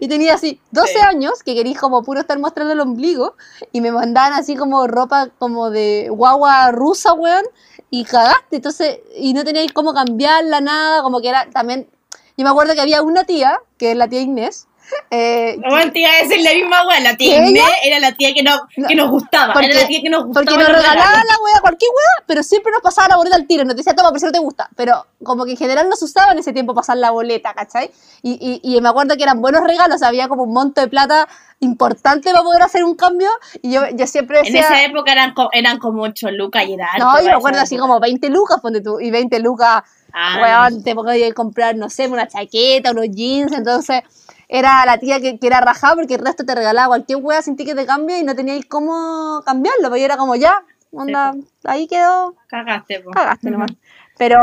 Y 0.00 0.06
tenía 0.06 0.34
así 0.34 0.60
12 0.70 0.92
Sí. 0.92 0.98
años, 1.00 1.42
que 1.44 1.54
quería 1.54 1.76
como 1.78 2.04
puro 2.04 2.20
estar 2.20 2.38
mostrando 2.38 2.72
el 2.72 2.80
ombligo. 2.80 3.34
Y 3.72 3.80
me 3.80 3.90
mandaban 3.90 4.32
así 4.32 4.54
como 4.54 4.86
ropa 4.86 5.28
como 5.38 5.70
de 5.70 6.08
guagua 6.10 6.70
rusa, 6.70 7.14
weón. 7.14 7.44
Y 7.90 8.04
cagaste. 8.04 8.56
Entonces, 8.56 9.00
y 9.16 9.34
no 9.34 9.42
teníais 9.44 9.72
cómo 9.72 9.92
cambiarla, 9.92 10.60
nada. 10.60 11.02
Como 11.02 11.20
que 11.20 11.28
era 11.30 11.50
también. 11.50 11.88
Yo 12.36 12.44
me 12.44 12.50
acuerdo 12.50 12.74
que 12.74 12.80
había 12.80 13.02
una 13.02 13.24
tía, 13.24 13.60
que 13.76 13.90
es 13.90 13.96
la 13.96 14.06
tía 14.08 14.20
Inés. 14.20 14.66
Eh, 15.10 15.56
Bueno, 15.68 15.92
te 15.92 16.00
iba 16.00 16.10
a 16.10 16.22
decir 16.22 16.40
la 16.42 16.52
misma 16.52 16.86
wea, 16.86 17.00
la 17.00 17.16
tía. 17.16 17.46
Inés 17.46 17.62
era 17.84 17.98
la 18.00 18.12
tía 18.12 18.32
que, 18.34 18.42
no, 18.42 18.56
No, 18.76 18.88
que 18.88 18.94
nos 18.94 19.10
gustaba, 19.10 19.52
porque- 19.52 19.66
era 19.68 19.80
la 19.82 19.86
tía 19.86 20.00
que 20.02 20.10
nos 20.10 20.24
gustaba. 20.26 20.44
Porque 20.44 20.58
nos 20.58 20.68
regalos. 20.68 21.04
la 21.04 21.36
wea, 21.44 21.60
cualquier 21.60 21.90
wea, 21.90 22.24
pero 22.26 22.42
siempre 22.42 22.72
nos 22.72 22.82
pasaba 22.82 23.08
la 23.08 23.16
boleta 23.16 23.36
al 23.36 23.46
tiro. 23.46 23.64
Nos 23.64 23.76
decía, 23.76 23.94
toma, 23.94 24.10
por 24.10 24.20
si 24.20 24.26
no 24.26 24.32
te 24.32 24.38
gusta. 24.38 24.68
Pero 24.76 25.06
como 25.22 25.44
que 25.44 25.52
en 25.52 25.56
general 25.56 25.88
no 25.88 25.96
se 25.96 26.04
usaba 26.04 26.32
en 26.32 26.38
ese 26.38 26.52
tiempo 26.52 26.74
pasar 26.74 26.96
la 26.98 27.10
boleta, 27.10 27.54
¿cachai? 27.54 27.90
Y, 28.22 28.60
y, 28.62 28.76
y 28.76 28.80
me 28.80 28.88
acuerdo 28.88 29.16
que 29.16 29.22
eran 29.22 29.40
buenos 29.40 29.62
regalos, 29.64 30.02
había 30.02 30.28
como 30.28 30.42
un 30.44 30.52
monto 30.52 30.80
de 30.80 30.88
plata 30.88 31.28
importante 31.60 32.30
para 32.30 32.42
poder 32.42 32.62
hacer 32.62 32.84
un 32.84 32.94
cambio. 32.94 33.30
Y 33.62 33.72
yo, 33.72 33.82
yo 33.94 34.06
siempre 34.06 34.38
En 34.38 34.44
decía. 34.44 34.60
esa 34.60 34.82
época 34.84 35.12
eran, 35.12 35.34
eran 35.52 35.78
como 35.78 36.02
8 36.02 36.30
lucas 36.30 36.64
y 36.66 36.74
era 36.74 36.88
no, 36.98 37.18
yo 37.20 37.24
me 37.26 37.32
acuerdo 37.32 37.60
así 37.60 37.76
como 37.78 38.00
20 38.00 38.28
lucas, 38.30 38.60
ponte 38.60 38.80
tú. 38.80 39.00
Y 39.00 39.10
20 39.10 39.38
lucas, 39.40 39.82
Ah, 40.16 40.68
weón, 40.70 40.84
te 40.84 40.94
podías 40.94 41.34
comprar, 41.34 41.74
no 41.74 41.90
sé, 41.90 42.06
una 42.06 42.28
chaqueta, 42.28 42.92
unos 42.92 43.06
jeans. 43.10 43.52
Entonces 43.52 44.02
era 44.48 44.84
la 44.86 44.98
tía 44.98 45.20
que, 45.20 45.38
que 45.38 45.46
era 45.46 45.60
rajada 45.60 45.94
porque 45.96 46.14
el 46.14 46.24
resto 46.24 46.44
te 46.44 46.54
regalaba 46.54 46.88
cualquier 46.88 47.18
wea 47.22 47.42
sin 47.42 47.56
ticket 47.56 47.76
de 47.76 47.86
cambio 47.86 48.18
y 48.18 48.24
no 48.24 48.34
teníais 48.34 48.66
cómo 48.66 49.42
cambiarlo. 49.44 49.88
Yo 49.96 50.04
era 50.04 50.16
como 50.16 50.36
ya, 50.36 50.62
onda, 50.92 51.34
ahí 51.64 51.86
quedó. 51.88 52.34
Cagaste, 52.48 53.00
po. 53.00 53.10
Cagaste 53.10 53.50
nomás. 53.50 53.70
Pero, 54.16 54.38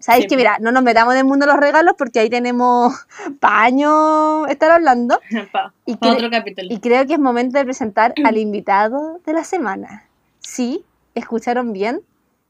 ¿sabéis 0.00 0.24
Sí, 0.24 0.28
que 0.30 0.36
mira, 0.36 0.58
no 0.60 0.72
nos 0.72 0.82
metamos 0.82 1.14
en 1.14 1.18
el 1.20 1.24
mundo 1.24 1.46
de 1.46 1.52
los 1.52 1.60
regalos 1.60 1.94
porque 1.96 2.18
ahí 2.18 2.28
tenemos 2.28 2.92
paño 3.40 4.46
estar 4.48 4.70
hablando. 4.72 5.20
Pa- 5.52 5.72
Y, 5.86 5.94
pa 5.96 6.12
otro 6.12 6.28
capítulo. 6.28 6.66
y 6.70 6.80
creo 6.80 7.06
que 7.06 7.12
es 7.12 7.18
momento 7.20 7.56
de 7.58 7.64
presentar 7.64 8.14
al 8.24 8.36
invitado 8.38 9.20
de 9.24 9.32
la 9.32 9.44
semana. 9.44 10.06
Sí, 10.40 10.84
escucharon 11.14 11.72
bien. 11.72 12.00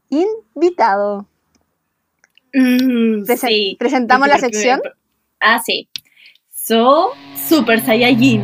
Invitado. 0.09 1.27
Mm, 2.53 3.23
Presen- 3.25 3.47
sí. 3.47 3.75
presentamos 3.79 4.27
la 4.27 4.35
Porque- 4.35 4.47
porque- 4.47 4.57
sección. 4.57 4.81
Ah, 5.39 5.59
sí. 5.63 5.87
So 6.65 7.11
Super 7.35 7.81
Saiyajin. 7.83 8.41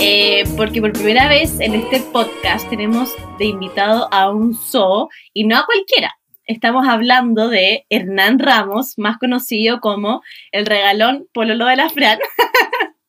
Eh, 0.00 0.44
porque 0.56 0.80
por 0.80 0.92
primera 0.92 1.26
vez 1.26 1.58
en 1.58 1.74
este 1.74 1.98
podcast 2.12 2.70
tenemos 2.70 3.12
de 3.40 3.46
invitado 3.46 4.06
a 4.12 4.30
un 4.30 4.54
zoo 4.54 5.08
y 5.34 5.42
no 5.42 5.56
a 5.56 5.66
cualquiera. 5.66 6.16
Estamos 6.46 6.86
hablando 6.86 7.48
de 7.48 7.86
Hernán 7.88 8.38
Ramos, 8.38 8.98
más 8.98 9.18
conocido 9.18 9.80
como 9.80 10.22
el 10.52 10.66
regalón 10.66 11.26
Pololo 11.32 11.66
de 11.66 11.76
la 11.76 11.90
Fran, 11.90 12.20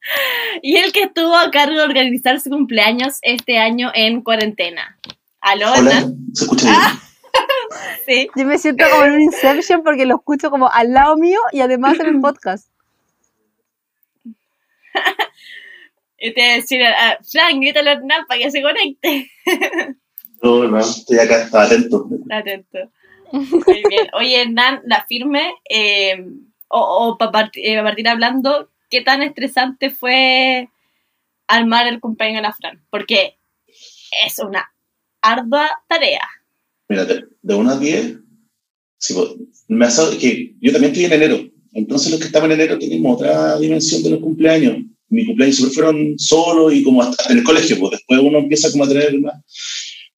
y 0.62 0.78
el 0.78 0.92
que 0.92 1.04
estuvo 1.04 1.36
a 1.36 1.52
cargo 1.52 1.78
de 1.78 1.84
organizar 1.84 2.40
su 2.40 2.50
cumpleaños 2.50 3.20
este 3.22 3.58
año 3.58 3.92
en 3.94 4.22
cuarentena. 4.22 4.98
¿Aló, 5.42 5.72
Hola, 5.72 5.78
Hernán? 5.78 6.18
¿se 6.34 6.44
escucha 6.44 6.70
bien? 6.70 6.82
Ah. 6.82 7.00
Sí. 8.06 8.30
Yo 8.36 8.46
me 8.46 8.60
siento 8.60 8.86
como 8.92 9.06
en 9.06 9.14
un 9.14 9.22
Inception 9.22 9.84
porque 9.84 10.06
lo 10.06 10.18
escucho 10.18 10.52
como 10.52 10.70
al 10.70 10.94
lado 10.94 11.18
mío 11.18 11.40
y 11.52 11.62
además 11.62 12.00
en 12.00 12.06
el 12.08 12.22
podcast. 12.22 12.70
Y 16.20 16.34
te 16.34 16.42
voy 16.42 16.50
a 16.52 16.56
decir, 16.56 16.84
a, 16.84 17.12
a 17.12 17.18
Fran, 17.24 17.60
grítale 17.60 17.90
a 17.90 17.94
Hernán 17.94 18.26
para 18.28 18.40
que 18.40 18.52
se 18.52 18.62
conecte. 18.62 19.32
No, 20.44 20.66
no, 20.66 20.80
estoy 20.80 21.18
acá, 21.18 21.42
estaba 21.44 21.64
atento. 21.64 22.08
Está 22.22 22.38
atento. 22.38 22.78
Muy 23.32 23.84
bien. 23.90 24.08
Oye, 24.14 24.42
Hernán, 24.42 24.82
la 24.86 25.06
firme, 25.08 25.56
eh, 25.68 26.24
o, 26.68 27.08
o 27.08 27.18
para 27.18 27.32
partir 27.32 28.08
hablando, 28.08 28.70
¿qué 28.94 29.02
tan 29.02 29.24
estresante 29.24 29.90
fue 29.90 30.70
armar 31.48 31.88
el 31.88 32.00
cumpleaños 32.00 32.38
de 32.38 32.42
la 32.44 32.54
Fran? 32.54 32.86
Porque 32.92 33.40
es 34.24 34.38
una 34.38 34.72
ardua 35.20 35.68
tarea. 35.90 36.22
Mira, 36.88 37.04
de, 37.06 37.26
de 37.42 37.56
1 37.56 37.72
a 37.72 37.78
10, 37.80 38.20
sí, 39.00 39.16
pues, 39.16 39.30
me 39.68 39.86
ha 39.86 39.88
pasado 39.88 40.16
que 40.20 40.56
yo 40.62 40.72
también 40.72 40.92
estoy 40.94 41.06
en 41.06 41.14
enero. 41.14 41.40
Entonces 41.72 42.12
los 42.12 42.20
que 42.20 42.28
estamos 42.28 42.46
en 42.46 42.52
enero 42.52 42.78
tenemos 42.78 43.16
otra 43.16 43.58
dimensión 43.58 44.04
de 44.04 44.12
los 44.12 44.20
cumpleaños. 44.20 44.78
Mis 45.10 45.26
cumpleaños 45.26 45.56
siempre 45.56 45.74
fueron 45.74 46.20
solos 46.20 46.72
y 46.72 46.84
como 46.84 47.02
hasta 47.02 47.34
en 47.34 47.40
el 47.40 47.44
colegio, 47.44 47.80
pues 47.80 47.94
después 47.94 48.20
uno 48.20 48.38
empieza 48.38 48.72
como 48.72 48.84
a 48.84 48.90
tener 48.90 49.20
más. 49.20 49.42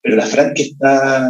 Pero 0.01 0.17
la 0.17 0.25
Fran 0.25 0.53
que 0.53 0.63
está... 0.63 1.29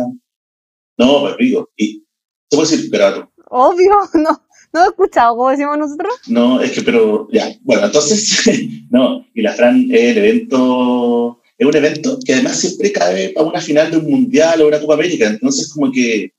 No, 0.97 1.21
pues 1.21 1.36
digo, 1.38 1.69
y 1.77 2.03
se 2.49 2.58
puede 2.58 2.71
decir 2.71 2.89
grato. 2.89 3.31
Obvio, 3.51 3.99
no, 4.15 4.44
no 4.76 4.84
he 4.86 4.88
escuchado, 4.90 5.36
como 5.38 5.50
decimos 5.50 5.78
nosotros. 5.78 6.14
No, 6.28 6.60
es 6.62 6.72
que, 6.72 6.82
pero, 6.82 7.28
ya, 7.32 7.50
bueno, 7.62 7.86
entonces, 7.86 8.46
no, 8.92 9.26
y 9.34 9.42
la 9.42 9.54
Fran 9.54 9.88
es 9.92 10.02
el 10.02 10.18
evento, 10.18 11.42
es 11.58 11.66
un 11.66 11.76
evento 11.76 12.20
que 12.26 12.34
además 12.34 12.60
siempre 12.60 12.92
cae 12.92 13.30
para 13.30 13.48
una 13.48 13.62
final 13.62 13.90
de 13.90 13.98
un 13.98 14.10
mundial 14.10 14.62
o 14.62 14.68
una 14.68 14.80
Copa 14.80 14.96
América, 14.96 15.28
entonces 15.28 15.72
como 15.72 15.92
que 15.92 16.32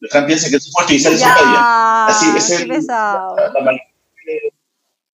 la 0.00 0.08
Fran 0.08 0.26
piensa 0.26 0.48
que 0.48 0.56
es 0.56 0.70
fuerte 0.72 0.94
y 0.94 1.00
sale 1.00 1.16
su 1.16 1.24
día. 1.24 2.06
Así, 2.06 2.26
es 2.36 2.60
el- 2.60 2.68
pesado. 2.68 3.36
La, 3.36 3.52
la 3.52 3.60
manera 3.64 3.84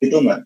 que- 0.00 0.08
toma. 0.10 0.44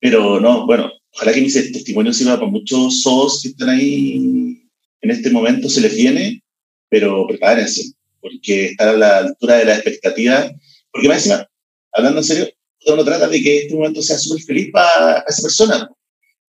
Pero 0.00 0.38
no, 0.38 0.66
bueno, 0.66 0.90
ojalá 1.14 1.32
que 1.32 1.40
mi 1.40 1.50
testimonio 1.50 2.12
sirva 2.12 2.36
para 2.38 2.50
muchos 2.50 3.00
SOS 3.02 3.40
que 3.42 3.48
están 3.48 3.70
ahí 3.70 4.60
en 5.00 5.10
este 5.10 5.30
momento, 5.30 5.68
se 5.68 5.80
les 5.80 5.94
viene, 5.96 6.42
pero 6.90 7.26
prepárense, 7.26 7.92
porque 8.20 8.66
estar 8.66 8.88
a 8.88 8.92
la 8.96 9.18
altura 9.18 9.56
de 9.56 9.64
la 9.64 9.74
expectativa, 9.74 10.50
porque 10.92 11.08
más 11.08 11.18
encima, 11.18 11.46
hablando 11.94 12.18
en 12.18 12.24
serio, 12.24 12.48
uno 12.86 13.04
trata 13.04 13.28
de 13.28 13.40
que 13.40 13.58
este 13.60 13.74
momento 13.74 14.02
sea 14.02 14.18
súper 14.18 14.42
feliz 14.42 14.70
para 14.72 15.24
esa 15.26 15.42
persona. 15.42 15.90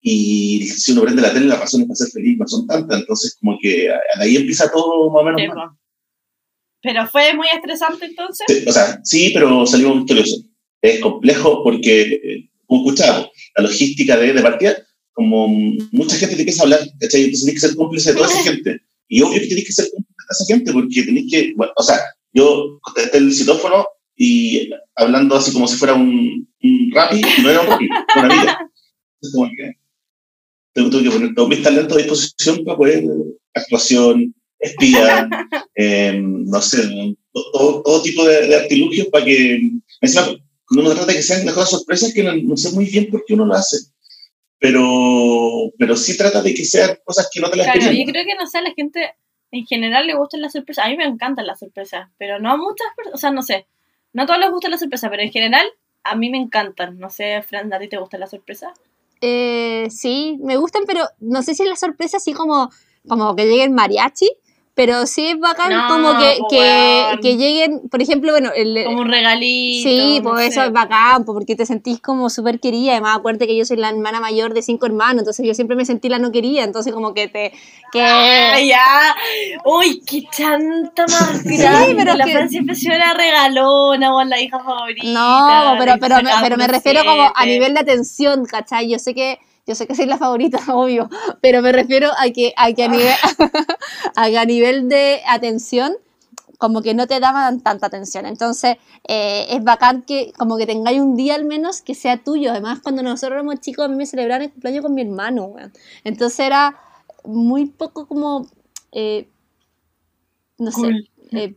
Y 0.00 0.66
si 0.68 0.92
uno 0.92 1.02
prende 1.02 1.22
la 1.22 1.32
tele, 1.32 1.46
las 1.46 1.58
razones 1.58 1.88
para 1.88 1.96
ser 1.96 2.08
feliz 2.08 2.36
no 2.38 2.46
son 2.46 2.66
tantas, 2.66 3.00
entonces 3.00 3.36
como 3.40 3.58
que 3.60 3.88
ahí 4.18 4.36
empieza 4.36 4.70
todo 4.70 5.10
más 5.10 5.22
o 5.22 5.24
menos. 5.24 5.40
Sí, 5.40 5.48
mal. 5.48 5.68
Pero 6.82 7.06
fue 7.08 7.34
muy 7.34 7.48
estresante 7.48 8.04
entonces. 8.04 8.46
Sí, 8.46 8.64
o 8.68 8.72
sea, 8.72 9.00
sí, 9.02 9.30
pero 9.34 9.66
salimos 9.66 9.98
victoriosos. 9.98 10.44
Es 10.82 11.00
complejo 11.00 11.64
porque, 11.64 12.02
eh, 12.02 12.50
como 12.66 12.82
escuchábamos, 12.82 13.30
la 13.56 13.64
logística 13.64 14.16
de, 14.16 14.32
de 14.32 14.42
partida, 14.42 14.76
como 15.12 15.48
mucha 15.48 16.16
gente 16.16 16.36
te 16.36 16.42
empieza 16.42 16.62
a 16.62 16.64
hablar, 16.64 16.80
¿cachai? 17.00 17.22
Entonces 17.22 17.44
tienes 17.44 17.62
que 17.62 17.66
ser 17.66 17.76
cómplice 17.76 18.10
de 18.10 18.16
toda 18.16 18.28
esa 18.28 18.42
gente. 18.52 18.80
Y 19.08 19.22
obvio 19.22 19.40
que 19.40 19.48
tenéis 19.48 19.66
que 19.66 19.72
ser 19.72 19.88
cómplice 19.90 20.14
de 20.28 20.34
esa 20.34 20.54
gente, 20.54 20.72
porque 20.72 21.02
tenéis 21.02 21.32
que, 21.32 21.52
bueno, 21.56 21.72
o 21.74 21.82
sea, 21.82 21.98
yo 22.32 22.78
contesté 22.82 23.18
el 23.18 23.32
citófono 23.32 23.86
y 24.16 24.70
hablando 24.94 25.36
así 25.36 25.52
como 25.52 25.68
si 25.68 25.76
fuera 25.76 25.94
un, 25.94 26.48
un 26.62 26.90
rapi, 26.92 27.20
no 27.42 27.50
era 27.50 27.60
un 27.60 27.66
rapi, 27.66 27.88
una 28.16 28.34
amiga. 28.34 28.70
Entonces, 29.20 29.34
como 29.34 29.50
que 29.50 29.76
tuve 30.90 31.02
que 31.02 31.10
poner 31.10 31.34
todos 31.34 31.48
mis 31.48 31.62
talentos 31.62 31.96
a 31.96 32.00
disposición 32.00 32.64
para 32.64 32.76
poder 32.76 33.04
actuación, 33.54 34.34
espía, 34.58 35.28
eh, 35.74 36.20
no 36.20 36.60
sé, 36.60 37.16
todo, 37.32 37.82
todo 37.82 38.02
tipo 38.02 38.24
de, 38.24 38.46
de, 38.46 38.56
artilugios 38.56 39.08
para 39.08 39.24
que, 39.24 39.60
encima, 40.00 40.26
cuando 40.66 40.90
uno 40.90 40.94
trata 40.94 41.06
de 41.06 41.14
que 41.14 41.22
sean 41.22 41.44
las 41.46 41.54
cosas 41.54 41.70
sorpresas, 41.70 42.12
que 42.12 42.22
no, 42.22 42.34
no, 42.34 42.56
sé 42.56 42.72
muy 42.72 42.86
bien 42.86 43.08
por 43.10 43.24
qué 43.24 43.34
uno 43.34 43.46
lo 43.46 43.54
hace, 43.54 43.78
pero, 44.58 45.72
pero 45.78 45.96
sí 45.96 46.16
trata 46.16 46.42
de 46.42 46.54
que 46.54 46.64
sean 46.64 46.98
cosas 47.04 47.28
que 47.32 47.40
no 47.40 47.50
te 47.50 47.56
las 47.56 47.66
Claro, 47.66 47.92
yo 47.92 48.04
creo 48.04 48.24
que, 48.24 48.34
no 48.38 48.46
sé, 48.46 48.58
a 48.58 48.62
la 48.62 48.74
gente 48.74 49.14
en 49.52 49.64
general 49.64 50.06
le 50.06 50.16
gustan 50.16 50.42
las 50.42 50.52
sorpresas, 50.52 50.84
a 50.84 50.88
mí 50.88 50.96
me 50.96 51.04
encantan 51.04 51.46
las 51.46 51.60
sorpresas, 51.60 52.08
pero 52.18 52.38
no 52.38 52.50
a 52.50 52.56
muchas 52.56 52.88
personas, 52.96 53.14
o 53.14 53.18
sea, 53.18 53.30
no 53.30 53.42
sé, 53.42 53.66
no 54.16 54.22
a 54.22 54.26
todos 54.26 54.40
les 54.40 54.50
gustan 54.50 54.70
las 54.70 54.80
sorpresas, 54.80 55.10
pero 55.10 55.22
en 55.22 55.30
general 55.30 55.66
a 56.02 56.16
mí 56.16 56.30
me 56.30 56.38
encantan, 56.38 56.98
no 56.98 57.10
sé, 57.10 57.42
Fran, 57.42 57.70
¿a 57.70 57.78
ti 57.78 57.86
te 57.86 57.98
gustan 57.98 58.20
las 58.20 58.30
sorpresas? 58.30 58.70
Eh, 59.20 59.88
sí, 59.90 60.38
me 60.40 60.56
gustan, 60.56 60.84
pero 60.86 61.02
no 61.20 61.42
sé 61.42 61.54
si 61.54 61.64
la 61.64 61.76
sorpresa 61.76 62.16
así 62.16 62.32
como, 62.32 62.70
como 63.06 63.36
que 63.36 63.44
llegue 63.44 63.64
el 63.64 63.72
mariachi, 63.72 64.26
pero 64.76 65.06
sí 65.06 65.28
es 65.28 65.40
bacán 65.40 65.72
No, 65.72 65.88
como 65.88 66.18
que, 66.18 66.36
po, 66.38 66.48
que, 66.48 67.36
lleguen, 67.38 67.88
por 67.88 68.02
ejemplo, 68.02 68.32
bueno, 68.32 68.50
el, 68.54 68.84
Como 68.84 69.00
un 69.00 69.10
regalito. 69.10 69.88
Sí, 69.88 70.20
no 70.22 70.32
pues 70.32 70.50
eso 70.50 70.62
es 70.64 70.70
bacán, 70.70 71.24
porque 71.24 71.56
te 71.56 71.64
sentís 71.64 71.98
como 71.98 72.28
súper 72.28 72.60
querida. 72.60 72.92
Además, 72.92 73.16
acuérdate 73.16 73.46
que 73.46 73.56
yo 73.56 73.64
soy 73.64 73.78
la 73.78 73.88
hermana 73.88 74.20
mayor 74.20 74.52
de 74.52 74.60
cinco 74.60 74.84
hermanos, 74.84 75.20
entonces 75.20 75.46
yo 75.46 75.54
siempre 75.54 75.78
me 75.78 75.86
sentí 75.86 76.10
la 76.10 76.18
no 76.18 76.30
querida, 76.30 76.62
entonces 76.62 76.92
como 76.92 77.14
que 77.14 77.26
te... 77.26 77.52
Que... 77.90 78.02
¡Ay, 78.02 78.68
ya! 78.68 79.16
¡Uy, 79.64 80.02
qué 80.06 80.24
chanta 80.30 81.06
más 81.06 81.42
grande! 81.42 81.94
pero 81.96 82.14
la 82.14 82.26
que- 82.26 82.32
Fran 82.32 82.50
siempre 82.50 82.74
sido 82.74 82.98
la 82.98 83.14
regalona 83.14 84.14
o 84.14 84.24
la 84.24 84.38
hija 84.42 84.58
favorita. 84.62 85.06
No, 85.06 85.76
pero, 85.78 85.94
pero, 85.98 86.16
me, 86.16 86.30
pero 86.42 86.58
me 86.58 86.66
refiero 86.66 87.02
como 87.02 87.32
a 87.34 87.46
nivel 87.46 87.72
de 87.72 87.80
atención, 87.80 88.44
¿cachai? 88.44 88.90
Yo 88.90 88.98
sé 88.98 89.14
que 89.14 89.38
yo 89.66 89.74
sé 89.74 89.86
que 89.86 89.94
soy 89.94 90.06
la 90.06 90.18
favorita, 90.18 90.58
obvio, 90.74 91.08
pero 91.40 91.62
me 91.62 91.72
refiero 91.72 92.10
a 92.18 92.30
que 92.30 92.52
a, 92.56 92.72
que 92.72 92.84
a, 92.84 92.88
nivel, 92.88 93.14
a 94.16 94.26
que 94.28 94.38
a 94.38 94.44
nivel 94.44 94.88
de 94.88 95.22
atención 95.28 95.94
como 96.58 96.82
que 96.82 96.94
no 96.94 97.06
te 97.06 97.20
daban 97.20 97.60
tanta 97.60 97.86
atención. 97.86 98.26
Entonces, 98.26 98.76
eh, 99.06 99.46
es 99.50 99.62
bacán 99.62 100.02
que 100.02 100.32
como 100.38 100.56
que 100.56 100.66
tengáis 100.66 101.00
un 101.00 101.16
día 101.16 101.34
al 101.34 101.44
menos 101.44 101.82
que 101.82 101.94
sea 101.94 102.22
tuyo. 102.22 102.50
Además, 102.50 102.80
cuando 102.82 103.02
nosotros 103.02 103.36
éramos 103.36 103.60
chicos, 103.60 103.84
a 103.84 103.88
mí 103.88 103.96
me 103.96 104.06
celebraban 104.06 104.44
el 104.44 104.52
cumpleaños 104.52 104.82
con 104.82 104.94
mi 104.94 105.02
hermano. 105.02 105.54
Entonces 106.04 106.40
era 106.40 106.78
muy 107.24 107.66
poco 107.66 108.06
como, 108.06 108.46
eh, 108.92 109.28
no 110.58 110.70
sé, 110.70 111.10
eh, 111.32 111.56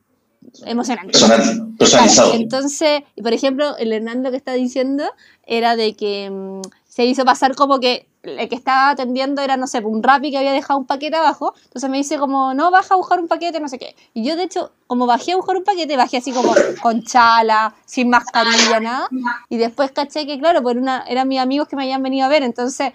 emocionante. 0.65 1.11
Personal, 1.11 1.75
personalizado. 1.77 2.29
Claro, 2.29 2.43
entonces, 2.43 3.03
por 3.21 3.33
ejemplo, 3.33 3.77
el 3.77 3.93
Hernando 3.93 4.31
que 4.31 4.37
está 4.37 4.53
diciendo 4.53 5.03
era 5.45 5.75
de 5.75 5.93
que 5.93 6.29
mm, 6.29 6.61
se 6.87 7.05
hizo 7.05 7.25
pasar 7.25 7.55
como 7.55 7.79
que 7.79 8.07
el 8.23 8.49
que 8.49 8.55
estaba 8.55 8.89
atendiendo 8.89 9.41
era, 9.41 9.55
no 9.55 9.67
sé, 9.67 9.79
un 9.79 10.03
rapi 10.03 10.31
que 10.31 10.37
había 10.37 10.51
dejado 10.51 10.79
un 10.79 10.85
paquete 10.85 11.15
abajo. 11.15 11.53
Entonces 11.63 11.89
me 11.89 11.97
dice 11.97 12.17
como, 12.17 12.53
no, 12.53 12.71
baja 12.71 12.95
a 12.95 12.97
buscar 12.97 13.19
un 13.19 13.27
paquete, 13.27 13.59
no 13.59 13.69
sé 13.69 13.79
qué. 13.79 13.95
Y 14.13 14.23
yo, 14.23 14.35
de 14.35 14.43
hecho, 14.43 14.71
como 14.87 15.05
bajé 15.05 15.33
a 15.33 15.35
buscar 15.37 15.55
un 15.55 15.63
paquete, 15.63 15.95
bajé 15.95 16.17
así 16.17 16.31
como 16.31 16.53
con 16.81 17.03
chala, 17.03 17.75
sin 17.85 18.09
mascarilla, 18.09 18.79
nada. 18.79 19.07
Y 19.47 19.57
después 19.57 19.91
caché 19.91 20.25
que, 20.25 20.37
claro, 20.39 20.61
por 20.61 20.77
una, 20.77 21.03
eran 21.07 21.27
mis 21.27 21.39
amigos 21.39 21.67
que 21.67 21.75
me 21.75 21.83
habían 21.83 22.03
venido 22.03 22.25
a 22.25 22.29
ver. 22.29 22.43
Entonces, 22.43 22.91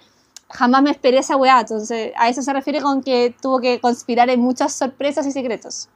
jamás 0.49 0.83
me 0.83 0.91
esperé 0.91 1.19
esa 1.19 1.35
weá. 1.35 1.61
Entonces, 1.61 2.13
a 2.17 2.29
eso 2.29 2.41
se 2.41 2.53
refiere 2.53 2.81
con 2.81 3.01
que 3.01 3.33
tuvo 3.41 3.59
que 3.59 3.79
conspirar 3.79 4.29
en 4.29 4.41
muchas 4.41 4.73
sorpresas 4.73 5.25
y 5.25 5.31
secretos. 5.31 5.89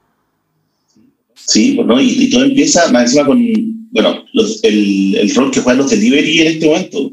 Sí, 1.47 1.77
¿no? 1.83 1.99
y, 1.99 2.23
y 2.25 2.29
todo 2.29 2.43
empieza 2.45 2.91
más 2.91 3.03
encima 3.03 3.25
con, 3.25 3.43
bueno, 3.91 4.23
los- 4.33 4.63
el, 4.63 5.15
el 5.15 5.33
rol 5.35 5.51
que 5.51 5.61
juegan 5.61 5.79
los 5.79 5.89
delivery 5.89 6.41
en 6.41 6.47
este 6.47 6.67
momento. 6.67 7.11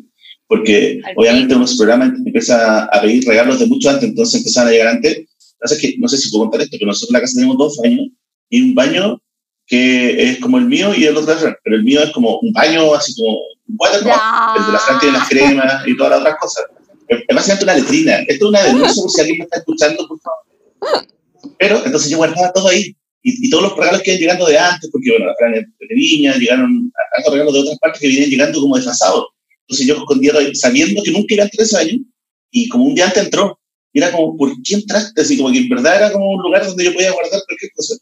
Porque 0.48 1.00
Al 1.04 1.14
obviamente 1.16 1.54
uno 1.56 1.66
su 1.66 1.76
programa 1.76 2.04
empieza 2.24 2.84
a 2.84 3.00
pedir 3.00 3.24
regalos 3.26 3.58
de 3.58 3.66
mucho 3.66 3.90
antes, 3.90 4.08
entonces 4.08 4.38
empezaban 4.40 4.68
a 4.68 4.72
llegar 4.72 4.88
antes. 4.88 5.24
Lo 5.58 5.76
que 5.78 5.94
no 5.98 6.06
sé 6.06 6.18
si 6.18 6.30
puedo 6.30 6.44
contar 6.44 6.60
esto, 6.60 6.76
pero 6.78 6.88
nosotros 6.88 7.10
en 7.10 7.14
la 7.14 7.20
casa 7.20 7.34
tenemos 7.34 7.56
dos 7.58 7.76
baños 7.82 8.06
y 8.50 8.60
un 8.62 8.74
baño 8.74 9.20
que 9.66 10.30
es 10.30 10.38
como 10.38 10.58
el 10.58 10.66
mío 10.66 10.92
y 10.94 11.04
el 11.04 11.16
otro 11.16 11.34
pero 11.64 11.76
el 11.76 11.82
mío 11.82 12.00
es 12.00 12.10
como 12.10 12.38
un 12.38 12.52
baño 12.52 12.94
así 12.94 13.14
como 13.16 13.32
un 13.66 13.76
water, 13.76 14.02
¿no? 14.04 14.10
El 14.56 14.66
de 14.66 14.72
la 14.72 14.78
Fran 14.78 15.00
tiene 15.00 15.18
las 15.18 15.28
cremas 15.28 15.82
y 15.88 15.96
todas 15.96 16.10
las 16.10 16.20
otras 16.20 16.36
cosas. 16.40 16.64
Es 17.08 17.34
básicamente 17.34 17.64
una 17.64 17.74
letrina. 17.74 18.14
Esto 18.28 18.44
es 18.44 18.48
una 18.50 18.62
denuncia 18.62 19.02
por 19.02 19.10
si 19.10 19.20
alguien 19.20 19.38
me 19.38 19.44
está 19.44 19.58
escuchando, 19.58 20.06
por 20.06 20.18
favor. 20.20 21.06
Pero 21.58 21.82
entonces 21.84 22.10
yo 22.10 22.18
guardaba 22.18 22.52
todo 22.52 22.68
ahí. 22.68 22.94
Y, 23.26 23.46
y 23.46 23.50
todos 23.50 23.64
los 23.64 23.76
regalos 23.76 24.02
que 24.02 24.10
iban 24.10 24.20
llegando 24.20 24.46
de 24.46 24.56
antes, 24.56 24.88
porque 24.90 25.10
bueno, 25.10 25.32
de 25.40 25.94
niña, 25.96 26.36
llegaron 26.36 26.92
hartos 27.16 27.32
regalos 27.32 27.54
de 27.54 27.60
otras 27.60 27.78
partes 27.80 28.00
que 28.00 28.08
vienen 28.08 28.30
llegando 28.30 28.60
como 28.60 28.76
desfasados. 28.76 29.26
Entonces 29.62 29.86
yo 29.86 29.96
escondía 29.96 30.32
sabiendo 30.54 31.02
que 31.02 31.10
nunca 31.10 31.34
iban 31.34 31.50
tres 31.50 31.74
años, 31.74 32.00
y 32.52 32.68
como 32.68 32.84
un 32.84 32.94
día 32.94 33.06
antes 33.06 33.24
entró, 33.24 33.58
era 33.92 34.12
como, 34.12 34.36
¿por 34.36 34.52
qué 34.62 34.74
entraste? 34.74 35.20
Así 35.22 35.36
como 35.36 35.50
que 35.50 35.58
en 35.58 35.68
verdad 35.68 35.96
era 35.96 36.12
como 36.12 36.30
un 36.30 36.42
lugar 36.42 36.64
donde 36.66 36.84
yo 36.84 36.94
podía 36.94 37.10
guardar 37.10 37.40
cualquier 37.46 37.72
cosa. 37.74 37.96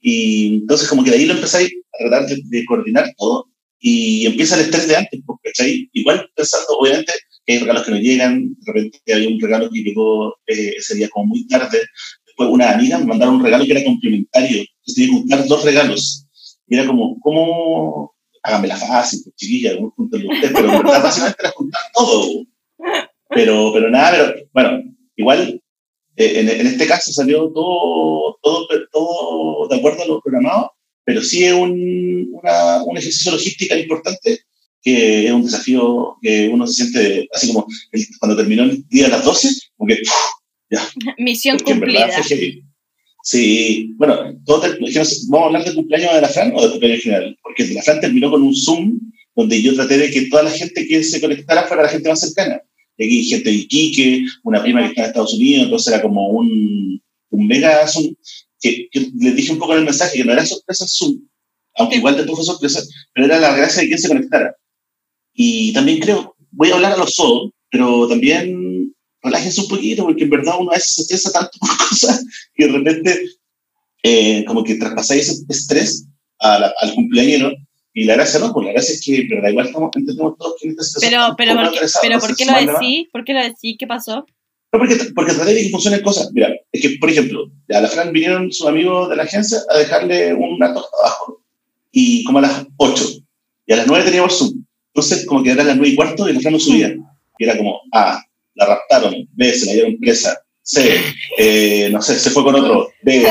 Y 0.00 0.58
entonces 0.58 0.86
como 0.88 1.02
que 1.02 1.10
de 1.10 1.16
ahí 1.16 1.26
lo 1.26 1.34
empecé 1.34 1.64
a 1.64 1.98
tratar 1.98 2.28
de, 2.28 2.40
de 2.44 2.64
coordinar 2.64 3.12
todo, 3.18 3.46
y 3.80 4.26
empieza 4.26 4.56
el 4.56 4.62
estrés 4.62 4.88
de 4.88 4.96
antes, 4.96 5.20
pues, 5.24 5.38
¿cachai? 5.42 5.88
Igual 5.92 6.28
pensando, 6.34 6.78
obviamente, 6.78 7.12
que 7.46 7.52
hay 7.54 7.58
regalos 7.60 7.84
que 7.84 7.90
no 7.92 7.98
llegan, 7.98 8.56
de 8.58 8.72
repente 8.72 9.14
había 9.14 9.28
un 9.28 9.40
regalo 9.40 9.70
que 9.70 9.82
llegó 9.82 10.34
eh, 10.46 10.74
ese 10.76 10.96
día 10.96 11.08
como 11.08 11.26
muy 11.26 11.46
tarde, 11.46 11.78
después 12.38 12.50
una 12.50 12.70
amiga 12.70 12.98
me 12.98 13.06
mandaron 13.06 13.36
un 13.36 13.44
regalo 13.44 13.64
que 13.64 13.72
era 13.72 13.84
complementario, 13.84 14.58
entonces 14.58 14.94
tenía 14.94 15.08
que 15.10 15.16
juntar 15.18 15.46
dos 15.46 15.64
regalos, 15.64 16.26
y 16.68 16.74
era 16.76 16.86
como, 16.86 17.18
¿cómo? 17.20 18.14
Háganme 18.42 18.68
la 18.68 18.76
fácil, 18.76 19.20
pues, 19.24 19.34
chiquilla, 19.34 19.76
¿cómo 19.76 19.90
juntarlo 19.96 20.30
ustedes? 20.32 20.52
Pero 20.54 20.72
en 20.72 20.82
verdad 20.82 21.02
básicamente 21.02 21.38
era 21.40 21.50
juntar 21.50 21.80
todo, 21.92 22.44
pero, 23.28 23.72
pero 23.72 23.90
nada, 23.90 24.10
pero 24.12 24.48
bueno, 24.52 24.82
igual 25.16 25.60
eh, 26.16 26.40
en, 26.40 26.48
en 26.48 26.66
este 26.66 26.86
caso 26.86 27.12
salió 27.12 27.50
todo, 27.52 28.38
todo, 28.42 28.66
todo 28.92 29.68
de 29.68 29.76
acuerdo 29.76 30.02
a 30.02 30.06
lo 30.06 30.20
programado, 30.20 30.72
pero 31.04 31.22
sí 31.22 31.44
es 31.44 31.52
un, 31.52 32.28
una, 32.32 32.84
un 32.84 32.96
ejercicio 32.96 33.32
logístico 33.32 33.74
importante 33.76 34.40
que 34.80 35.26
es 35.26 35.32
un 35.32 35.42
desafío 35.44 36.16
que 36.22 36.48
uno 36.48 36.66
se 36.66 36.74
siente 36.84 37.28
así 37.34 37.48
como 37.48 37.66
el- 37.90 38.06
cuando 38.20 38.36
terminó 38.36 38.62
el 38.62 38.86
día 38.88 39.06
a 39.06 39.10
las 39.10 39.24
12, 39.24 39.48
como 39.76 39.88
que 39.88 40.00
Misión 41.18 41.56
porque 41.58 41.72
cumplida. 41.72 42.10
Sí, 43.22 43.92
bueno, 43.96 44.40
todo 44.46 44.60
ter- 44.60 44.78
es 44.82 44.92
que 44.92 44.98
no 44.98 45.04
sé, 45.04 45.16
vamos 45.28 45.44
a 45.44 45.46
hablar 45.48 45.64
del 45.64 45.74
cumpleaños 45.74 46.14
de 46.14 46.20
la 46.20 46.28
Fran 46.28 46.52
o 46.54 46.62
del 46.62 46.70
cumpleaños 46.70 46.98
en 46.98 47.02
general, 47.02 47.38
porque 47.42 47.66
la 47.74 47.82
Fran 47.82 48.00
terminó 48.00 48.30
con 48.30 48.42
un 48.42 48.54
Zoom 48.54 48.98
donde 49.34 49.60
yo 49.60 49.74
traté 49.74 49.98
de 49.98 50.10
que 50.10 50.22
toda 50.28 50.44
la 50.44 50.50
gente 50.50 50.86
que 50.86 51.02
se 51.04 51.20
conectara 51.20 51.64
fuera 51.64 51.82
la 51.84 51.88
gente 51.88 52.08
más 52.08 52.20
cercana. 52.20 52.60
Y 52.96 53.04
aquí 53.04 53.24
gente 53.24 53.50
de 53.50 53.56
Iquique, 53.56 54.24
una 54.42 54.62
prima 54.62 54.80
que 54.82 54.88
está 54.88 55.02
en 55.02 55.06
Estados 55.08 55.34
Unidos, 55.34 55.64
entonces 55.64 55.92
era 55.92 56.02
como 56.02 56.28
un, 56.30 57.00
un 57.30 57.46
mega 57.46 57.86
Zoom, 57.86 58.14
que, 58.60 58.88
que 58.90 59.08
les 59.20 59.36
dije 59.36 59.52
un 59.52 59.58
poco 59.58 59.72
en 59.72 59.80
el 59.80 59.84
mensaje 59.84 60.16
que 60.18 60.24
no 60.24 60.32
era 60.32 60.44
sorpresa 60.44 60.86
Zoom, 60.88 61.20
aunque 61.76 61.96
igual 61.96 62.16
después 62.16 62.36
fue 62.36 62.44
sorpresa, 62.44 62.82
pero 63.12 63.26
era 63.26 63.38
la 63.38 63.54
gracia 63.56 63.82
de 63.82 63.88
quien 63.88 63.98
se 63.98 64.08
conectara. 64.08 64.56
Y 65.34 65.72
también 65.72 66.00
creo, 66.00 66.34
voy 66.50 66.70
a 66.70 66.74
hablar 66.74 66.92
a 66.92 66.96
los 66.96 67.14
sodos, 67.14 67.52
pero 67.70 68.08
también 68.08 68.77
relájense 69.22 69.60
un 69.62 69.68
poquito, 69.68 70.04
porque 70.04 70.24
en 70.24 70.30
verdad 70.30 70.54
uno 70.58 70.70
a 70.70 70.74
veces 70.74 70.94
se 70.94 71.02
estresa 71.02 71.32
tanto 71.32 71.58
por 71.58 71.68
cosas 71.88 72.24
que 72.54 72.66
de 72.66 72.72
repente 72.72 73.22
eh, 74.02 74.44
como 74.46 74.62
que 74.64 74.76
traspasáis 74.76 75.28
ese 75.28 75.44
estrés 75.48 76.06
a 76.38 76.58
la- 76.58 76.74
al 76.80 76.94
cumpleaños, 76.94 77.40
¿no? 77.42 77.50
Y 77.94 78.04
la 78.04 78.14
gracia 78.14 78.38
no, 78.38 78.52
pues 78.52 78.66
la 78.66 78.72
gracia 78.72 78.94
es 78.94 79.02
que 79.04 79.16
en 79.22 79.28
verdad 79.28 79.48
igual 79.50 79.66
estamos, 79.66 79.90
entendemos 79.96 80.36
todos 80.38 80.54
que 80.60 80.68
en 80.68 80.76
situación 80.78 81.10
Pero, 81.10 81.34
pero, 81.36 81.52
todos 81.52 81.64
¿por 81.64 81.70
qué, 81.70 81.76
estresados, 81.84 82.06
pero 82.06 82.20
¿por 82.20 82.36
qué 82.36 82.44
lo 82.44 82.72
decís? 82.72 83.08
¿Por 83.10 83.24
qué 83.24 83.32
lo 83.34 83.40
decís? 83.42 83.76
¿Qué 83.78 83.86
pasó? 83.88 84.26
No, 84.70 84.78
porque, 84.78 84.96
porque 85.16 85.32
traté 85.32 85.54
de 85.54 85.62
que 85.62 85.70
funcionen 85.70 86.02
cosas. 86.02 86.30
Mira, 86.32 86.50
es 86.70 86.82
que, 86.82 86.90
por 87.00 87.10
ejemplo, 87.10 87.50
a 87.70 87.80
la 87.80 87.88
Fran 87.88 88.12
vinieron 88.12 88.52
sus 88.52 88.66
amigos 88.68 89.08
de 89.10 89.16
la 89.16 89.22
agencia 89.24 89.58
a 89.68 89.78
dejarle 89.78 90.34
una 90.34 90.72
torta 90.74 90.90
abajo. 91.02 91.42
Y 91.90 92.22
como 92.24 92.38
a 92.38 92.42
las 92.42 92.66
8. 92.76 93.04
Y 93.66 93.72
a 93.72 93.76
las 93.76 93.86
9 93.86 94.04
teníamos 94.04 94.38
Zoom. 94.38 94.62
Entonces, 94.94 95.26
como 95.26 95.42
que 95.42 95.50
eran 95.52 95.66
las 95.66 95.76
9 95.76 95.88
y 95.92 95.96
cuarto 95.96 96.28
y 96.28 96.34
la 96.34 96.40
Fran 96.40 96.52
no 96.52 96.60
subía. 96.60 96.94
Y 97.38 97.44
era 97.44 97.56
como, 97.56 97.80
A, 97.92 98.22
la 98.58 98.66
raptaron. 98.66 99.14
B, 99.32 99.52
se 99.54 99.66
la 99.66 99.72
dieron 99.72 99.96
presa. 99.98 100.38
C, 100.62 101.00
eh, 101.38 101.88
no 101.90 102.02
sé, 102.02 102.18
se 102.18 102.30
fue 102.30 102.42
con 102.44 102.54
otro. 102.54 102.90
D, 103.02 103.22
eh, 103.22 103.26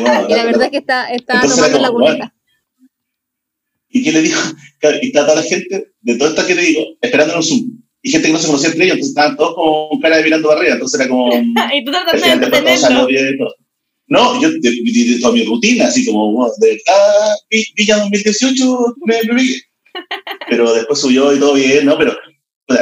bueno, 0.00 0.26
Y 0.28 0.32
la 0.34 0.44
verdad 0.44 0.64
es 0.64 0.70
que 0.70 0.78
está, 0.78 1.08
está 1.12 1.40
era 1.40 1.48
tomando 1.48 1.78
la 1.78 1.90
curita. 1.90 2.34
¿Y 3.88 4.02
qué 4.02 4.12
le 4.12 4.22
dijo? 4.22 4.40
Claro, 4.80 4.96
y 5.02 5.08
está 5.08 5.26
toda 5.26 5.36
la 5.36 5.42
gente, 5.42 5.88
de 6.00 6.14
toda 6.14 6.30
esta 6.30 6.46
que 6.46 6.54
te 6.54 6.62
digo, 6.62 6.80
esperando 7.02 7.34
en 7.34 7.38
un 7.40 7.44
Zoom. 7.44 7.82
Y 8.00 8.10
gente 8.10 8.28
que 8.28 8.32
no 8.32 8.38
se 8.38 8.46
conocía 8.46 8.70
entre 8.70 8.84
ellos, 8.86 8.94
entonces 8.94 9.10
estaban 9.14 9.36
todos 9.36 9.54
con 9.54 10.00
cara 10.00 10.16
de 10.16 10.24
mirando 10.24 10.48
para 10.48 10.58
arriba. 10.58 10.74
Entonces 10.76 10.98
era 10.98 11.10
como. 11.10 11.30
y 11.74 11.84
tú 11.84 11.90
tratando 11.92 12.26
de 12.26 12.32
entretenerlo. 12.32 13.54
No, 14.06 14.40
yo 14.40 14.50
de, 14.50 15.18
toda 15.20 15.34
mi 15.34 15.44
rutina, 15.44 15.86
así 15.86 16.06
como, 16.06 16.50
de 16.60 16.80
Vi- 17.50 17.72
Villa 17.76 17.98
2018 17.98 18.78
me, 19.04 19.22
me 19.24 19.34
pegué. 19.38 19.60
Pero 20.48 20.72
después 20.72 20.98
subió 20.98 21.34
y 21.34 21.38
todo 21.38 21.52
bien, 21.54 21.84
¿no? 21.84 21.98
Pero 21.98 22.16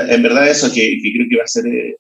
en 0.08 0.22
verdad 0.22 0.48
eso 0.50 0.70
que, 0.72 0.98
que 1.02 1.12
creo 1.12 1.26
que 1.28 1.36
va 1.36 1.44
a 1.44 1.48
ser, 1.48 1.66
eh, 1.66 1.96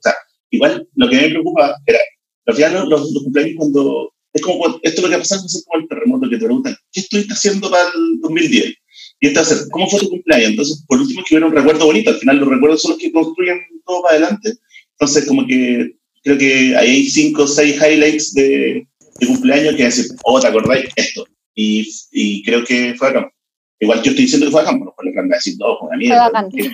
igual 0.50 0.86
lo 0.94 1.08
que 1.08 1.16
me 1.16 1.28
preocupa 1.28 1.76
era, 1.86 1.98
al 2.46 2.54
final 2.54 2.72
los, 2.74 2.88
los- 2.88 3.12
los 3.12 3.22
cumpleaños 3.24 3.54
cuando, 3.56 4.12
es 4.32 4.42
como 4.42 4.58
cuando- 4.58 4.80
esto 4.82 5.00
es 5.00 5.02
lo 5.04 5.10
que 5.10 5.18
pasa 5.18 5.36
es 5.36 5.64
como 5.66 5.82
el 5.82 5.88
terremoto 5.88 6.28
que 6.28 6.36
te 6.36 6.44
preguntan, 6.44 6.76
¿qué 6.92 7.00
estuviste 7.00 7.32
haciendo 7.34 7.70
para 7.70 7.84
el 7.94 8.20
2010? 8.20 8.74
Y 9.20 9.28
ser, 9.34 9.58
¿cómo 9.72 9.88
fue 9.88 9.98
tu 10.00 10.08
cumpleaños? 10.10 10.50
Entonces, 10.50 10.84
por 10.86 11.00
último, 11.00 11.22
que 11.26 11.34
hubiera 11.34 11.46
un 11.46 11.52
recuerdo 11.54 11.86
bonito. 11.86 12.10
Al 12.10 12.18
final, 12.18 12.36
los 12.38 12.48
recuerdos 12.48 12.82
son 12.82 12.92
los 12.92 13.00
que 13.00 13.10
construyen 13.10 13.58
todo 13.84 14.02
para 14.02 14.14
adelante. 14.16 14.52
Entonces, 14.92 15.26
como 15.26 15.44
que 15.44 15.92
creo 16.22 16.38
que 16.38 16.76
hay 16.76 17.04
cinco 17.08 17.42
o 17.42 17.48
seis 17.48 17.76
highlights 17.82 18.32
de, 18.34 18.86
de 19.18 19.26
cumpleaños 19.26 19.74
que 19.74 19.84
decir, 19.84 20.06
oh, 20.24 20.38
¿te 20.40 20.46
acordáis? 20.46 20.88
Esto. 20.94 21.26
Y, 21.54 21.88
y 22.12 22.42
creo 22.44 22.64
que 22.64 22.94
fue 22.96 23.08
acá. 23.08 23.28
Igual 23.80 23.98
yo 24.02 24.10
estoy 24.10 24.24
diciendo 24.24 24.46
que 24.46 24.52
fue 24.52 24.62
acá, 24.62 24.72
bueno, 24.72 24.92
pues 24.96 25.06
le 25.06 25.14
van 25.16 25.32
a 25.32 25.36
decir, 25.36 25.54
no, 25.58 25.76
fue 25.78 25.88
una 25.88 25.96
mierda. 25.98 26.24
bacán. 26.30 26.50
Que- 26.50 26.68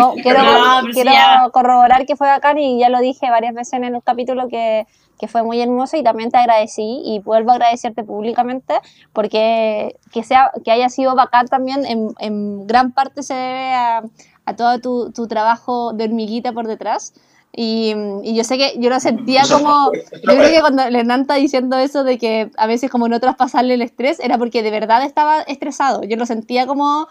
Oh, 0.00 0.14
quiero 0.22 0.42
No, 0.42 0.78
pero 0.82 0.92
sí, 0.94 1.00
quiero 1.02 1.52
corroborar 1.52 2.06
que 2.06 2.14
fue 2.16 2.28
bacán 2.28 2.58
y 2.58 2.78
ya 2.78 2.88
lo 2.88 3.00
dije 3.00 3.28
varias 3.30 3.52
veces 3.54 3.72
en 3.74 3.84
el 3.84 4.00
capítulo 4.02 4.46
que, 4.48 4.86
que 5.18 5.26
fue 5.28 5.42
muy 5.42 5.60
hermoso 5.60 5.96
y 5.96 6.04
también 6.04 6.30
te 6.30 6.36
agradecí 6.38 7.02
y 7.04 7.18
vuelvo 7.18 7.50
a 7.50 7.54
agradecerte 7.54 8.04
públicamente 8.04 8.74
porque 9.12 9.96
que, 10.12 10.22
sea, 10.22 10.52
que 10.64 10.70
haya 10.70 10.88
sido 10.88 11.14
bacán 11.16 11.46
también 11.48 11.84
en, 11.84 12.10
en 12.20 12.66
gran 12.66 12.92
parte 12.92 13.22
se 13.22 13.34
debe 13.34 13.72
a, 13.74 14.02
a 14.44 14.56
todo 14.56 14.78
tu, 14.80 15.12
tu 15.12 15.26
trabajo 15.26 15.92
de 15.94 16.04
hormiguita 16.04 16.52
por 16.52 16.66
detrás. 16.68 17.12
Y, 17.58 17.94
y 18.22 18.36
yo 18.36 18.44
sé 18.44 18.58
que 18.58 18.74
yo 18.78 18.90
lo 18.90 19.00
sentía 19.00 19.42
como, 19.50 19.90
yo 20.12 20.36
creo 20.36 20.50
que 20.50 20.60
cuando 20.60 20.82
Hernán 20.82 21.22
está 21.22 21.36
diciendo 21.36 21.78
eso 21.78 22.04
de 22.04 22.18
que 22.18 22.50
a 22.58 22.66
veces 22.66 22.90
como 22.90 23.08
no 23.08 23.18
traspasarle 23.18 23.74
el 23.74 23.82
estrés, 23.82 24.20
era 24.20 24.36
porque 24.36 24.62
de 24.62 24.70
verdad 24.70 25.02
estaba 25.04 25.40
estresado. 25.40 26.02
Yo 26.02 26.16
lo 26.16 26.26
sentía 26.26 26.66
como 26.66 27.08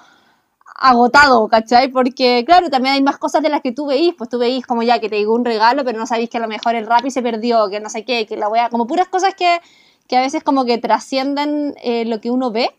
agotado, 0.75 1.47
¿cachai? 1.47 1.87
Porque, 1.87 2.43
claro, 2.45 2.69
también 2.69 2.95
hay 2.95 3.01
más 3.01 3.17
cosas 3.17 3.41
de 3.41 3.49
las 3.49 3.61
que 3.61 3.71
tú 3.71 3.87
veís, 3.87 4.13
pues 4.15 4.29
tú 4.29 4.37
veís 4.37 4.65
como 4.67 4.83
ya 4.83 4.99
que 4.99 5.09
te 5.09 5.17
llegó 5.17 5.33
un 5.33 5.45
regalo, 5.45 5.83
pero 5.83 5.97
no 5.97 6.05
sabéis 6.05 6.29
que 6.29 6.37
a 6.37 6.41
lo 6.41 6.47
mejor 6.47 6.75
el 6.75 6.85
Rappi 6.85 7.09
se 7.09 7.23
perdió, 7.23 7.69
que 7.69 7.79
no 7.79 7.89
sé 7.89 8.03
qué, 8.05 8.25
que 8.27 8.37
la 8.37 8.49
wea, 8.49 8.69
como 8.69 8.85
puras 8.85 9.07
cosas 9.07 9.33
que, 9.35 9.59
que 10.07 10.17
a 10.17 10.21
veces 10.21 10.43
como 10.43 10.65
que 10.65 10.77
trascienden 10.77 11.75
eh, 11.81 12.05
lo 12.05 12.19
que 12.21 12.29
uno 12.29 12.51
ve. 12.51 12.75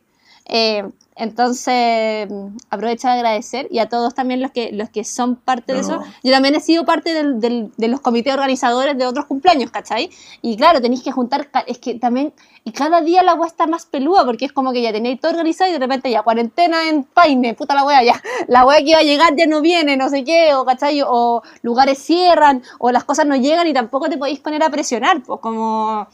Eh, 0.48 0.84
entonces, 1.18 2.28
aprovecho 2.70 3.08
de 3.08 3.14
agradecer 3.14 3.68
y 3.70 3.78
a 3.78 3.88
todos 3.88 4.14
también 4.14 4.42
los 4.42 4.50
que, 4.50 4.70
los 4.72 4.90
que 4.90 5.02
son 5.02 5.36
parte 5.36 5.72
de 5.72 5.80
No. 5.80 5.84
eso. 5.84 6.00
Yo 6.22 6.30
también 6.32 6.54
he 6.54 6.60
sido 6.60 6.84
parte 6.84 7.14
del- 7.14 7.40
del- 7.40 7.72
de 7.76 7.88
los 7.88 8.00
comités 8.00 8.34
organizadores 8.34 8.98
de 8.98 9.06
otros 9.06 9.24
cumpleaños, 9.24 9.70
¿cachai? 9.70 10.10
Y 10.42 10.56
claro, 10.56 10.80
tenéis 10.80 11.02
que 11.02 11.12
juntar, 11.12 11.48
es 11.66 11.78
que 11.78 11.94
también, 11.94 12.34
y 12.64 12.72
cada 12.72 13.00
día 13.00 13.22
la 13.22 13.34
wea 13.34 13.46
está 13.48 13.66
más 13.66 13.86
peluda, 13.86 14.24
porque 14.26 14.44
es 14.44 14.52
como 14.52 14.72
que 14.72 14.82
ya 14.82 14.92
tenéis 14.92 15.20
todo 15.20 15.30
organizado 15.32 15.70
y 15.70 15.72
de 15.72 15.78
repente 15.78 16.10
ya 16.10 16.22
cuarentena 16.22 16.88
en 16.88 17.04
Paine, 17.04 17.54
puta 17.54 17.74
la 17.74 17.84
wea, 17.84 18.02
ya, 18.04 18.20
la 18.48 18.66
wea 18.66 18.78
que 18.78 18.90
iba 18.90 18.98
a 18.98 19.02
llegar 19.02 19.34
ya 19.36 19.46
no 19.46 19.60
viene, 19.62 19.96
no 19.96 20.08
sé 20.10 20.22
qué, 20.22 20.54
o 20.54 20.64
¿cachai? 20.66 21.00
O 21.06 21.42
lugares 21.62 21.98
cierran, 21.98 22.62
o 22.78 22.90
las 22.90 23.04
cosas 23.04 23.24
no 23.26 23.36
llegan 23.36 23.66
y 23.66 23.72
tampoco 23.72 24.08
te 24.10 24.18
podéis 24.18 24.40
poner 24.40 24.62
a 24.62 24.68
presionar, 24.70 25.22
pues 25.22 25.40
como... 25.40 26.06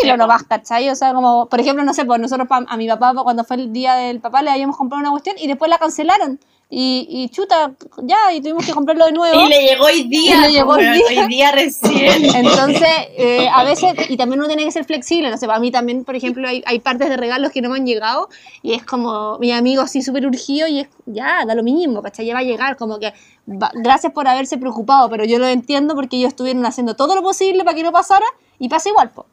Sí, 0.00 0.08
no 0.16 0.24
po. 0.24 0.28
vas, 0.28 0.42
¿cachai? 0.44 0.88
O 0.90 0.96
sea, 0.96 1.12
como, 1.12 1.46
por 1.46 1.60
ejemplo, 1.60 1.84
no 1.84 1.92
sé, 1.94 2.04
pues 2.04 2.20
nosotros 2.20 2.48
a 2.50 2.76
mi 2.76 2.88
papá, 2.88 3.12
cuando 3.22 3.44
fue 3.44 3.56
el 3.56 3.72
día 3.72 3.94
del 3.94 4.20
papá, 4.20 4.42
le 4.42 4.50
habíamos 4.50 4.76
comprado 4.76 5.00
una 5.00 5.10
cuestión 5.10 5.36
y 5.38 5.46
después 5.46 5.68
la 5.70 5.78
cancelaron. 5.78 6.38
Y, 6.74 7.06
y 7.10 7.28
chuta, 7.28 7.72
ya, 7.98 8.32
y 8.32 8.40
tuvimos 8.40 8.64
que 8.64 8.72
comprarlo 8.72 9.04
de 9.04 9.12
nuevo. 9.12 9.38
Y 9.42 9.46
le 9.50 9.62
llegó 9.62 9.84
hoy 9.84 10.04
día. 10.04 10.36
Y 10.36 10.40
le 10.40 10.52
llegó 10.52 10.72
hoy 10.72 10.84
día. 10.86 11.22
hoy 11.22 11.28
día 11.28 11.52
recién. 11.52 12.24
Entonces, 12.34 12.88
eh, 13.18 13.46
a 13.52 13.62
veces, 13.62 13.92
y 14.08 14.16
también 14.16 14.38
uno 14.40 14.46
tiene 14.48 14.64
que 14.64 14.70
ser 14.70 14.86
flexible, 14.86 15.28
no 15.28 15.36
sé, 15.36 15.46
para 15.46 15.58
mí 15.58 15.70
también, 15.70 16.02
por 16.04 16.16
ejemplo, 16.16 16.48
hay, 16.48 16.62
hay 16.64 16.78
partes 16.78 17.10
de 17.10 17.18
regalos 17.18 17.52
que 17.52 17.60
no 17.60 17.68
me 17.68 17.76
han 17.76 17.84
llegado 17.84 18.30
y 18.62 18.72
es 18.72 18.86
como 18.86 19.36
mi 19.38 19.52
amigo 19.52 19.82
así 19.82 20.00
súper 20.00 20.24
urgido 20.26 20.66
y 20.66 20.80
es, 20.80 20.88
ya, 21.04 21.44
da 21.44 21.54
lo 21.54 21.62
mismo, 21.62 22.00
¿cachai? 22.00 22.24
Ya 22.24 22.32
va 22.32 22.40
a 22.40 22.44
llegar, 22.44 22.78
como 22.78 22.98
que, 22.98 23.12
va- 23.46 23.72
gracias 23.74 24.14
por 24.14 24.26
haberse 24.26 24.56
preocupado, 24.56 25.10
pero 25.10 25.26
yo 25.26 25.38
lo 25.38 25.46
entiendo 25.48 25.94
porque 25.94 26.16
ellos 26.16 26.28
estuvieron 26.28 26.64
haciendo 26.64 26.96
todo 26.96 27.14
lo 27.14 27.22
posible 27.22 27.64
para 27.64 27.76
que 27.76 27.82
no 27.82 27.92
pasara 27.92 28.24
y 28.58 28.70
pasa 28.70 28.88
igual, 28.88 29.10
po. 29.10 29.26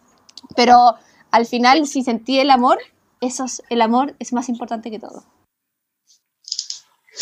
Pero 0.56 0.76
al 1.32 1.46
final, 1.46 1.88
si 1.88 2.04
sentí 2.04 2.40
el 2.40 2.50
amor, 2.50 2.80
eso 3.22 3.46
es, 3.46 3.62
el 3.70 3.82
amor 3.82 4.16
es 4.20 4.34
más 4.34 4.50
importante 4.50 4.92
que 4.92 5.00
todo. 5.00 5.24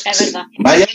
Es 0.06 0.18
Sí, 0.18 0.26
verdad. 0.26 0.46
Vaya, 0.60 0.88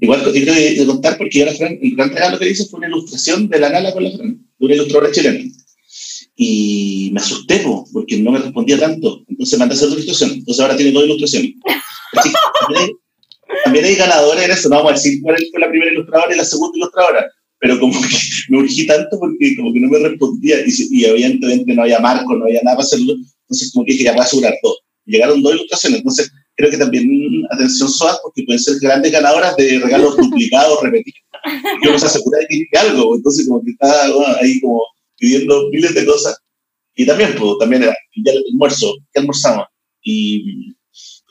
igual 0.00 0.22
creo 0.22 0.32
que 0.32 0.74
de 0.74 0.86
contar 0.86 1.16
porque 1.16 1.38
yo 1.38 1.46
la 1.46 1.54
Fran, 1.54 1.78
el 1.80 1.94
gran 1.94 2.10
regalo 2.10 2.38
que 2.38 2.50
hice 2.50 2.66
fue 2.66 2.78
una 2.78 2.88
ilustración 2.88 3.48
de 3.48 3.58
la 3.58 3.70
Nala 3.70 3.92
con 3.92 4.04
la 4.04 4.10
Fran, 4.10 4.46
de 4.58 4.66
una 4.66 4.74
ilustradora 4.74 5.12
chilena. 5.12 5.44
Y 6.34 7.10
me 7.12 7.20
asusté, 7.20 7.60
po, 7.60 7.86
porque 7.92 8.18
no 8.18 8.32
me 8.32 8.38
respondía 8.38 8.78
tanto. 8.78 9.24
Entonces 9.28 9.58
mandé 9.58 9.74
a 9.74 9.76
hacer 9.76 9.88
otra 9.88 10.00
ilustración. 10.00 10.38
Entonces 10.38 10.60
ahora 10.60 10.76
tiene 10.76 10.92
dos 10.92 11.04
ilustraciones. 11.04 11.52
Así 12.14 12.30
que 12.30 12.34
también, 12.60 12.82
hay, 12.82 12.90
también 13.64 13.84
hay 13.84 13.94
ganadores 13.94 14.44
en 14.44 14.50
eso. 14.50 14.68
No 14.68 14.76
vamos 14.76 14.92
a 14.92 14.94
decir 14.94 15.20
cuál 15.22 15.36
fue 15.50 15.60
la 15.60 15.68
primera 15.68 15.92
ilustradora 15.92 16.34
y 16.34 16.38
la 16.38 16.44
segunda 16.44 16.76
ilustradora. 16.76 17.30
Pero 17.62 17.78
como 17.78 17.92
que 18.02 18.16
me 18.48 18.58
urgí 18.58 18.86
tanto 18.88 19.18
porque 19.20 19.54
como 19.56 19.72
que 19.72 19.78
no 19.78 19.88
me 19.88 19.98
respondía. 20.00 20.56
Y, 20.66 20.98
y 20.98 21.04
evidentemente 21.04 21.72
no 21.72 21.82
había 21.82 22.00
marco, 22.00 22.36
no 22.36 22.44
había 22.44 22.60
nada 22.62 22.76
para 22.76 22.86
hacerlo. 22.86 23.14
Entonces 23.42 23.70
como 23.72 23.86
que 23.86 23.92
dije, 23.92 24.04
ya 24.04 24.12
voy 24.12 24.20
a 24.20 24.24
asegurar 24.24 24.54
dos. 24.64 24.80
Llegaron 25.06 25.40
dos 25.42 25.54
ilustraciones. 25.54 25.98
Entonces 26.00 26.32
creo 26.56 26.70
que 26.70 26.76
también, 26.76 27.06
atención 27.50 27.88
SOAS, 27.88 28.18
porque 28.24 28.42
pueden 28.42 28.60
ser 28.60 28.74
grandes 28.80 29.12
ganadoras 29.12 29.56
de 29.56 29.78
regalos 29.78 30.16
duplicados, 30.16 30.82
repetidos. 30.82 31.20
Y 31.82 31.88
uno 31.88 31.98
se 31.98 32.06
asegura 32.06 32.38
de 32.40 32.46
que 32.48 32.78
algo, 32.78 33.14
entonces 33.16 33.46
como 33.46 33.62
que 33.62 33.70
está 33.70 34.12
bueno, 34.12 34.34
ahí 34.40 34.60
como 34.60 34.82
pidiendo 35.16 35.70
miles 35.70 35.94
de 35.94 36.04
cosas. 36.04 36.36
Y 36.96 37.06
también, 37.06 37.34
pues, 37.38 37.58
también 37.60 37.84
era 37.84 37.94
ya 38.24 38.32
el 38.32 38.44
almuerzo, 38.52 38.92
¿qué 39.12 39.20
almorzamos? 39.20 39.66
Y, 40.02 40.74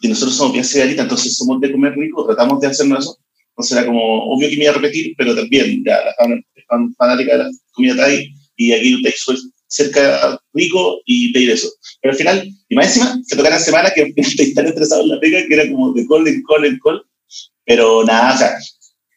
y 0.02 0.08
nosotros 0.08 0.36
somos 0.36 0.54
bien 0.54 0.66
segaritas, 0.66 1.04
entonces 1.04 1.36
somos 1.36 1.60
de 1.60 1.72
comer 1.72 1.94
rico, 1.94 2.26
tratamos 2.26 2.60
de 2.62 2.68
hacernos 2.68 3.04
eso. 3.04 3.18
Entonces 3.62 3.78
era 3.78 3.86
como, 3.86 4.26
obvio 4.34 4.50
que 4.50 4.58
me 4.58 4.64
iba 4.64 4.72
a 4.74 4.76
repetir, 4.76 5.14
pero 5.18 5.36
también, 5.36 5.84
ya, 5.86 6.04
la 6.04 6.14
fan, 6.18 6.44
fan- 6.68 6.94
fanática 6.96 7.38
de 7.38 7.44
la 7.44 7.50
comida 7.74 7.96
Thai, 7.96 8.28
y 8.58 8.72
aquí 8.72 8.94
un 8.96 9.02
texto 9.04 9.34
cerca 9.68 10.40
rico 10.54 11.00
y 11.06 11.32
pedir 11.32 11.52
eso. 11.52 11.70
Pero 12.02 12.12
al 12.12 12.18
final, 12.18 12.50
y 12.70 12.76
más 12.76 12.88
encima, 12.88 13.20
se 13.26 13.36
tocan 13.36 13.52
la 13.54 13.60
semana 13.60 13.92
que 13.96 14.12
estoy 14.18 14.54
tan 14.54 14.66
estresado 14.68 15.04
en 15.04 15.10
la 15.10 15.20
pega 15.20 15.46
que 15.48 15.54
era 15.54 15.70
como 15.70 15.94
de 15.94 16.06
call 16.08 16.28
en 16.28 16.44
call 16.44 16.66
en 16.66 16.80
call. 16.84 17.02
Pero 17.66 18.04
nada, 18.04 18.34
o 18.34 18.38
sea, 18.38 18.52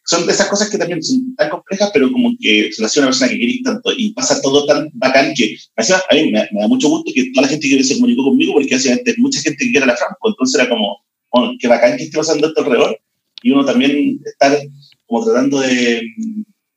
son 0.05 0.27
de 0.27 0.33
esas 0.33 0.49
cosas 0.49 0.69
que 0.71 0.77
también 0.79 1.03
son 1.03 1.35
tan 1.35 1.49
complejas, 1.49 1.91
pero 1.93 2.13
como 2.13 2.31
que 2.39 2.71
se 2.73 2.83
nació 2.83 3.01
una 3.03 3.09
persona 3.09 3.31
que 3.31 3.39
queréis 3.39 3.63
tanto 3.63 3.91
y 3.97 4.13
pasa 4.13 4.41
todo 4.43 4.67
tan 4.67 4.91
bacán 4.95 5.33
que, 5.35 5.57
encima, 5.77 6.03
a 6.11 6.15
mí 6.15 6.31
me, 6.31 6.47
me 6.53 6.61
da 6.61 6.69
mucho 6.69 6.89
gusto 6.91 7.11
que 7.15 7.31
toda 7.33 7.47
la 7.47 7.49
gente 7.49 7.69
que 7.69 7.83
se 7.83 7.95
comunicó 7.95 8.23
conmigo, 8.25 8.53
porque 8.53 8.75
básicamente 8.75 9.15
mucha 9.19 9.41
gente 9.41 9.65
que 9.65 9.71
quiere 9.71 9.87
la 9.87 9.97
Franco, 9.97 10.29
entonces 10.29 10.61
era 10.61 10.69
como, 10.69 10.99
bueno, 11.33 11.53
qué 11.59 11.69
bacán 11.69 11.97
que 11.97 12.05
esté 12.05 12.19
pasando 12.19 12.47
esto 12.47 12.61
alrededor, 12.61 12.99
y 13.45 13.53
uno 13.53 13.65
también 13.65 14.19
estar 14.25 14.59
como 15.07 15.23
tratando 15.23 15.61
de, 15.61 16.01
de 16.01 16.03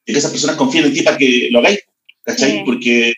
que 0.06 0.18
esas 0.18 0.32
personas 0.32 0.58
confíen 0.58 0.86
en 0.86 0.94
ti 0.94 1.02
para 1.02 1.18
que 1.18 1.48
lo 1.50 1.60
hagáis, 1.60 1.80
¿cachai? 2.24 2.52
Sí. 2.52 2.62
Porque 2.66 3.14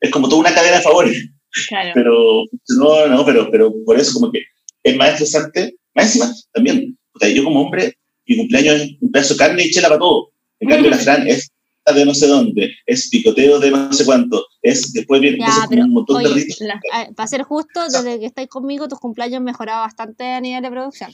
es 0.00 0.10
como 0.10 0.28
toda 0.28 0.40
una 0.40 0.52
cadena 0.54 0.78
de 0.78 0.82
favores 0.82 1.30
Claro. 1.68 1.90
pero 1.94 2.44
no, 2.78 3.06
no, 3.08 3.24
pero, 3.24 3.50
pero 3.50 3.72
por 3.84 3.98
eso 3.98 4.12
como 4.14 4.30
que 4.30 4.42
es 4.82 4.96
más 4.96 5.10
estresante, 5.10 5.76
más 5.94 6.06
encima 6.06 6.32
también, 6.52 6.96
o 7.12 7.18
sea, 7.18 7.28
yo 7.28 7.44
como 7.44 7.62
hombre, 7.62 7.94
mi 8.26 8.36
cumpleaños 8.36 8.74
es 8.82 8.90
un 9.00 9.10
pedazo 9.10 9.34
de 9.34 9.38
carne 9.38 9.64
y 9.64 9.70
chela 9.70 9.88
para 9.88 9.98
todo, 10.00 10.32
en 10.60 10.68
cambio 10.68 10.90
la 10.90 10.98
Fran 10.98 11.26
es 11.26 11.50
de 11.92 12.04
no 12.04 12.14
sé 12.14 12.28
dónde, 12.28 12.72
es 12.86 13.08
picoteo 13.10 13.58
de 13.58 13.70
no 13.72 13.92
sé 13.92 14.04
cuánto, 14.04 14.46
es 14.62 14.92
después 14.92 15.20
viene 15.20 15.38
un 15.82 15.90
montón 15.90 16.22
de 16.22 16.28
oye, 16.28 16.42
ritos. 16.42 16.60
La- 16.60 16.80
para 17.16 17.26
ser 17.26 17.42
justo, 17.42 17.82
desde 17.82 18.20
que 18.20 18.26
estáis 18.26 18.48
conmigo, 18.48 18.86
tus 18.86 19.00
cumpleaños 19.00 19.38
han 19.38 19.44
mejorado 19.44 19.80
bastante 19.80 20.24
a 20.24 20.40
nivel 20.40 20.62
de 20.62 20.70
producción. 20.70 21.10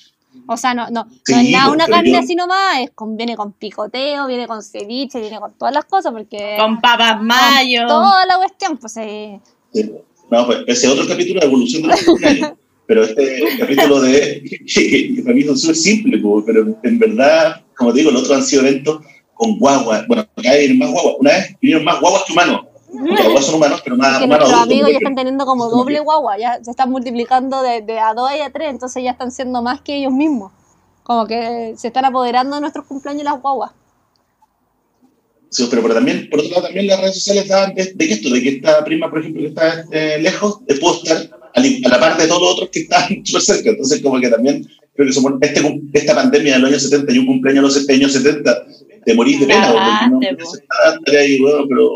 O 0.47 0.57
sea, 0.57 0.74
no, 0.74 0.89
no, 0.91 1.05
no 1.05 1.37
es 1.41 1.51
nada 1.51 1.66
pues, 1.66 1.74
una 1.76 1.87
carne 1.87 2.12
yo- 2.12 2.18
así 2.18 2.34
nomás, 2.34 2.80
es 2.80 2.91
con, 2.93 3.16
viene 3.16 3.37
con 3.37 3.53
picoteo, 3.53 4.26
viene 4.26 4.47
con 4.47 4.62
ceviche, 4.62 5.20
viene 5.20 5.39
con 5.41 5.53
todas 5.55 5.74
las 5.74 5.84
cosas, 5.87 6.12
porque 6.12 6.57
Con 6.59 6.80
papas 6.80 7.20
mayo. 7.22 7.87
toda 7.87 8.24
la 8.26 8.37
cuestión, 8.37 8.76
pues 8.76 8.97
eh, 8.99 9.41
Sí. 9.72 9.91
No, 10.30 10.47
pues 10.47 10.59
ese 10.66 10.89
otro 10.89 11.07
capítulo 11.07 11.41
de 11.41 11.47
evolución 11.47 11.82
de 11.82 11.89
los 11.89 12.03
cumpleaños. 12.03 12.53
Pero 12.87 13.03
este 13.05 13.43
capítulo 13.59 14.01
de 14.01 14.43
para 15.24 15.34
mí 15.34 15.43
es 15.43 15.61
súper 15.61 15.76
simple, 15.76 16.18
po, 16.18 16.45
pero 16.45 16.66
en 16.82 16.99
verdad, 16.99 17.64
como 17.76 17.93
te 17.93 17.99
digo, 17.99 18.11
los 18.12 18.22
otros 18.22 18.39
han 18.39 18.45
sido 18.45 18.62
eventos 18.62 19.01
con 19.34 19.59
guaguas. 19.59 20.07
Bueno, 20.07 20.22
acá 20.22 20.55
vienen 20.55 20.78
más 20.78 20.91
guaguas. 20.91 21.16
Una 21.18 21.30
vez 21.32 21.57
vinieron 21.61 21.84
más 21.84 22.01
guaguas 22.01 22.22
que 22.26 22.32
humanos. 22.32 22.61
Guaguas 22.99 23.44
son 23.44 23.55
humanos, 23.57 23.80
pero 23.82 23.97
más 23.97 24.18
que 24.18 24.24
humanos 24.24 24.49
nuestros 24.49 24.62
amigos 24.62 24.90
ya 24.90 24.99
están 24.99 25.14
teniendo 25.14 25.47
como 25.47 25.68
doble 25.68 26.01
guagua, 26.01 26.38
ya 26.38 26.62
se 26.62 26.70
están 26.70 26.90
multiplicando 26.90 27.62
de, 27.62 27.82
de 27.82 27.99
a 27.99 28.14
dos 28.14 28.30
y 28.36 28.40
a 28.40 28.51
tres, 28.51 28.70
entonces 28.70 29.03
ya 29.03 29.12
están 29.12 29.30
siendo 29.30 29.62
más 29.62 29.80
que 29.80 29.97
ellos 29.97 30.12
mismos. 30.12 30.53
Como 31.03 31.26
que 31.26 31.74
se 31.76 31.88
están 31.88 32.05
apoderando 32.05 32.57
de 32.57 32.62
nuestros 32.62 32.84
cumpleaños 32.86 33.24
las 33.24 33.40
guaguas. 33.40 33.70
Sí, 35.51 35.66
pero, 35.70 35.82
pero 35.82 35.94
también, 35.94 36.28
por 36.28 36.40
otro 36.40 36.51
lado, 36.51 36.64
también 36.64 36.86
las 36.86 37.01
redes 37.01 37.14
sociales 37.14 37.49
daban 37.49 37.74
de, 37.74 37.92
de 37.94 38.07
que 38.07 38.12
esto, 38.12 38.28
de 38.30 38.42
que 38.42 38.49
esta 38.49 38.84
prima, 38.84 39.09
por 39.09 39.20
ejemplo, 39.20 39.40
que 39.40 39.49
está 39.49 39.84
eh, 39.92 40.18
lejos, 40.20 40.59
pudo 40.80 40.97
estar 40.97 41.16
a, 41.55 41.61
la 41.61 42.01
par 42.01 42.18
de 42.18 42.26
todos 42.26 42.42
los 42.42 42.53
otros 42.53 42.70
que 42.70 42.80
están 42.80 43.09
súper 43.24 43.42
cerca. 43.42 43.70
Entonces, 43.70 44.03
como 44.03 44.20
que 44.20 44.28
también, 44.28 44.66
creo 44.94 45.07
que 45.07 45.12
somos, 45.12 45.34
este, 45.40 45.80
esta 45.92 46.14
pandemia 46.14 46.55
de 46.55 46.59
los 46.59 46.70
años 46.70 46.82
70 46.82 47.12
y 47.12 47.18
un 47.18 47.26
cumpleaños 47.26 47.74
de 47.74 47.80
los 47.80 47.88
años 47.88 48.12
70, 48.12 48.66
de 49.07 49.14
morir 49.14 49.38
de 49.38 49.47
pena, 49.47 49.72
Cagaste, 49.72 50.11
porque 50.11 51.12
no 51.12 51.18
ahí, 51.18 51.40
bueno, 51.40 51.64
pero 51.68 51.90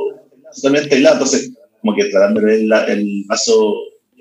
totalmente 0.54 0.94
aislado. 0.94 1.14
Entonces, 1.16 1.52
como 1.80 1.94
que 1.94 2.04
tratando 2.06 2.40
de 2.40 2.46
ver 2.46 2.62
la- 2.64 2.84
el, 2.84 3.24
vaso, 3.26 3.74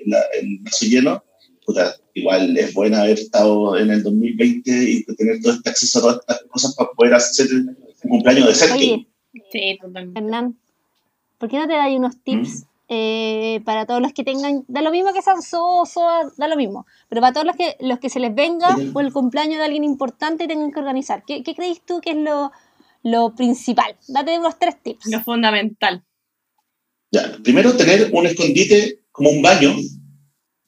la- 0.06 0.24
el 0.40 0.58
vaso 0.60 0.86
lleno, 0.86 1.22
puta, 1.66 1.94
igual 2.14 2.56
es 2.56 2.72
bueno 2.74 2.96
haber 2.96 3.18
estado 3.18 3.76
en 3.76 3.90
el 3.90 4.02
2020 4.02 4.70
y 4.90 5.04
tener 5.16 5.40
todo 5.42 5.52
este 5.54 5.70
acceso 5.70 5.98
a 5.98 6.02
todas 6.02 6.16
estas 6.20 6.42
cosas 6.48 6.74
para 6.74 6.90
poder 6.92 7.14
hacer 7.14 7.46
un 7.52 7.76
cumpleaños 8.08 8.46
decente. 8.48 8.74
Oye, 8.74 9.06
Sí, 9.52 9.78
totalmente. 9.80 10.18
Hernán, 10.18 10.58
¿por 11.38 11.48
qué 11.48 11.58
no 11.58 11.68
te 11.68 11.74
dais 11.74 11.96
unos 11.96 12.20
tips 12.24 12.64
eh, 12.88 13.60
para 13.64 13.86
todos 13.86 14.00
los 14.02 14.12
que 14.12 14.24
tengan, 14.24 14.64
da 14.66 14.82
lo 14.82 14.90
mismo 14.90 15.12
que 15.12 15.22
sean 15.22 15.40
so, 15.40 15.84
so, 15.86 16.00
da 16.36 16.48
lo 16.48 16.56
mismo, 16.56 16.84
pero 17.08 17.20
para 17.20 17.32
todos 17.32 17.46
los 17.46 17.54
que, 17.54 17.76
los 17.78 18.00
que 18.00 18.10
se 18.10 18.18
les 18.18 18.34
venga 18.34 18.76
por 18.92 19.04
el 19.04 19.12
cumpleaños 19.12 19.58
de 19.58 19.64
alguien 19.64 19.84
importante 19.84 20.48
tengan 20.48 20.72
que 20.72 20.80
organizar. 20.80 21.22
¿Qué, 21.24 21.44
qué 21.44 21.54
crees 21.54 21.80
tú 21.82 22.00
que 22.00 22.10
es 22.10 22.16
lo, 22.16 22.50
lo 23.04 23.32
principal? 23.36 23.96
Date 24.08 24.36
unos 24.40 24.58
tres 24.58 24.82
tips. 24.82 25.06
Lo 25.06 25.20
fundamental. 25.20 26.02
Ya, 27.12 27.36
primero 27.42 27.76
tener 27.76 28.10
un 28.12 28.26
escondite 28.26 29.00
como 29.10 29.30
un 29.30 29.42
baño 29.42 29.74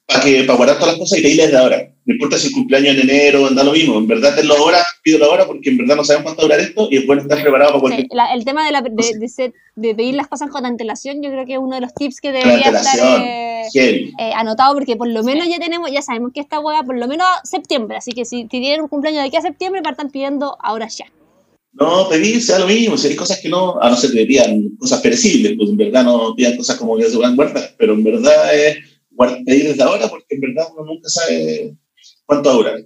para 0.05 0.21
que 0.21 0.43
para 0.43 0.57
guardar 0.57 0.77
todas 0.77 0.93
las 0.93 0.99
cosas 0.99 1.19
y 1.19 1.21
pedirles 1.21 1.51
de 1.51 1.57
ahora. 1.57 1.89
No 2.05 2.15
importa 2.15 2.37
si 2.37 2.47
el 2.47 2.53
cumpleaños 2.53 2.95
en 2.95 3.09
enero, 3.09 3.47
anda 3.47 3.63
lo 3.63 3.71
mismo. 3.71 3.97
En 3.97 4.07
verdad, 4.07 4.35
tenlo 4.35 4.55
ahora, 4.55 4.79
la 5.05 5.25
ahora 5.25 5.45
porque 5.45 5.69
en 5.69 5.77
verdad 5.77 5.95
no 5.95 6.03
sabemos 6.03 6.25
cuánto 6.25 6.41
durar 6.41 6.59
esto 6.59 6.89
y 6.91 6.97
es 6.97 7.07
bueno 7.07 7.21
estar 7.21 7.41
preparado 7.41 7.71
para 7.71 7.79
cualquier 7.79 8.07
sí, 8.07 8.17
El 8.33 8.43
tema 8.43 8.65
de, 8.65 8.71
la, 8.73 8.81
de, 8.81 9.51
de, 9.75 9.95
pedir 9.95 10.15
las 10.15 10.27
cosas 10.27 10.49
con 10.49 10.65
antelación, 10.65 11.23
yo 11.23 11.29
creo 11.29 11.45
que 11.45 11.53
es 11.53 11.59
uno 11.59 11.75
de 11.75 11.81
los 11.81 11.93
tips 11.93 12.19
que 12.19 12.33
debería 12.33 12.71
estar 12.71 12.99
eh, 13.23 13.69
eh, 13.73 14.31
anotado 14.35 14.73
porque 14.73 14.97
por 14.97 15.07
lo 15.07 15.23
menos 15.23 15.47
ya 15.47 15.59
tenemos, 15.59 15.89
ya 15.91 16.01
sabemos 16.01 16.31
que 16.33 16.41
esta 16.41 16.59
hueá 16.59 16.83
por 16.83 16.97
lo 16.97 17.07
menos 17.07 17.25
septiembre. 17.45 17.95
Así 17.95 18.11
que 18.11 18.25
si 18.25 18.45
tienen 18.45 18.81
un 18.81 18.89
cumpleaños 18.89 19.21
de 19.21 19.27
aquí 19.29 19.37
a 19.37 19.41
septiembre, 19.41 19.81
partan 19.81 20.09
pidiendo 20.09 20.57
ahora 20.59 20.89
ya. 20.89 21.05
No, 21.73 22.07
pedir 22.07 22.41
sea 22.41 22.59
lo 22.59 22.67
mismo, 22.67 22.97
si 22.97 23.07
hay 23.07 23.15
cosas 23.15 23.39
que 23.41 23.49
no, 23.49 23.81
a 23.81 23.89
no 23.89 23.95
ser 23.95 24.11
que 24.11 24.25
pidan 24.25 24.69
cosas 24.77 25.01
perecibles, 25.01 25.53
pues 25.57 25.69
en 25.69 25.77
verdad 25.77 26.03
no 26.03 26.35
pidan 26.35 26.55
cosas 26.55 26.77
como 26.77 26.97
que 26.97 27.09
se 27.09 27.17
van 27.17 27.35
guardar, 27.35 27.75
pero 27.79 27.93
en 27.93 28.03
verdad 28.03 28.55
es 28.55 28.77
pedir 29.45 29.69
desde 29.69 29.83
ahora 29.83 30.07
porque 30.07 30.35
en 30.35 30.41
verdad 30.41 30.67
uno 30.73 30.85
nunca 30.85 31.09
sabe 31.09 31.75
cuánto 32.25 32.49
va 32.49 32.53
a 32.53 32.57
durar. 32.57 32.85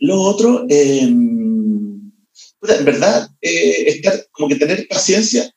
Lo 0.00 0.20
otro, 0.20 0.66
em, 0.68 2.12
en 2.62 2.84
verdad, 2.84 3.28
eh, 3.40 3.84
estar 3.88 4.26
como 4.30 4.48
que 4.48 4.56
tener 4.56 4.86
paciencia 4.88 5.50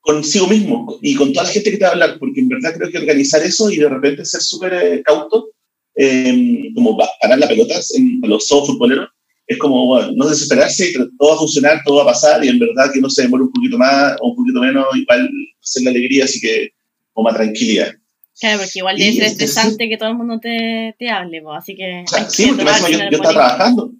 consigo 0.00 0.46
mismo 0.46 0.98
y 1.02 1.14
con 1.14 1.32
toda 1.32 1.44
la 1.44 1.52
gente 1.52 1.70
que 1.70 1.76
te 1.76 1.84
va 1.84 1.90
a 1.90 1.92
hablar, 1.92 2.18
porque 2.18 2.40
en 2.40 2.48
verdad 2.48 2.74
creo 2.76 2.90
que 2.90 2.98
organizar 2.98 3.42
eso 3.42 3.70
y 3.70 3.76
de 3.76 3.88
repente 3.88 4.24
ser 4.24 4.40
súper 4.40 4.74
eh, 4.74 5.02
cauto, 5.02 5.50
eh, 5.96 6.70
como 6.74 6.96
parar 6.96 7.38
la 7.38 7.48
pelota 7.48 7.74
en 7.94 8.20
los 8.22 8.46
soft 8.46 8.66
futboleros, 8.66 9.08
es 9.46 9.58
como, 9.58 9.86
bueno, 9.86 10.12
no 10.14 10.28
desesperarse, 10.28 10.92
todo 11.18 11.30
va 11.30 11.34
a 11.34 11.38
funcionar, 11.38 11.80
todo 11.84 11.96
va 11.96 12.02
a 12.02 12.12
pasar 12.14 12.44
y 12.44 12.48
en 12.48 12.58
verdad 12.58 12.90
que 12.92 13.00
no 13.00 13.10
se 13.10 13.22
demore 13.22 13.44
un 13.44 13.52
poquito 13.52 13.76
más 13.76 14.16
o 14.20 14.30
un 14.30 14.36
poquito 14.36 14.60
menos, 14.60 14.86
igual 14.94 15.28
hacer 15.62 15.82
la 15.82 15.90
alegría, 15.90 16.24
así 16.24 16.40
que 16.40 16.72
como 17.12 17.28
más 17.28 17.36
tranquilidad. 17.36 17.92
Claro, 18.40 18.58
porque 18.58 18.78
igual 18.78 18.96
debe 18.96 19.12
ser 19.12 19.24
estresante 19.24 19.88
que 19.88 19.96
todo 19.96 20.08
el 20.08 20.16
mundo 20.16 20.40
te, 20.40 20.96
te 20.98 21.08
hable, 21.08 21.42
así 21.56 21.76
que... 21.76 22.04
sí, 22.28 22.46
porque 22.48 22.64
yo, 22.92 22.98
yo 22.98 23.16
estaba 23.16 23.32
trabajando. 23.32 23.92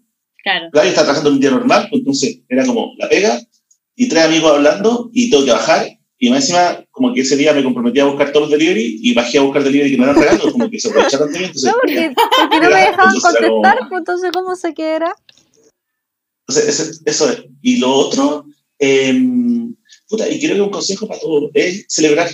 Claro. 0.42 0.68
Claro, 0.72 0.86
yo 0.86 0.90
estaba 0.90 1.06
trabajando 1.06 1.28
en 1.30 1.34
un 1.34 1.40
día 1.40 1.50
normal, 1.50 1.86
pues 1.90 2.00
entonces 2.00 2.40
era 2.48 2.66
como 2.66 2.94
la 2.98 3.08
pega 3.08 3.40
y 3.96 4.08
tres 4.08 4.24
amigos 4.24 4.50
hablando 4.50 5.10
y 5.12 5.30
tengo 5.30 5.44
que 5.44 5.52
bajar 5.52 5.86
y 6.24 6.30
más 6.30 6.40
encima, 6.40 6.82
como 6.90 7.12
que 7.12 7.20
ese 7.20 7.36
día 7.36 7.52
me 7.52 7.62
comprometí 7.62 8.00
a 8.00 8.06
buscar 8.06 8.32
todos 8.32 8.48
los 8.48 8.58
delivery 8.58 8.98
y 9.02 9.12
bajé 9.14 9.38
a 9.38 9.42
buscar 9.42 9.62
delivery 9.62 9.90
que 9.90 9.96
no 9.98 10.04
eran 10.04 10.16
regalos, 10.16 10.52
como 10.52 10.70
que 10.70 10.78
se 10.78 10.88
aprovecharon 10.88 11.30
de 11.30 11.38
mí. 11.38 11.44
Entonces, 11.44 11.70
no, 11.70 11.76
porque, 11.78 12.14
porque 12.40 12.60
no 12.60 12.70
me 12.70 12.80
dejaban 12.80 13.14
contestar, 13.20 13.78
pues 13.88 13.98
entonces, 13.98 14.30
¿cómo 14.32 14.56
sé 14.56 14.74
qué 14.74 14.94
era? 14.94 15.14
Entonces, 16.46 17.02
eso 17.04 17.30
es. 17.30 17.44
Y 17.62 17.78
lo 17.78 17.92
otro, 17.92 18.46
eh, 18.78 19.14
puta, 20.08 20.28
y 20.28 20.38
creo 20.38 20.56
que 20.56 20.62
un 20.62 20.70
consejo 20.70 21.08
para 21.08 21.20
todos 21.20 21.50
es 21.54 21.86
celebrar. 21.88 22.28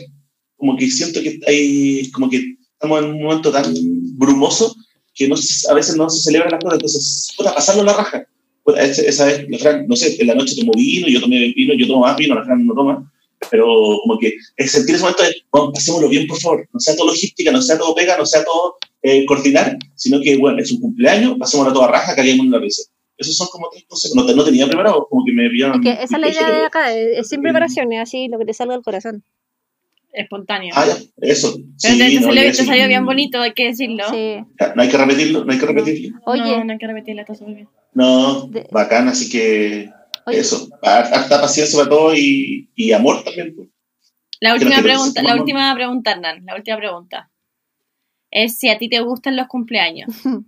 Como 0.57 0.77
que 0.77 0.91
siento 0.91 1.23
que 1.23 1.41
hay, 1.47 2.11
como 2.11 2.29
que 2.29 2.57
estamos 2.73 2.99
en 2.99 3.05
un 3.07 3.23
momento 3.23 3.51
tan 3.51 3.73
brumoso 4.17 4.75
que 5.15 5.29
no, 5.29 5.37
a 5.71 5.75
veces 5.75 5.97
no 5.97 6.11
se 6.11 6.23
celebra 6.23 6.51
las 6.51 6.61
cosas. 6.61 6.75
Entonces, 6.75 7.35
puta, 7.37 7.55
pasarlo 7.55 7.85
la 7.85 7.93
raja. 7.93 8.27
Puta, 8.65 8.83
esa 8.83 9.27
vez, 9.27 9.47
la 9.49 9.59
Fran, 9.59 9.87
no 9.87 9.97
sé, 9.97 10.17
en 10.21 10.27
la 10.27 10.35
noche 10.35 10.57
tomó 10.57 10.73
vino, 10.73 11.09
yo 11.09 11.21
tomé 11.21 11.53
vino, 11.55 11.75
yo 11.75 11.87
tomo 11.87 12.01
más 12.01 12.17
vino, 12.17 12.35
la 12.35 12.45
Fran 12.45 12.67
no 12.67 12.75
toma. 12.75 13.13
Pero 13.51 13.65
como 14.03 14.19
que 14.19 14.35
sentir 14.67 14.97
ese 14.97 15.03
momento 15.03 15.23
de, 15.23 15.35
bueno, 15.51 15.73
pasémoslo 15.73 16.09
bien, 16.09 16.27
por 16.27 16.39
favor. 16.39 16.69
No 16.73 16.81
sea 16.81 16.95
todo 16.97 17.07
logística, 17.07 17.51
no 17.51 17.63
sea 17.63 17.79
todo 17.79 17.95
pega, 17.95 18.19
no 18.19 18.27
sea 18.27 18.45
todo 18.45 18.75
eh, 19.03 19.25
coordinar, 19.25 19.79
sino 19.95 20.21
que, 20.21 20.37
bueno, 20.37 20.61
es 20.61 20.71
un 20.73 20.81
cumpleaños, 20.81 21.39
pasémoslo 21.39 21.71
a 21.71 21.75
toda 21.75 21.89
raja, 21.89 22.15
caguemos 22.15 22.45
en 22.47 22.53
la 22.53 22.59
risa. 22.59 22.83
Esos 23.21 23.37
son 23.37 23.49
como 23.49 23.69
tres 23.71 23.85
cosas. 23.85 24.13
No, 24.15 24.25
no 24.25 24.45
tenía 24.45 24.67
preparado, 24.67 25.07
como 25.11 25.25
que 25.27 25.33
me 25.33 25.51
pillaron. 25.51 25.77
Es 25.77 25.81
que 25.83 26.03
esa 26.03 26.17
es 26.17 26.21
la 26.21 26.29
idea 26.29 26.51
de 26.51 26.65
acá, 26.65 26.93
es, 26.95 27.29
sin 27.29 27.43
preparación, 27.43 27.93
es 27.93 28.01
así 28.01 28.29
lo 28.29 28.39
que 28.39 28.47
te 28.47 28.55
salga 28.55 28.73
del 28.73 28.83
corazón. 28.83 29.23
Espontáneo. 30.13 30.73
Ah, 30.75 30.87
ya, 30.87 30.97
eso. 31.19 31.55
Pero 31.55 31.95
sí, 31.95 31.99
te, 31.99 32.15
no, 32.15 32.23
salió, 32.23 32.43
te 32.43 32.55
salió 32.55 32.89
bien 32.89 33.05
bonito, 33.05 33.41
hay 33.41 33.53
que 33.53 33.67
decirlo. 33.67 34.05
Sí. 34.11 34.39
No 34.75 34.83
hay 34.83 34.89
que 34.89 34.97
repetirlo, 34.97 35.45
no 35.45 35.53
hay 35.53 35.59
que 35.59 35.67
repetirlo. 35.67 36.19
Oye. 36.25 36.41
No, 36.41 36.65
no 36.65 36.73
hay 36.73 36.79
que 36.79 36.87
repetirlo, 36.87 37.21
está 37.21 37.35
súper 37.35 37.55
bien. 37.55 37.69
No, 37.93 38.47
de... 38.47 38.67
bacán, 38.71 39.07
así 39.09 39.29
que 39.29 39.91
Oye. 40.25 40.39
eso. 40.39 40.71
Harta 40.83 41.43
paciencia 41.43 41.79
para 41.79 41.91
todo 41.91 42.17
y, 42.17 42.71
y 42.75 42.93
amor 42.93 43.23
también. 43.23 43.55
Pues. 43.55 43.69
La 44.41 44.55
última 44.55 44.79
no 44.79 44.83
pregunta, 44.83 45.23
la 45.23 45.35
última 45.35 45.75
pregunta, 45.75 46.13
Hernán, 46.13 46.47
la 46.47 46.57
última 46.57 46.79
pregunta. 46.79 47.31
Es 48.31 48.57
si 48.57 48.71
a 48.71 48.79
ti 48.79 48.89
te 48.89 49.01
gustan 49.01 49.37
los 49.37 49.47
cumpleaños. 49.47 50.09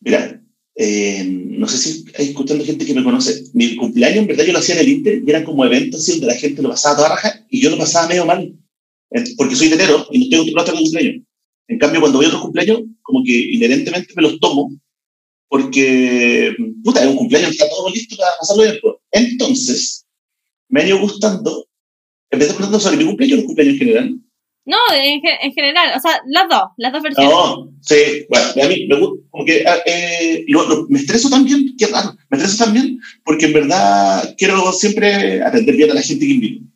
Mira, 0.00 0.40
eh, 0.80 1.24
no 1.24 1.66
sé 1.66 1.76
si 1.76 2.04
hay 2.16 2.28
escuchando 2.28 2.64
gente 2.64 2.86
que 2.86 2.94
me 2.94 3.02
conoce. 3.02 3.42
Mi 3.52 3.74
cumpleaños, 3.74 4.18
en 4.18 4.26
verdad, 4.28 4.44
yo 4.44 4.52
lo 4.52 4.60
hacía 4.60 4.76
en 4.76 4.80
el 4.82 4.88
Inter 4.88 5.22
y 5.26 5.28
eran 5.28 5.44
como 5.44 5.64
eventos 5.64 6.00
así, 6.00 6.12
donde 6.12 6.28
la 6.28 6.36
gente 6.36 6.62
lo 6.62 6.68
pasaba 6.68 6.96
toda 6.96 7.08
raja 7.08 7.44
y 7.50 7.60
yo 7.60 7.70
lo 7.70 7.78
pasaba 7.78 8.06
medio 8.06 8.24
mal. 8.24 8.54
Porque 9.36 9.56
soy 9.56 9.68
de 9.68 9.74
enero 9.74 10.06
y 10.12 10.18
no 10.18 10.24
estoy 10.24 10.38
acostumbrado 10.38 10.68
a 10.68 10.70
estar 10.70 10.82
cumpleaños. 10.82 11.22
En 11.66 11.78
cambio, 11.78 12.00
cuando 12.00 12.18
voy 12.18 12.26
a 12.26 12.28
otro 12.28 12.42
cumpleaños, 12.42 12.82
como 13.02 13.24
que 13.24 13.32
inherentemente 13.32 14.14
me 14.14 14.22
los 14.22 14.38
tomo 14.38 14.70
porque, 15.48 16.54
puta, 16.84 17.02
es 17.02 17.08
un 17.08 17.16
cumpleaños, 17.16 17.50
está 17.50 17.68
todo 17.68 17.90
listo 17.90 18.16
para 18.16 18.30
pasarlo 18.38 18.62
bien. 18.62 18.78
Entonces, 19.10 20.06
me 20.68 20.82
han 20.82 20.88
ido 20.88 21.00
gustando, 21.00 21.66
de 22.30 22.46
gustando 22.46 22.78
sobre 22.78 22.98
mi 22.98 23.04
cumpleaños, 23.04 23.38
los 23.38 23.46
cumpleaños 23.46 23.74
en 23.74 23.78
general, 23.78 24.20
no, 24.68 24.76
en, 24.94 25.22
en, 25.24 25.52
general, 25.54 25.94
o 25.96 26.00
sea, 26.00 26.20
las 26.26 26.46
dos, 26.46 26.62
las 26.76 26.92
dos 26.92 27.02
versiones. 27.02 27.32
No, 27.32 27.72
sí, 27.80 28.26
bueno, 28.28 28.48
a 28.62 28.68
mí 28.68 28.86
me 28.86 29.00
gusta, 29.00 29.24
como 29.30 29.44
que 29.46 29.64
ah, 29.66 29.78
eh, 29.86 30.44
lo, 30.48 30.68
lo, 30.68 30.86
me 30.90 30.98
estreso 30.98 31.30
también, 31.30 31.74
qué 31.78 31.86
raro, 31.86 32.14
me 32.28 32.36
estreso 32.36 32.64
también 32.64 33.00
porque 33.24 33.46
en 33.46 33.54
verdad 33.54 34.34
quiero 34.36 34.70
siempre 34.72 35.42
atender 35.42 35.74
bien 35.74 35.90
a 35.90 35.94
la 35.94 36.02
gente 36.02 36.26
que 36.26 36.32
invito. 36.32 36.66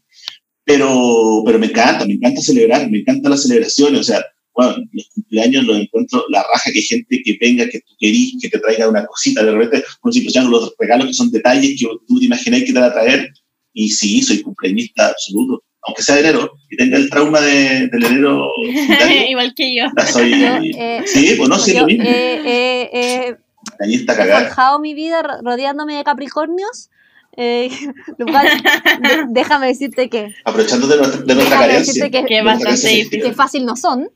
Pero, 0.64 1.42
pero 1.44 1.58
me 1.58 1.66
encanta, 1.66 2.06
me 2.06 2.14
encanta 2.14 2.40
celebrar, 2.40 2.88
me 2.88 3.00
encantan 3.00 3.30
las 3.30 3.42
celebraciones, 3.42 4.00
o 4.00 4.04
sea, 4.04 4.24
bueno, 4.54 4.76
los 4.90 5.08
cumpleaños 5.14 5.64
los 5.64 5.78
encuentro, 5.78 6.24
la 6.30 6.42
raja 6.42 6.70
que 6.72 6.78
hay 6.78 6.84
gente 6.84 7.22
que 7.22 7.36
venga, 7.38 7.68
que 7.68 7.80
tú 7.80 7.92
querís, 7.98 8.36
que 8.40 8.48
te 8.48 8.58
traiga 8.58 8.88
una 8.88 9.04
cosita, 9.04 9.44
de 9.44 9.52
repente, 9.52 9.84
por 10.00 10.16
ejemplo, 10.16 10.48
los 10.48 10.74
regalos 10.78 11.08
que 11.08 11.12
son 11.12 11.30
detalles 11.30 11.78
que 11.78 11.86
tú 12.08 12.18
te 12.18 12.24
imagináis 12.24 12.64
que 12.64 12.72
te 12.72 12.78
van 12.78 12.90
a 12.90 12.94
traer, 12.94 13.28
y 13.74 13.90
sí, 13.90 14.22
soy 14.22 14.40
cumpleañista 14.40 15.08
absoluto 15.08 15.62
aunque 15.82 16.02
sea 16.02 16.16
de 16.16 16.20
enero, 16.22 16.52
y 16.70 16.76
tenga 16.76 16.96
el 16.96 17.10
trauma 17.10 17.40
de, 17.40 17.88
del 17.88 18.04
enero. 18.04 18.50
Igual 19.28 19.54
que 19.54 19.74
yo. 19.74 19.84
Soy, 20.06 20.30
yo 20.30 20.58
eh, 20.78 21.02
sí, 21.06 21.34
pues 21.36 21.48
no, 21.48 21.58
sí, 21.58 21.74
lo 21.74 21.86
mismo. 21.86 22.04
Eh, 22.04 22.90
eh, 22.92 23.36
Ahí 23.80 23.94
está 23.94 24.12
he 24.12 24.44
forjado 24.44 24.78
mi 24.78 24.94
vida 24.94 25.22
rodeándome 25.42 25.96
de 25.96 26.04
Capricornios. 26.04 26.90
Eh, 27.36 27.70
de, 28.18 28.24
déjame 29.28 29.68
decirte 29.68 30.08
que. 30.08 30.34
Aprovechando 30.44 30.86
de 30.86 30.96
nuestra, 30.98 31.20
de 31.22 31.34
nuestra 31.34 31.58
carencia. 31.58 32.10
Que, 32.10 32.24
que 32.24 32.42
bastante 32.42 32.88
difícil. 32.88 33.22
Que 33.22 33.32
fácil 33.32 33.64
no 33.64 33.76
son, 33.76 34.10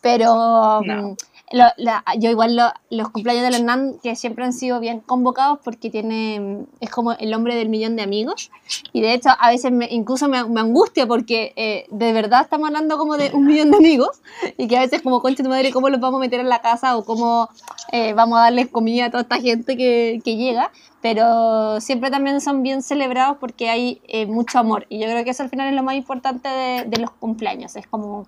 pero. 0.00 0.82
No. 0.84 1.16
Lo, 1.52 1.64
la, 1.76 2.02
yo 2.18 2.30
igual 2.30 2.56
lo, 2.56 2.72
los 2.90 3.10
cumpleaños 3.10 3.48
de 3.48 3.56
Hernán 3.56 3.98
que 4.02 4.16
siempre 4.16 4.44
han 4.44 4.52
sido 4.52 4.80
bien 4.80 5.00
convocados 5.00 5.58
porque 5.62 5.90
tiene 5.90 6.66
es 6.80 6.90
como 6.90 7.12
el 7.12 7.34
hombre 7.34 7.54
del 7.54 7.68
millón 7.68 7.96
de 7.96 8.02
amigos. 8.02 8.50
Y 8.92 9.02
de 9.02 9.14
hecho 9.14 9.30
a 9.38 9.50
veces 9.50 9.70
me, 9.70 9.86
incluso 9.90 10.28
me, 10.28 10.44
me, 10.44 10.60
angustia 10.60 11.06
porque 11.06 11.52
eh, 11.56 11.86
de 11.90 12.12
verdad 12.12 12.42
estamos 12.42 12.68
hablando 12.68 12.96
como 12.98 13.16
de 13.16 13.30
un 13.34 13.46
millón 13.46 13.70
de 13.70 13.76
amigos 13.76 14.22
y 14.56 14.66
que 14.68 14.76
a 14.76 14.80
veces 14.80 15.02
como 15.02 15.20
concha 15.20 15.42
tu 15.42 15.48
madre 15.48 15.72
cómo 15.72 15.88
los 15.90 16.00
vamos 16.00 16.18
a 16.18 16.20
meter 16.20 16.40
en 16.40 16.48
la 16.48 16.60
casa 16.60 16.96
o 16.96 17.04
cómo 17.04 17.48
eh, 17.92 18.14
vamos 18.14 18.38
a 18.38 18.42
darles 18.42 18.68
comida 18.68 19.06
a 19.06 19.10
toda 19.10 19.22
esta 19.22 19.40
gente 19.40 19.76
que, 19.76 20.20
que, 20.24 20.36
llega 20.36 20.70
pero 21.02 21.80
siempre 21.80 22.10
también 22.10 22.40
son 22.40 22.62
bien 22.62 22.82
celebrados 22.82 23.36
porque 23.38 23.68
hay 23.68 24.00
eh, 24.06 24.24
mucho 24.26 24.58
amor. 24.58 24.86
Y 24.88 25.00
yo 25.00 25.06
creo 25.06 25.24
que 25.24 25.30
eso 25.30 25.42
al 25.42 25.50
final 25.50 25.68
es 25.68 25.74
lo 25.74 25.82
más 25.82 25.96
importante 25.96 26.48
de, 26.48 26.84
de 26.84 26.98
los 26.98 27.10
cumpleaños. 27.10 27.74
Es 27.74 27.88
como 27.88 28.26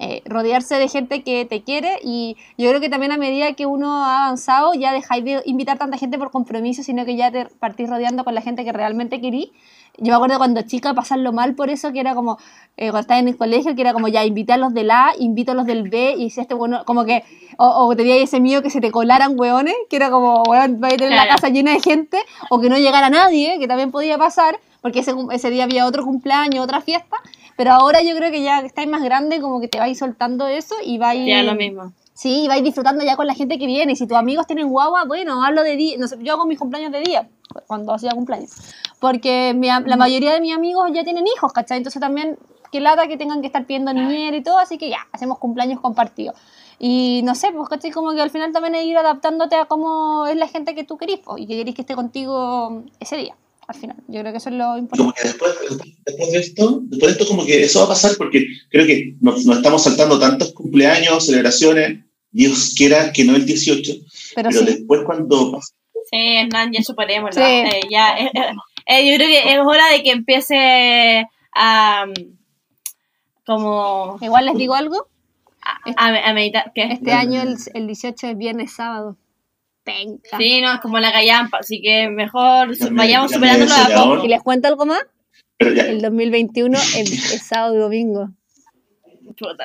eh, 0.00 0.22
rodearse 0.26 0.76
de 0.76 0.86
gente 0.86 1.24
que 1.24 1.44
te 1.44 1.62
quiere 1.64 1.98
y 2.04 2.36
yo 2.56 2.68
creo 2.68 2.80
que 2.80 2.88
también 2.88 3.10
a 3.10 3.16
medida 3.16 3.52
que 3.54 3.66
uno 3.66 4.04
ha 4.04 4.26
avanzado 4.26 4.72
ya 4.74 4.92
dejáis 4.92 5.24
de 5.24 5.42
invitar 5.44 5.76
tanta 5.76 5.98
gente 5.98 6.18
por 6.18 6.30
compromiso, 6.30 6.84
sino 6.84 7.04
que 7.04 7.16
ya 7.16 7.32
te 7.32 7.46
partís 7.46 7.90
rodeando 7.90 8.22
con 8.22 8.32
la 8.32 8.40
gente 8.40 8.64
que 8.64 8.72
realmente 8.72 9.20
querís. 9.20 9.48
Yo 9.96 10.12
me 10.12 10.14
acuerdo 10.14 10.38
cuando 10.38 10.62
chica 10.62 10.94
pasarlo 10.94 11.32
mal 11.32 11.56
por 11.56 11.68
eso, 11.68 11.92
que 11.92 11.98
era 11.98 12.14
como, 12.14 12.38
eh, 12.76 12.90
cuando 12.90 13.00
estaba 13.00 13.18
en 13.18 13.26
el 13.26 13.36
colegio, 13.36 13.74
que 13.74 13.80
era 13.80 13.92
como 13.92 14.06
ya 14.06 14.24
invité 14.24 14.52
a 14.52 14.56
los 14.56 14.72
del 14.72 14.92
A, 14.92 15.12
invito 15.18 15.50
a 15.50 15.54
los 15.56 15.66
del 15.66 15.90
B, 15.90 16.14
y 16.16 16.30
si 16.30 16.40
este 16.40 16.54
bueno, 16.54 16.84
como 16.84 17.04
que, 17.04 17.24
o, 17.56 17.66
o 17.66 17.96
tenía 17.96 18.14
ese 18.14 18.38
miedo 18.38 18.62
que 18.62 18.70
se 18.70 18.80
te 18.80 18.92
colaran 18.92 19.32
hueones, 19.36 19.74
que 19.90 19.96
era 19.96 20.10
como, 20.10 20.44
weón, 20.44 20.80
va 20.80 20.86
a 20.86 20.90
tener 20.92 21.10
la 21.10 21.26
casa 21.26 21.48
llena 21.48 21.72
de 21.72 21.80
gente, 21.80 22.18
o 22.48 22.60
que 22.60 22.68
no 22.68 22.78
llegara 22.78 23.10
nadie, 23.10 23.58
que 23.58 23.66
también 23.66 23.90
podía 23.90 24.16
pasar, 24.16 24.60
porque 24.80 25.00
ese, 25.00 25.12
ese 25.32 25.50
día 25.50 25.64
había 25.64 25.84
otro 25.84 26.04
cumpleaños, 26.04 26.62
otra 26.62 26.80
fiesta, 26.80 27.16
pero 27.58 27.72
ahora 27.72 28.02
yo 28.02 28.14
creo 28.14 28.30
que 28.30 28.40
ya 28.40 28.60
estáis 28.60 28.88
más 28.88 29.02
grande, 29.02 29.40
como 29.40 29.60
que 29.60 29.66
te 29.66 29.80
vais 29.80 29.98
soltando 29.98 30.46
eso 30.46 30.76
y 30.80 30.96
vais... 30.96 31.26
Ya 31.26 31.42
lo 31.42 31.56
mismo. 31.56 31.92
Sí, 32.14 32.46
vais 32.46 32.62
disfrutando 32.62 33.04
ya 33.04 33.16
con 33.16 33.26
la 33.26 33.34
gente 33.34 33.58
que 33.58 33.66
viene. 33.66 33.94
Y 33.94 33.96
si 33.96 34.06
tus 34.06 34.16
amigos 34.16 34.46
tienen 34.46 34.68
guagua, 34.68 35.06
bueno, 35.06 35.44
hablo 35.44 35.64
de 35.64 35.74
día. 35.74 35.96
No 35.98 36.06
sé, 36.06 36.18
yo 36.20 36.34
hago 36.34 36.46
mis 36.46 36.56
cumpleaños 36.56 36.92
de 36.92 37.00
día, 37.00 37.28
cuando 37.66 37.92
hacía 37.92 38.12
cumpleaños. 38.12 38.52
Porque 39.00 39.54
mi, 39.56 39.66
la 39.66 39.96
mayoría 39.96 40.34
de 40.34 40.40
mis 40.40 40.54
amigos 40.54 40.88
ya 40.94 41.02
tienen 41.02 41.26
hijos, 41.26 41.52
¿cachai? 41.52 41.78
Entonces 41.78 42.00
también 42.00 42.38
que 42.70 42.80
lata 42.80 43.08
que 43.08 43.16
tengan 43.16 43.40
que 43.40 43.48
estar 43.48 43.66
pidiendo 43.66 43.92
niñera 43.92 44.36
y 44.36 44.42
todo, 44.44 44.58
así 44.58 44.78
que 44.78 44.88
ya, 44.90 45.08
hacemos 45.10 45.38
cumpleaños 45.38 45.80
compartidos. 45.80 46.36
Y 46.78 47.22
no 47.24 47.34
sé, 47.34 47.50
pues 47.50 47.68
¿cachai? 47.68 47.90
como 47.90 48.12
que 48.12 48.20
al 48.20 48.30
final 48.30 48.52
también 48.52 48.76
es 48.76 48.84
ir 48.84 48.96
adaptándote 48.96 49.56
a 49.56 49.64
cómo 49.64 50.28
es 50.28 50.36
la 50.36 50.46
gente 50.46 50.76
que 50.76 50.84
tú 50.84 50.96
querís 50.96 51.18
po, 51.18 51.36
y 51.38 51.48
que 51.48 51.56
querís 51.56 51.74
que 51.74 51.80
esté 51.82 51.96
contigo 51.96 52.84
ese 53.00 53.16
día, 53.16 53.34
al 53.68 53.76
final. 53.76 53.96
Yo 54.08 54.20
creo 54.20 54.32
que 54.32 54.38
eso 54.38 54.48
es 54.48 54.56
lo 54.56 54.78
importante. 54.78 54.98
como 54.98 55.12
que 55.12 55.22
después, 55.28 55.52
después 56.04 56.32
de 56.32 56.38
esto, 56.38 56.80
después 56.84 57.14
de 57.14 57.22
esto 57.22 57.30
como 57.30 57.46
que 57.46 57.62
eso 57.62 57.80
va 57.80 57.84
a 57.84 57.88
pasar 57.88 58.16
porque 58.16 58.46
creo 58.70 58.86
que 58.86 59.14
nos, 59.20 59.44
nos 59.44 59.58
estamos 59.58 59.84
saltando 59.84 60.18
tantos 60.18 60.52
cumpleaños, 60.52 61.26
celebraciones, 61.26 62.00
Dios 62.30 62.74
quiera 62.76 63.12
que 63.12 63.24
no 63.24 63.36
el 63.36 63.46
18, 63.46 63.92
Pero 64.34 64.48
pero 64.50 64.60
sí, 64.60 64.64
después 64.66 65.02
cuando 65.04 65.52
pase 65.52 65.72
Sí, 66.10 66.36
Hernán, 66.36 66.72
ya 66.72 66.82
superémoslo. 66.82 67.44
Sí. 67.44 67.50
Eh, 67.50 67.80
ya, 67.90 68.16
eh, 68.16 68.30
eh, 68.32 68.52
eh, 68.86 69.10
yo 69.10 69.16
creo 69.16 69.28
que 69.28 69.52
es 69.52 69.58
hora 69.58 69.90
de 69.92 70.02
que 70.02 70.10
empiece 70.10 71.26
a. 71.54 72.06
mm, 72.06 72.12
como. 73.44 74.16
igual 74.22 74.46
les 74.46 74.54
digo 74.56 74.74
algo, 74.74 75.06
A, 75.96 76.06
a 76.06 76.32
meditar. 76.32 76.72
¿Qué? 76.74 76.84
este 76.84 77.12
año 77.12 77.42
el, 77.42 77.56
el 77.74 77.86
18 77.86 78.28
es 78.28 78.38
viernes 78.38 78.72
sábado. 78.74 79.18
Penca. 79.88 80.36
Sí, 80.38 80.60
no, 80.60 80.74
es 80.74 80.80
como 80.80 80.98
la 80.98 81.10
callampa, 81.12 81.58
así 81.58 81.80
que 81.80 82.08
mejor 82.10 82.74
Ya 82.76 82.90
me- 82.90 82.96
vayamos 82.98 83.30
ya 83.30 83.36
superándolo 83.36 83.72
a 83.74 84.04
poco. 84.04 84.24
¿Y 84.24 84.28
les 84.28 84.42
cuento 84.42 84.68
algo 84.68 84.86
más? 84.86 85.00
Pero 85.56 85.72
ya, 85.72 85.86
El 85.86 86.00
2021 86.02 86.78
es, 86.96 87.08
sábado 87.48 87.74
y 87.74 87.78
domingo. 87.78 88.30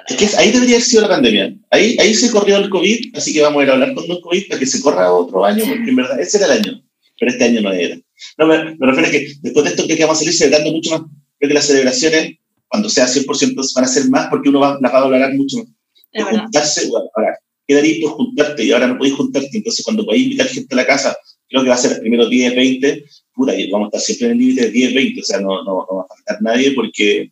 Es 0.07 0.15
que 0.17 0.37
ahí 0.37 0.51
debería 0.51 0.75
haber 0.75 0.85
sido 0.85 1.01
la 1.03 1.07
pandemia. 1.09 1.55
Ahí, 1.71 1.95
ahí 1.99 2.13
se 2.13 2.29
corrió 2.31 2.57
el 2.57 2.69
COVID, 2.69 3.15
así 3.15 3.33
que 3.33 3.41
vamos 3.41 3.59
a 3.61 3.63
ir 3.63 3.69
a 3.69 3.73
hablar 3.73 3.93
con 3.93 4.03
el 4.09 4.21
COVID 4.21 4.47
para 4.47 4.59
que 4.59 4.65
se 4.65 4.81
corra 4.81 5.11
otro 5.11 5.43
año, 5.45 5.63
porque 5.67 5.89
en 5.89 5.95
verdad 5.95 6.19
ese 6.19 6.37
era 6.37 6.47
el 6.47 6.51
año, 6.63 6.83
pero 7.19 7.31
este 7.31 7.43
año 7.45 7.61
no 7.61 7.71
era. 7.71 7.97
No, 8.37 8.45
me, 8.45 8.75
me 8.75 8.87
refiero 8.87 9.07
a 9.07 9.11
que 9.11 9.27
después 9.41 9.63
de 9.65 9.71
esto 9.71 9.83
creo 9.85 9.97
que 9.97 10.03
vamos 10.03 10.17
a 10.17 10.19
salir 10.19 10.33
celebrando 10.33 10.71
mucho 10.71 10.91
más. 10.91 11.01
Creo 11.39 11.47
que 11.49 11.53
las 11.55 11.65
celebraciones, 11.65 12.37
cuando 12.67 12.89
sea 12.89 13.07
100%, 13.07 13.73
van 13.75 13.83
a 13.83 13.87
ser 13.87 14.09
más 14.09 14.27
porque 14.29 14.49
uno 14.49 14.59
va, 14.59 14.77
las 14.79 14.93
va 14.93 14.97
a 14.99 15.03
valorar 15.03 15.33
mucho 15.33 15.57
más. 15.57 15.67
De 16.11 16.19
Es 16.19 16.25
juntarse, 16.25 16.87
bueno, 16.89 17.07
ahora, 17.15 17.37
quedaría 17.67 18.01
por 18.01 18.11
juntarte 18.11 18.63
y 18.63 18.71
ahora 18.71 18.87
no 18.87 18.97
podéis 18.97 19.15
juntarte, 19.15 19.49
entonces 19.53 19.83
cuando 19.83 20.05
podéis 20.05 20.25
invitar 20.25 20.47
gente 20.47 20.73
a 20.73 20.77
la 20.77 20.85
casa, 20.85 21.15
creo 21.47 21.63
que 21.63 21.69
va 21.69 21.75
a 21.75 21.77
ser 21.77 21.91
los 21.91 21.99
primeros 21.99 22.29
10, 22.29 22.55
20, 22.55 23.05
puta, 23.33 23.55
y 23.55 23.69
vamos 23.69 23.85
a 23.85 23.97
estar 23.97 24.01
siempre 24.01 24.25
en 24.27 24.31
el 24.33 24.37
límite 24.39 24.61
de 24.61 24.71
10, 24.71 24.93
20, 24.93 25.21
o 25.21 25.23
sea, 25.23 25.39
no, 25.39 25.63
no, 25.63 25.85
no 25.89 25.95
va 25.97 26.03
a 26.03 26.07
faltar 26.07 26.41
nadie 26.41 26.71
porque 26.71 27.31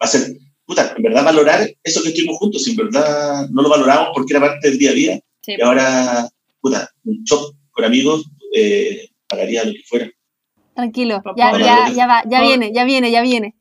va 0.00 0.06
a 0.06 0.06
ser, 0.06 0.36
puta, 0.64 0.94
en 0.96 1.02
verdad 1.02 1.24
valorar 1.24 1.68
eso 1.82 2.02
que 2.02 2.08
estuvimos 2.08 2.38
juntos, 2.38 2.62
si 2.64 2.70
en 2.70 2.76
verdad 2.76 3.48
no 3.50 3.62
lo 3.62 3.68
valoramos 3.68 4.08
porque 4.14 4.32
era 4.32 4.40
parte 4.40 4.68
del 4.70 4.78
día 4.78 4.90
a 4.90 4.94
día, 4.94 5.20
Sí. 5.40 5.54
y 5.56 5.62
ahora, 5.62 6.28
puta, 6.60 6.90
un 7.04 7.22
shock 7.22 7.54
con 7.70 7.84
amigos, 7.84 8.24
eh, 8.54 9.10
pagaría 9.28 9.64
lo 9.64 9.72
que 9.72 9.82
fuera. 9.86 10.10
Tranquilo, 10.74 11.22
ya, 11.36 11.58
ya, 11.58 11.92
ya 11.94 12.06
va, 12.06 12.22
ya 12.28 12.42
viene, 12.42 12.72
ya 12.72 12.84
viene, 12.84 13.10
ya 13.10 13.22
viene. 13.22 13.54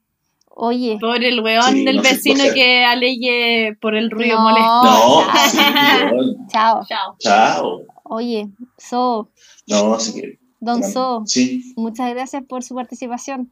Oye, 0.58 0.98
Por 1.02 1.22
el 1.24 1.42
weón 1.42 1.74
Sí, 1.74 1.84
del 1.84 1.98
no 1.98 2.02
vecino 2.02 2.44
que 2.54 2.86
aleye 2.86 3.76
por 3.82 3.94
el 3.94 4.10
ruido 4.10 4.38
No. 4.38 4.44
molesto. 4.44 4.84
No, 4.84 6.48
chao. 6.52 6.86
chao. 6.88 7.16
Chao. 7.20 7.82
Oye, 8.04 8.48
So, 8.78 9.30
No, 9.68 9.94
así 9.94 10.14
que, 10.22 10.40
Don 10.62 10.82
So, 10.84 11.24
sí. 11.26 11.74
muchas 11.76 12.10
gracias 12.14 12.44
por 12.48 12.64
su 12.64 12.74
participación. 12.76 13.52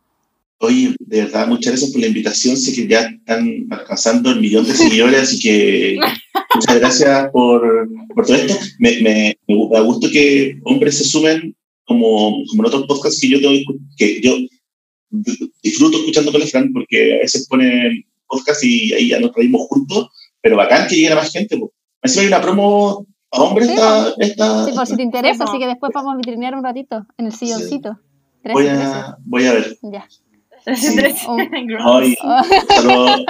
Oye, 0.60 0.95
de 0.99 1.24
verdad, 1.26 1.47
muchas 1.47 1.74
gracias 1.74 1.91
por 1.91 1.99
la 1.99 2.08
invitación. 2.08 2.56
Sé 2.56 2.74
que 2.74 2.88
ya 2.88 3.01
están 3.01 3.68
alcanzando 3.70 4.32
el 4.32 4.39
millón 4.39 4.66
de 4.66 4.74
seguidores, 4.74 5.24
así 5.24 5.39
que 5.39 5.97
muchas 6.56 6.80
gracias 6.80 7.30
por, 7.32 7.89
por 8.16 8.26
todo 8.26 8.38
esto. 8.38 8.56
Me, 8.80 8.91
me, 9.01 9.38
me 9.47 9.56
gu- 9.56 9.70
da 9.74 9.82
gusto 9.82 10.08
que 10.10 10.58
hombres 10.64 10.97
se 10.99 11.04
sumen, 11.04 11.54
como, 11.86 12.43
como 12.49 12.64
en 12.64 12.66
otros 12.68 12.84
podcasts 12.88 13.20
que 13.20 13.28
yo, 13.30 13.41
tengo, 13.41 13.74
que 13.97 14.22
yo 14.22 14.38
disfruto 15.61 15.97
escuchando 15.97 16.32
con 16.32 16.41
la 16.41 16.47
Fran, 16.47 16.72
porque 16.74 17.16
a 17.16 17.20
veces 17.20 17.47
ponen 17.47 18.03
podcast 18.28 18.64
y 18.64 18.93
ahí 18.93 19.09
ya 19.09 19.20
nos 19.20 19.34
reímos 19.34 19.68
juntos, 19.68 20.09
pero 20.41 20.57
bacán 20.57 20.88
que 20.88 20.95
lleguen 20.95 21.14
a 21.14 21.16
más 21.18 21.32
gente. 21.32 21.57
po. 21.57 21.72
Encima 22.01 22.22
hay 22.24 22.28
una 22.28 22.41
promo 22.41 23.05
a 23.32 23.41
hombres 23.41 23.68
Sí, 23.68 23.74
esta, 23.74 24.14
esta, 24.18 24.66
Sí, 24.66 24.72
por 24.74 24.88
si 24.88 24.95
te 24.95 25.03
interesa, 25.03 25.43
así 25.45 25.57
que 25.59 25.68
después 25.68 25.91
vamos 25.93 26.14
a 26.14 26.18
vitrinear 26.18 26.55
un 26.55 26.64
ratito 26.64 27.05
en 27.18 27.28
el 27.28 27.34
silloncito. 27.34 27.97
Tres, 28.41 28.53
voy, 28.53 28.68
a, 28.68 29.18
voy 29.26 29.45
a 29.45 29.53
ver. 29.53 29.78
Ya. 29.84 30.07
Oh. 31.28 31.38
Ay, 31.99 32.16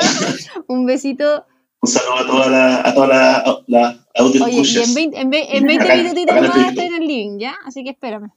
un 0.67 0.85
besito. 0.85 1.45
un 1.81 1.89
saludo 1.89 2.15
a 2.17 2.25
toda 2.27 2.49
la, 2.49 2.81
a 2.87 2.93
toda 2.93 3.07
la, 3.07 3.63
la 3.67 4.05
audio 4.15 4.45
Oye, 4.45 4.61
y 4.63 4.77
en 4.77 4.93
20, 4.93 5.19
en 5.19 5.29
ve- 5.29 5.47
en 5.49 5.63
20 5.63 5.83
Bacán, 5.83 6.03
minutitos 6.03 6.35
el 6.37 6.47
más 6.47 6.67
estoy 6.69 6.85
en 6.85 6.93
el 6.95 7.07
living, 7.07 7.39
¿ya? 7.39 7.55
Así 7.65 7.83
que 7.83 7.89
espérame. 7.91 8.31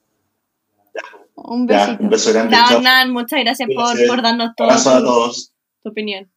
Un 1.37 1.69
Ya, 1.69 1.87
besito. 1.87 2.03
un 2.03 2.11
beso 2.11 2.33
grande. 2.33 2.57
Chao. 2.57 2.77
Hernán, 2.79 3.13
muchas 3.13 3.41
gracias 3.41 3.69
por, 3.75 4.07
por 4.09 4.23
darnos 4.23 4.51
toda 4.57 4.71
Abrazo 4.71 4.91
a 4.91 4.99
tu, 4.99 5.05
todos. 5.05 5.53
tu 5.83 5.91
opinión. 5.91 6.31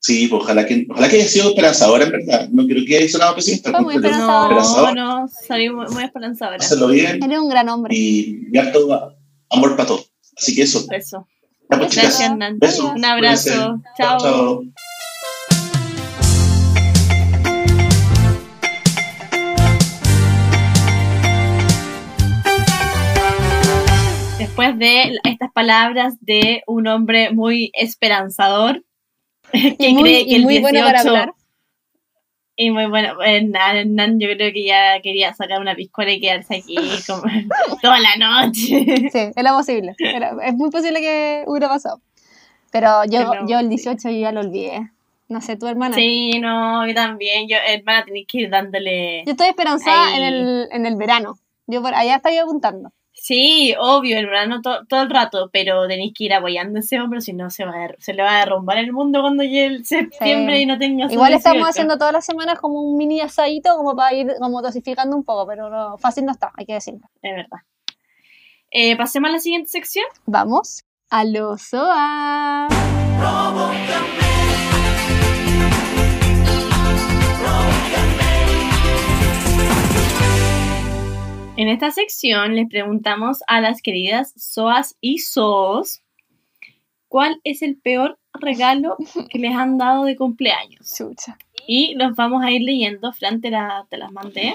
Sí, 0.00 0.26
pues, 0.28 0.42
ojalá 0.42 0.64
que, 0.64 0.86
ojalá 0.88 1.08
que 1.08 1.16
haya 1.16 1.28
sido 1.28 1.48
esperanzadora, 1.50 2.04
en 2.04 2.12
verdad. 2.12 2.48
No 2.50 2.64
quiero 2.66 2.80
que 2.86 2.96
haya 2.96 3.08
sonado 3.08 3.34
pesimista. 3.34 3.70
Fue 3.72 3.80
muy. 3.82 3.96
Esperanzadora. 3.96 4.54
No, 4.54 4.60
Esperanzador. 4.60 4.94
no, 4.96 5.28
salí 5.28 5.68
muy, 5.70 5.86
muy 5.88 6.02
esperanzadora. 6.04 6.56
Hacerlo 6.58 6.86
bien 6.88 7.22
Eres 7.22 7.38
un 7.38 7.48
gran 7.48 7.68
hombre. 7.68 7.94
y 7.94 8.46
y 8.52 8.58
harto 8.58 9.12
amor 9.50 9.76
para 9.76 9.86
todos. 9.88 10.10
Así 10.36 10.54
que 10.54 10.62
eso. 10.62 10.86
Eso. 10.92 11.26
Ya, 11.70 11.78
pues, 11.78 11.94
Gracias. 11.94 12.32
Besos. 12.58 12.92
Un 12.96 13.04
abrazo. 13.04 13.80
Chao. 13.98 14.18
chao. 14.18 14.62
Después 24.58 24.78
de 24.78 25.18
estas 25.24 25.52
palabras 25.52 26.14
de 26.20 26.62
un 26.66 26.86
hombre 26.88 27.30
muy 27.30 27.70
esperanzador, 27.74 28.84
que 29.52 29.76
Y 29.78 29.94
muy, 29.94 30.02
cree 30.02 30.24
que 30.24 30.30
y 30.30 30.34
el 30.34 30.42
muy 30.42 30.58
bueno 30.58 30.80
para 30.80 31.02
18 31.02 31.08
hablar. 31.10 31.34
Y 32.56 32.72
muy 32.72 32.86
bueno, 32.86 33.22
Hernán, 33.22 33.76
Hernán, 33.76 34.18
yo 34.18 34.26
creo 34.34 34.52
que 34.52 34.64
ya 34.64 35.00
quería 35.00 35.32
sacar 35.32 35.60
una 35.60 35.76
piscola 35.76 36.10
y 36.10 36.20
quedarse 36.20 36.56
aquí 36.56 36.76
como 37.06 37.22
toda 37.82 38.00
la 38.00 38.16
noche. 38.16 38.84
Sí, 39.12 39.30
era 39.36 39.52
posible. 39.52 39.94
Era- 39.98 40.34
es 40.44 40.54
muy 40.54 40.70
posible 40.70 41.00
que 41.00 41.44
hubiera 41.46 41.68
pasado. 41.68 42.00
Pero 42.72 43.04
yo, 43.04 43.30
Pero, 43.30 43.46
yo 43.46 43.58
el 43.60 43.66
sí. 43.66 43.76
18 43.76 44.10
yo 44.10 44.18
ya 44.18 44.32
lo 44.32 44.40
olvidé. 44.40 44.90
No 45.28 45.40
sé, 45.40 45.56
tu 45.56 45.68
hermana. 45.68 45.94
Sí, 45.94 46.40
no, 46.40 46.84
yo 46.86 46.94
también. 46.94 47.48
Yo, 47.48 47.56
hermana, 47.64 48.04
tenéis 48.04 48.26
que 48.26 48.38
ir 48.38 48.50
dándole. 48.50 49.22
Yo 49.24 49.32
estoy 49.32 49.48
esperanzada 49.48 50.08
Ahí. 50.08 50.16
en 50.16 50.24
el, 50.24 50.68
en 50.72 50.86
el 50.86 50.96
verano. 50.96 51.38
Yo 51.68 51.80
por 51.80 51.94
allá 51.94 52.16
estoy 52.16 52.38
apuntando. 52.38 52.90
Sí, 53.20 53.74
obvio, 53.78 54.16
el 54.16 54.26
verano 54.26 54.62
to- 54.62 54.86
todo 54.88 55.02
el 55.02 55.10
rato, 55.10 55.50
pero 55.52 55.86
tenéis 55.88 56.12
que 56.16 56.24
ir 56.24 56.32
apoyando 56.34 56.78
a 56.78 56.80
ese 56.80 57.00
hombre, 57.00 57.20
si 57.20 57.32
no 57.32 57.50
se, 57.50 57.64
va 57.64 57.72
a 57.72 57.88
se 57.98 58.14
le 58.14 58.22
va 58.22 58.36
a 58.36 58.38
derrumbar 58.44 58.78
el 58.78 58.92
mundo 58.92 59.20
cuando 59.20 59.42
llegue 59.42 59.66
el 59.66 59.84
septiembre 59.84 60.56
Sí. 60.56 60.62
y 60.62 60.66
no 60.66 60.78
tenga 60.78 61.08
su 61.08 61.14
Igual 61.14 61.32
estamos 61.34 61.56
18. 61.58 61.70
haciendo 61.70 61.98
todas 61.98 62.12
las 62.12 62.24
semanas 62.24 62.58
como 62.60 62.80
un 62.80 62.96
mini 62.96 63.20
asadito 63.20 63.76
como 63.76 63.96
para 63.96 64.14
ir 64.14 64.28
como 64.38 64.62
dosificando 64.62 65.16
un 65.16 65.24
poco, 65.24 65.46
pero 65.48 65.68
no, 65.68 65.98
fácil 65.98 66.24
no 66.26 66.32
está, 66.32 66.52
hay 66.56 66.64
que 66.64 66.74
decirlo. 66.74 67.00
Es 67.20 67.34
verdad. 67.34 67.58
Eh, 68.70 68.96
pasemos 68.96 69.30
a 69.30 69.32
la 69.32 69.38
siguiente 69.40 69.68
sección. 69.68 70.04
Vamos 70.24 70.84
a 71.10 71.24
los 71.24 71.60
SOA. 71.62 72.68
En 81.60 81.68
esta 81.68 81.90
sección 81.90 82.54
les 82.54 82.68
preguntamos 82.68 83.42
a 83.48 83.60
las 83.60 83.82
queridas 83.82 84.32
Soas 84.36 84.96
y 85.00 85.18
Soos 85.18 86.02
cuál 87.08 87.40
es 87.42 87.62
el 87.62 87.76
peor 87.80 88.16
regalo 88.32 88.96
que 89.28 89.40
les 89.40 89.56
han 89.56 89.76
dado 89.76 90.04
de 90.04 90.14
cumpleaños. 90.16 90.94
Chucha. 90.96 91.36
Y 91.66 91.94
los 91.96 92.14
vamos 92.14 92.44
a 92.44 92.52
ir 92.52 92.62
leyendo. 92.62 93.12
Fran, 93.12 93.40
te, 93.40 93.50
la- 93.50 93.86
te 93.90 93.96
las 93.96 94.12
mandé 94.12 94.54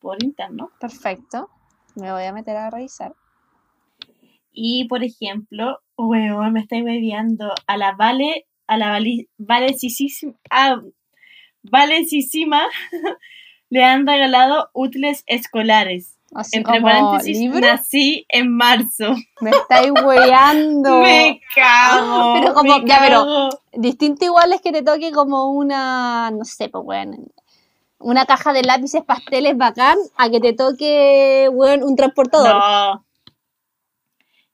por 0.00 0.20
interno. 0.20 0.70
Perfecto. 0.80 1.48
Me 1.94 2.10
voy 2.10 2.24
a 2.24 2.32
meter 2.32 2.56
a 2.56 2.70
revisar. 2.70 3.14
Y, 4.52 4.86
por 4.88 5.04
ejemplo, 5.04 5.78
weón, 5.96 6.52
me 6.54 6.60
estoy 6.60 6.82
bebiendo 6.82 7.54
a 7.68 7.76
la 7.76 7.92
Vale, 7.92 8.46
a 8.66 8.76
la 8.78 8.90
Vale, 8.90 9.28
Valecísima, 9.38 10.34
a 10.50 10.80
Valecísima 11.62 12.62
le 13.70 13.84
han 13.84 14.06
regalado 14.08 14.70
útiles 14.74 15.22
escolares. 15.26 16.15
Así 16.34 16.56
Entre 16.58 16.80
como 16.80 16.86
paréntesis, 16.86 17.38
libro. 17.38 17.60
nací 17.60 18.26
en 18.28 18.50
marzo. 18.52 19.14
Me 19.40 19.50
estáis 19.50 19.90
weando. 20.04 20.98
Me 21.02 21.40
cago. 21.54 22.34
Pero 22.40 22.54
como- 22.54 22.78
me 22.80 22.86
ya, 22.86 22.98
pero-. 23.00 23.48
Distinto 23.72 24.24
igual 24.24 24.52
es 24.52 24.60
que 24.60 24.72
te 24.72 24.82
toque 24.82 25.12
como 25.12 25.50
una, 25.52 26.30
no 26.32 26.44
sé, 26.44 26.68
pues 26.68 26.84
bueno, 26.84 27.16
una 27.98 28.26
caja 28.26 28.52
de 28.52 28.62
lápices 28.62 29.02
pasteles 29.04 29.56
bacán 29.56 29.96
a 30.16 30.28
que 30.28 30.40
te 30.40 30.52
toque, 30.52 31.48
weón, 31.52 31.82
un 31.82 31.96
transportador. 31.96 32.54
No. 32.54 33.04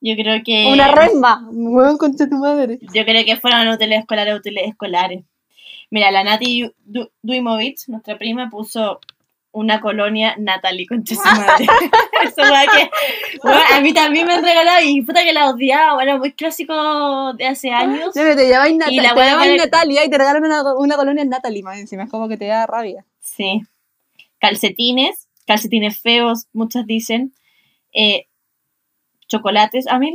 Yo 0.01 0.14
creo 0.16 0.43
que. 0.45 0.68
Una 0.73 0.89
remba. 0.89 1.43
Weón, 1.51 1.97
concha 1.97 2.29
tu 2.29 2.37
madre. 2.37 2.79
Yo 2.93 3.05
creo 3.05 3.25
que 3.25 3.37
fueron 3.37 3.68
útiles 3.68 4.01
escolares, 4.01 4.37
útiles 4.37 4.68
escolares. 4.68 5.25
Mira, 5.91 6.11
la 6.11 6.25
Nati 6.25 6.73
Du- 6.85 7.11
Duimovich, 7.23 7.87
nuestra 7.89 8.18
prima, 8.18 8.49
puso 8.51 8.99
una 9.53 9.80
colonia 9.80 10.34
Natalie, 10.38 10.86
concha 10.86 11.14
su 11.14 11.22
madre. 11.22 11.66
Eso 12.24 12.42
que, 12.72 13.74
a 13.74 13.80
mí 13.80 13.92
también 13.92 14.26
me 14.26 14.34
han 14.34 14.44
regalado 14.44 14.84
y 14.84 15.03
puta 15.03 15.22
que 15.22 15.32
la 15.32 15.50
odiaba, 15.50 16.03
era 16.03 16.16
muy 16.18 16.32
clásico 16.32 17.32
de 17.34 17.46
hace 17.46 17.70
años. 17.70 18.14
Ya, 18.14 18.22
pero 18.22 18.36
te 18.36 18.48
llamáis 18.48 18.76
Nat- 18.76 19.57
Natalia 19.59 20.05
y 20.05 20.11
te 20.11 20.18
regalan 20.18 20.44
una, 20.44 20.74
una 20.74 20.96
colonia 20.96 21.24
Natalie 21.24 21.62
más 21.62 21.78
encima. 21.78 22.05
Es 22.05 22.11
como 22.11 22.28
que 22.28 22.36
te 22.36 22.46
da 22.46 22.66
rabia. 22.66 23.05
Sí. 23.20 23.61
Calcetines, 24.38 25.28
calcetines 25.46 26.00
feos, 26.00 26.46
muchas 26.53 26.86
dicen. 26.86 27.34
Eh, 27.92 28.26
chocolates. 29.28 29.86
A 29.86 29.98
mí, 29.98 30.14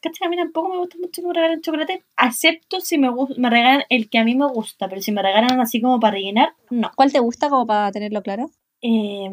¿cachai? 0.00 0.26
A 0.26 0.30
mí 0.30 0.36
tampoco 0.36 0.68
me 0.68 0.78
gusta 0.78 0.96
mucho 0.98 1.22
que 1.22 1.28
me 1.28 1.34
regalen 1.34 1.60
chocolate, 1.60 2.04
excepto 2.22 2.80
si 2.80 2.98
me, 2.98 3.10
me 3.36 3.50
regalan 3.50 3.82
el 3.88 4.08
que 4.08 4.18
a 4.18 4.24
mí 4.24 4.34
me 4.34 4.46
gusta, 4.46 4.88
pero 4.88 5.00
si 5.02 5.12
me 5.12 5.22
regalan 5.22 5.60
así 5.60 5.80
como 5.80 6.00
para 6.00 6.14
rellenar, 6.14 6.54
no. 6.70 6.90
¿Cuál 6.94 7.12
te 7.12 7.20
gusta 7.20 7.48
como 7.48 7.66
para 7.66 7.90
tenerlo 7.92 8.22
claro? 8.22 8.50
Eh, 8.82 9.28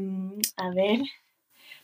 a 0.58 0.70
ver. 0.70 1.02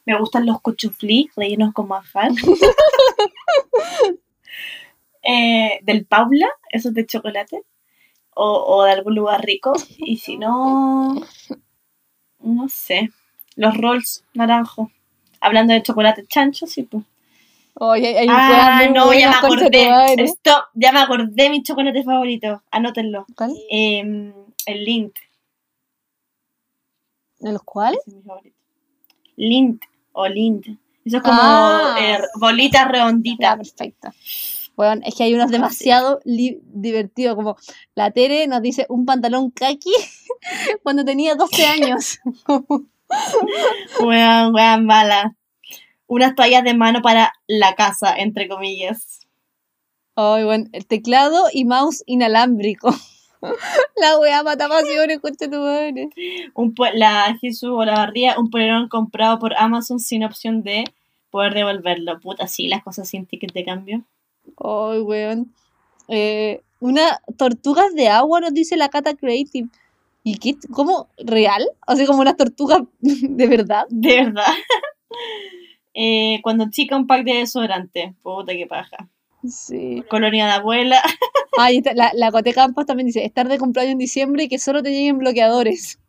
Me 0.05 0.17
gustan 0.19 0.45
los 0.45 0.61
cuchuflí 0.61 1.29
rellenos 1.35 1.73
con 1.73 1.87
manjar. 1.87 2.31
Eh, 5.23 5.79
del 5.83 6.05
Paula, 6.05 6.47
esos 6.69 6.93
de 6.93 7.05
chocolate. 7.05 7.63
O, 8.35 8.45
o 8.77 8.83
de 8.83 8.91
algún 8.91 9.15
lugar 9.15 9.43
rico. 9.43 9.73
Y 9.97 10.17
si 10.17 10.37
no. 10.37 11.15
No 12.39 12.69
sé. 12.69 13.09
Los 13.57 13.75
rolls 13.75 14.23
naranjo. 14.33 14.89
Hablando 15.41 15.73
de 15.73 15.83
chocolate 15.83 16.25
chancho, 16.27 16.65
sí, 16.65 16.83
pues. 16.83 17.03
Oye, 17.77 18.07
hay, 18.07 18.15
hay 18.15 18.27
Ah, 18.29 18.87
no, 18.93 19.13
ya 19.13 19.29
me 19.29 19.35
acordé. 19.35 20.23
Stop, 20.23 20.65
ya 20.75 20.91
me 20.93 20.99
acordé 20.99 21.49
mi 21.49 21.61
chocolate 21.61 22.03
favorito. 22.03 22.63
Anótenlo. 22.71 23.25
¿Cuál? 23.35 23.53
Eh, 23.69 24.31
el 24.65 24.85
Lint. 24.85 25.15
¿De 27.39 27.51
los 27.51 27.63
cuales? 27.63 27.99
Ese 28.07 28.11
es 28.11 28.15
mi 28.17 28.23
favorito. 28.23 28.55
Lint 29.35 29.83
o 30.13 30.27
Lint. 30.27 30.67
Eso 31.03 31.17
es 31.17 31.23
como 31.23 31.37
Ah. 31.39 31.95
eh, 31.99 32.19
bolita 32.39 32.85
redondita. 32.87 33.43
Ya, 33.43 33.57
perfecto. 33.57 34.09
Bueno, 34.77 35.01
es 35.05 35.13
que 35.15 35.23
hay 35.23 35.33
unos 35.33 35.51
demasiado 35.51 36.19
li- 36.25 36.59
divertidos, 36.63 37.35
como 37.35 37.55
la 37.93 38.11
Tere 38.11 38.47
nos 38.47 38.61
dice 38.61 38.85
un 38.89 39.05
pantalón 39.05 39.51
kaki 39.51 39.91
cuando 40.83 41.05
tenía 41.05 41.35
12 41.35 41.65
años. 41.65 42.19
Weón, 44.01 44.53
weón, 44.55 44.85
mala. 44.85 45.35
Unas 46.07 46.35
toallas 46.35 46.63
de 46.63 46.73
mano 46.73 47.01
para 47.01 47.33
la 47.47 47.75
casa, 47.75 48.15
entre 48.15 48.47
comillas. 48.47 49.27
Ay, 50.15 50.43
bueno, 50.43 50.65
el 50.71 50.85
teclado 50.85 51.47
y 51.51 51.65
mouse 51.65 52.03
inalámbrico. 52.05 52.93
La 53.97 54.17
wea 54.17 54.43
mata 54.43 54.67
pasiones, 54.67 55.19
concha 55.19 55.49
tu 55.49 55.59
madre. 55.59 56.09
Un 56.53 56.73
la 56.93 57.37
Jesús 57.39 57.69
o 57.71 57.85
la 57.85 57.95
barría, 57.95 58.39
un 58.39 58.49
polerón 58.49 58.87
comprado 58.87 59.39
por 59.39 59.55
Amazon 59.55 59.99
sin 59.99 60.23
opción 60.23 60.63
de 60.63 60.85
poder 61.29 61.53
devolverlo. 61.53 62.19
Puta, 62.19 62.47
sí, 62.47 62.67
las 62.67 62.83
cosas 62.83 63.07
sin 63.09 63.25
ticket 63.25 63.53
de 63.53 63.65
cambio. 63.65 64.03
Ay, 64.57 65.01
weón. 65.01 65.53
Eh, 66.07 66.61
una 66.79 67.19
tortugas 67.37 67.93
de 67.93 68.07
agua 68.07 68.39
nos 68.41 68.53
dice 68.53 68.77
la 68.77 68.89
Cata 68.89 69.15
Creative. 69.15 69.69
¿Y 70.23 70.37
qué? 70.37 70.55
¿Cómo? 70.71 71.07
¿Real? 71.17 71.63
O 71.87 71.95
sea, 71.95 72.07
como 72.07 72.21
unas 72.21 72.37
tortugas 72.37 72.81
de 72.99 73.47
verdad. 73.47 73.85
De 73.89 74.23
verdad. 74.23 74.45
Eh, 75.95 76.39
cuando 76.43 76.69
chica 76.69 76.95
un 76.95 77.07
pack 77.07 77.23
de 77.23 77.35
desodorante. 77.35 78.13
Puta, 78.21 78.53
qué 78.53 78.67
paja. 78.67 79.09
Sí. 79.47 80.03
Colonia 80.09 80.45
de 80.45 80.51
abuela. 80.51 81.01
Ay, 81.57 81.81
la, 81.95 82.11
la 82.13 82.31
Cote 82.31 82.53
Campos 82.53 82.85
también 82.85 83.07
dice, 83.07 83.25
estar 83.25 83.47
de 83.47 83.57
cumpleaños 83.57 83.93
en 83.93 83.97
diciembre 83.97 84.43
y 84.43 84.49
que 84.49 84.59
solo 84.59 84.83
te 84.83 84.91
lleguen 84.91 85.17
bloqueadores. 85.17 85.99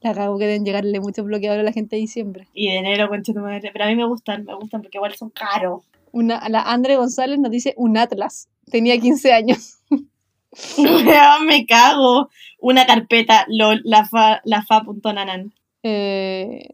La 0.00 0.14
cago 0.14 0.38
que 0.38 0.46
deben 0.46 0.64
llegarle 0.64 1.00
muchos 1.00 1.24
bloqueadores 1.24 1.62
a 1.62 1.64
la 1.64 1.72
gente 1.72 1.96
de 1.96 2.00
diciembre. 2.00 2.46
Y 2.52 2.68
de 2.68 2.78
enero, 2.78 3.08
concha 3.08 3.32
tu 3.32 3.40
madre. 3.40 3.70
Pero 3.72 3.84
a 3.84 3.88
mí 3.88 3.96
me 3.96 4.04
gustan, 4.04 4.44
me 4.44 4.54
gustan 4.54 4.82
porque 4.82 4.98
igual 4.98 5.14
son 5.14 5.30
caros. 5.30 5.82
Una, 6.10 6.46
la 6.48 6.62
Andre 6.62 6.96
González 6.96 7.38
nos 7.38 7.50
dice 7.50 7.72
un 7.76 7.96
Atlas. 7.96 8.48
Tenía 8.70 8.98
15 8.98 9.32
años. 9.32 9.78
Me 11.46 11.66
cago. 11.66 12.28
Una 12.60 12.86
carpeta, 12.86 13.46
lol, 13.48 13.80
la 13.84 14.04
fa, 14.04 14.40
la 14.44 14.62
fa.nanan. 14.62 15.52
Eh, 15.82 16.68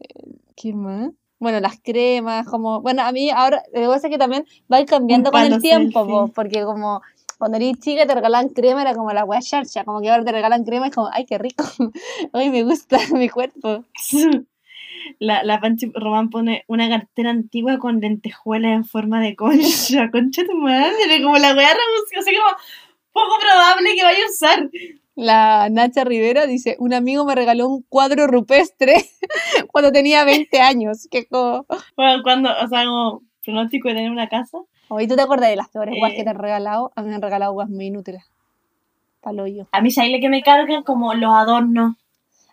¿Qué 0.55 0.73
más? 0.73 1.11
Bueno, 1.39 1.59
las 1.59 1.79
cremas, 1.81 2.45
como... 2.47 2.81
Bueno, 2.81 3.01
a 3.03 3.11
mí 3.11 3.29
ahora, 3.29 3.63
lo 3.73 3.81
que 3.81 3.87
pasa 3.87 4.07
es 4.07 4.11
que 4.11 4.17
también 4.17 4.45
va 4.71 4.83
cambiando 4.85 5.31
con 5.31 5.41
el 5.41 5.61
tiempo, 5.61 6.05
po, 6.05 6.27
porque 6.27 6.63
como 6.63 7.01
cuando 7.39 7.55
eres 7.55 7.79
chica 7.79 8.05
te 8.05 8.13
regalaban 8.13 8.49
crema, 8.49 8.81
era 8.81 8.93
como 8.93 9.13
la 9.13 9.23
wea 9.23 9.39
charcha, 9.41 9.85
como 9.85 10.01
que 10.01 10.09
ahora 10.09 10.25
te 10.25 10.33
regalan 10.33 10.65
crema 10.65 10.87
y 10.87 10.89
es 10.89 10.95
como, 10.95 11.09
ay, 11.11 11.25
qué 11.25 11.37
rico, 11.37 11.63
ay, 12.33 12.49
me 12.49 12.63
gusta 12.63 12.97
mi 13.13 13.29
cuerpo. 13.29 13.85
La, 15.17 15.43
la 15.43 15.59
Panchi 15.59 15.91
Román 15.95 16.29
pone 16.29 16.65
una 16.67 16.87
cartera 16.87 17.29
antigua 17.29 17.79
con 17.79 17.99
lentejuelas 17.99 18.73
en 18.73 18.85
forma 18.85 19.21
de 19.21 19.35
concha. 19.35 20.11
Concha 20.11 20.43
tu 20.45 20.55
madre, 20.55 21.23
como 21.23 21.37
la 21.37 21.55
weá 21.55 21.69
rebuscada, 21.69 22.19
así 22.19 22.35
como 22.35 22.51
poco 23.11 23.39
probable 23.39 23.95
que 23.95 24.03
vaya 24.03 24.23
a 24.23 24.29
usar. 24.29 24.69
La 25.19 25.67
Nacha 25.69 26.03
Rivera 26.03 26.45
dice, 26.47 26.75
un 26.79 26.93
amigo 26.93 27.25
me 27.25 27.35
regaló 27.35 27.67
un 27.67 27.81
cuadro 27.89 28.25
rupestre 28.27 28.95
cuando 29.71 29.91
tenía 29.91 30.23
20 30.23 30.61
años, 30.61 31.07
que 31.11 31.25
como... 31.27 31.65
Bueno, 31.97 32.23
cuando, 32.23 32.49
o 32.51 32.67
sea, 32.67 32.85
como 32.85 33.21
pronóstico 33.43 33.89
de 33.89 33.95
tener 33.95 34.11
una 34.11 34.29
casa. 34.29 34.59
Oye, 34.89 35.07
¿tú 35.07 35.15
te 35.15 35.21
acuerdas 35.21 35.49
de 35.49 35.55
las 35.57 35.69
peores 35.69 35.93
guas 35.99 36.11
Eh. 36.13 36.15
que 36.17 36.23
te 36.23 36.29
han 36.29 36.37
regalado? 36.39 36.91
A 36.95 37.01
mí 37.01 37.09
me 37.09 37.15
han 37.15 37.21
regalado 37.21 37.51
guas 37.53 37.69
muy 37.69 37.87
inútiles. 37.87 38.23
Palo 39.21 39.45
yo. 39.47 39.65
A 39.71 39.81
mí, 39.81 39.91
¿sabes 39.91 40.11
lo 40.11 40.19
que 40.21 40.29
me 40.29 40.41
cargan? 40.41 40.83
Como 40.83 41.13
los 41.13 41.31
adornos. 41.33 41.95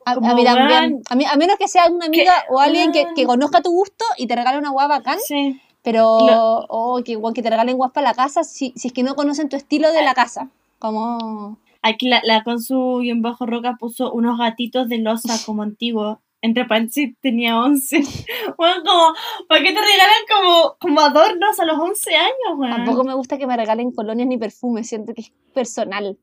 A, 0.05 0.12
a 0.12 0.35
mí 0.35 0.45
también. 0.45 1.03
A, 1.09 1.14
mí, 1.14 1.25
a 1.25 1.37
menos 1.37 1.57
que 1.59 1.69
sea 1.69 1.87
una 1.91 2.07
amiga 2.07 2.33
o 2.51 2.59
alguien 2.61 2.93
que, 2.93 3.07
que 3.14 3.25
conozca 3.27 3.62
tu 3.62 3.71
gusto 3.71 4.05
y 4.17 4.27
te 4.27 4.35
regale 4.37 4.59
una 4.59 4.71
guapa 4.71 4.99
bacán, 4.99 5.19
Sí. 5.25 5.61
pero 5.83 6.19
Lo- 6.27 6.67
oh, 6.69 7.01
que, 7.05 7.12
igual 7.12 7.33
que 7.35 7.43
te 7.43 7.51
regalen 7.51 7.77
guas 7.77 7.93
para 7.93 8.09
la 8.09 8.14
casa 8.14 8.43
si, 8.45 8.73
si 8.77 8.89
es 8.89 8.95
que 8.95 9.03
no 9.03 9.14
conocen 9.14 9.49
tu 9.49 9.57
estilo 9.57 9.93
de 9.93 10.03
la 10.03 10.14
casa. 10.14 10.49
Como. 10.79 11.59
Aquí 11.89 12.09
la, 12.09 12.20
la 12.24 12.43
Consu 12.45 13.03
y 13.03 13.11
en 13.11 13.22
bajo 13.22 13.47
roca 13.47 13.76
puso 13.78 14.12
unos 14.12 14.39
gatitos 14.39 14.89
de 14.89 14.99
losa 14.99 15.34
como 15.45 15.62
antiguos. 15.62 16.18
Entre 16.43 16.64
paréntesis 16.64 17.14
tenía 17.20 17.59
11. 17.61 18.01
Bueno, 18.59 18.82
como, 18.84 19.14
¿para 19.49 19.62
qué 19.62 19.72
te 19.72 19.80
regalan 19.80 20.24
como, 20.32 20.76
como 20.78 21.01
adornos 21.01 21.59
a 21.59 21.64
los 21.64 21.78
11 21.78 22.14
años, 22.14 22.57
weón? 22.59 22.70
Tampoco 22.76 23.05
me 23.05 23.14
gusta 23.14 23.39
que 23.39 23.47
me 23.47 23.57
regalen 23.57 23.91
colonias 23.93 24.28
ni 24.28 24.39
perfumes, 24.39 24.89
siento 24.89 25.12
que 25.14 25.22
es 25.22 25.32
personal. 25.55 26.16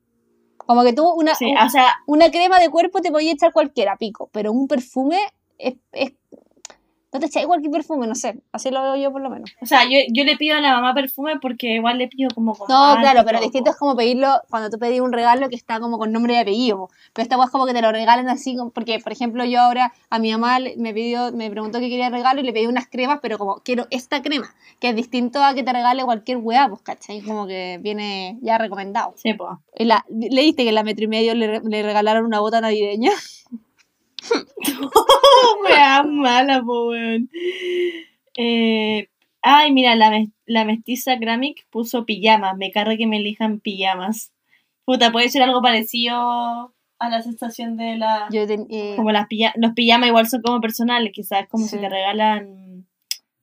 Como 0.57 0.84
que 0.84 0.93
tú 0.93 1.09
una, 1.11 1.36
Sí, 1.36 1.45
un- 1.51 1.57
o 1.57 1.70
sea, 1.70 1.95
una 2.07 2.32
crema 2.32 2.59
de 2.59 2.70
cuerpo 2.70 3.01
te 3.01 3.11
podía 3.11 3.32
echar 3.34 3.51
cualquiera, 3.51 3.97
pico, 3.97 4.30
pero 4.32 4.51
un 4.53 4.68
perfume 4.68 5.18
es. 5.57 5.76
es- 5.91 6.14
no 7.14 7.20
te 7.20 7.28
echáis 7.28 7.45
cualquier 7.45 7.72
perfume, 7.72 8.07
no 8.07 8.16
sé. 8.16 8.39
Así 8.51 8.72
lo 8.72 8.82
veo 8.82 8.95
yo 8.95 9.11
por 9.11 9.22
lo 9.22 9.30
menos. 9.30 9.51
o 9.61 9.66
sea 9.66 9.84
yo, 9.86 9.99
yo 10.11 10.24
le 10.24 10.36
pido 10.36 10.57
a 10.57 10.61
la 10.61 10.74
mamá 10.74 10.93
perfume 10.93 11.39
porque 11.39 11.76
igual 11.76 11.97
le 11.99 12.07
pido 12.07 12.30
como 12.34 12.55
con 12.55 12.68
No, 12.68 12.95
claro, 12.99 13.22
pero 13.24 13.38
todo, 13.38 13.43
distinto 13.47 13.70
es 13.72 13.78
como 13.78 13.95
pedirlo 13.95 14.41
cuando 14.49 14.70
tú 14.70 14.80
pedís 14.80 14.99
un 15.01 15.14
regalo 15.14 15.47
que 15.49 15.55
está 15.55 15.80
como 15.80 15.97
con 15.97 16.11
nombre 16.11 16.34
y 16.34 16.38
apellido. 16.38 16.89
Pero 17.14 17.24
esta 17.24 17.41
es 17.43 17.49
como 17.51 17.66
que 17.66 17.74
te 17.74 17.82
lo 17.82 17.91
regalen 17.91 18.28
así, 18.30 18.57
como- 18.57 18.72
porque 18.72 18.99
por 18.99 19.11
ejemplo 19.11 19.45
yo 19.45 19.61
ahora 19.61 19.93
a 20.09 20.20
mi 20.20 20.32
mamá 20.32 20.57
me 20.78 20.93
pidió, 20.93 21.32
me 21.32 21.49
preguntó 21.51 21.80
qué 21.80 21.89
quería 21.89 22.09
regalo 22.09 22.41
y 22.41 22.43
le 22.43 22.53
pedí 22.53 22.66
unas 22.66 22.88
cremas, 22.88 23.20
pero 23.22 23.38
como 23.38 23.57
quiero 23.64 23.86
esta 23.91 24.22
crema, 24.22 24.53
que 24.80 24.89
es 24.89 24.95
distinto 24.95 25.43
a 25.43 25.53
que 25.53 25.64
te 25.64 25.72
regale 25.72 26.03
cualquier 26.03 26.38
weá, 26.38 26.68
pues, 26.68 26.82
¿cachai? 26.82 27.22
Como 27.22 27.45
que 27.47 27.80
viene 27.82 28.38
ya 28.41 28.57
recomendado. 28.57 29.14
Sí, 29.18 29.34
pues. 29.34 29.51
¿Leíste 30.09 30.64
que 30.64 30.70
en 30.70 30.76
la 30.76 30.84
metro 30.84 31.05
y 31.05 31.07
medio 31.07 31.36
le, 31.36 31.59
le 31.59 31.84
regalaron 31.84 32.26
una 32.26 32.39
bota 32.39 32.59
navideña? 32.61 33.11
Wea 35.63 36.03
mala, 36.03 36.61
po, 36.63 36.88
weón. 36.89 37.30
Eh, 38.38 39.07
ay, 39.41 39.71
mira, 39.71 39.95
la, 39.95 40.26
la 40.45 40.65
mestiza 40.65 41.15
Gramic 41.15 41.65
puso 41.69 42.05
pijamas. 42.05 42.57
Me 42.57 42.71
carga 42.71 42.97
que 42.97 43.07
me 43.07 43.17
elijan 43.17 43.59
pijamas. 43.59 44.32
Puta, 44.86 45.11
puede 45.11 45.30
ser 45.30 45.43
algo 45.43 45.61
parecido 45.61 46.15
a 46.99 47.09
la 47.09 47.21
sensación 47.21 47.78
de 47.78 47.97
la. 47.97 48.28
Yo 48.32 48.47
ten- 48.47 48.67
eh, 48.69 48.93
Como 48.95 49.11
las 49.11 49.28
pija- 49.28 49.53
los 49.55 49.74
pijamas 49.74 50.09
igual 50.09 50.28
son 50.28 50.41
como 50.41 50.61
personales, 50.61 51.11
quizás 51.13 51.47
como 51.47 51.65
Sí. 51.65 51.71
si 51.76 51.78
te 51.82 51.89
regalan, 51.89 52.88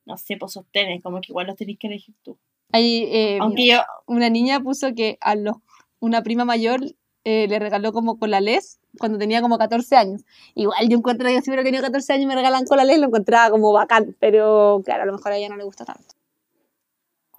no 0.06 0.16
sé, 0.16 0.36
pues 0.36 0.52
sostenes, 0.52 1.02
como 1.02 1.20
que 1.20 1.28
igual 1.32 1.46
los 1.46 1.56
tenés 1.56 1.78
que 1.78 1.86
elegir 1.86 2.14
tú. 2.22 2.38
hay, 2.72 3.04
eh, 3.10 3.38
Aunque 3.40 3.66
yo, 3.66 3.80
una 4.06 4.28
niña 4.30 4.60
puso 4.60 4.94
que 4.94 5.18
a 5.20 5.34
los, 5.34 5.56
una 5.98 6.22
prima 6.22 6.44
mayor 6.44 6.80
eh, 7.24 7.46
le 7.48 7.58
regaló 7.58 7.92
como 7.92 8.18
colales 8.18 8.79
cuando 8.99 9.18
tenía 9.18 9.41
como 9.43 9.59
14 9.59 9.97
años. 9.97 10.22
Igual 10.55 10.88
yo 10.88 10.99
encuentro 10.99 11.28
que 11.28 11.41
si 11.43 11.51
hubiera 11.51 11.62
tenido 11.64 11.82
14 11.82 12.12
años 12.12 12.24
y 12.24 12.26
me 12.26 12.34
regalan 12.34 12.64
colales, 12.64 12.99
lo 12.99 13.07
encontraba 13.07 13.51
como 13.51 13.72
bacán, 13.72 14.16
pero 14.18 14.82
claro, 14.84 15.03
a 15.05 15.07
lo 15.07 15.12
mejor 15.12 15.32
a 15.32 15.36
ella 15.36 15.49
no 15.49 15.57
le 15.57 15.64
gusta 15.64 15.84
tanto. 15.84 16.14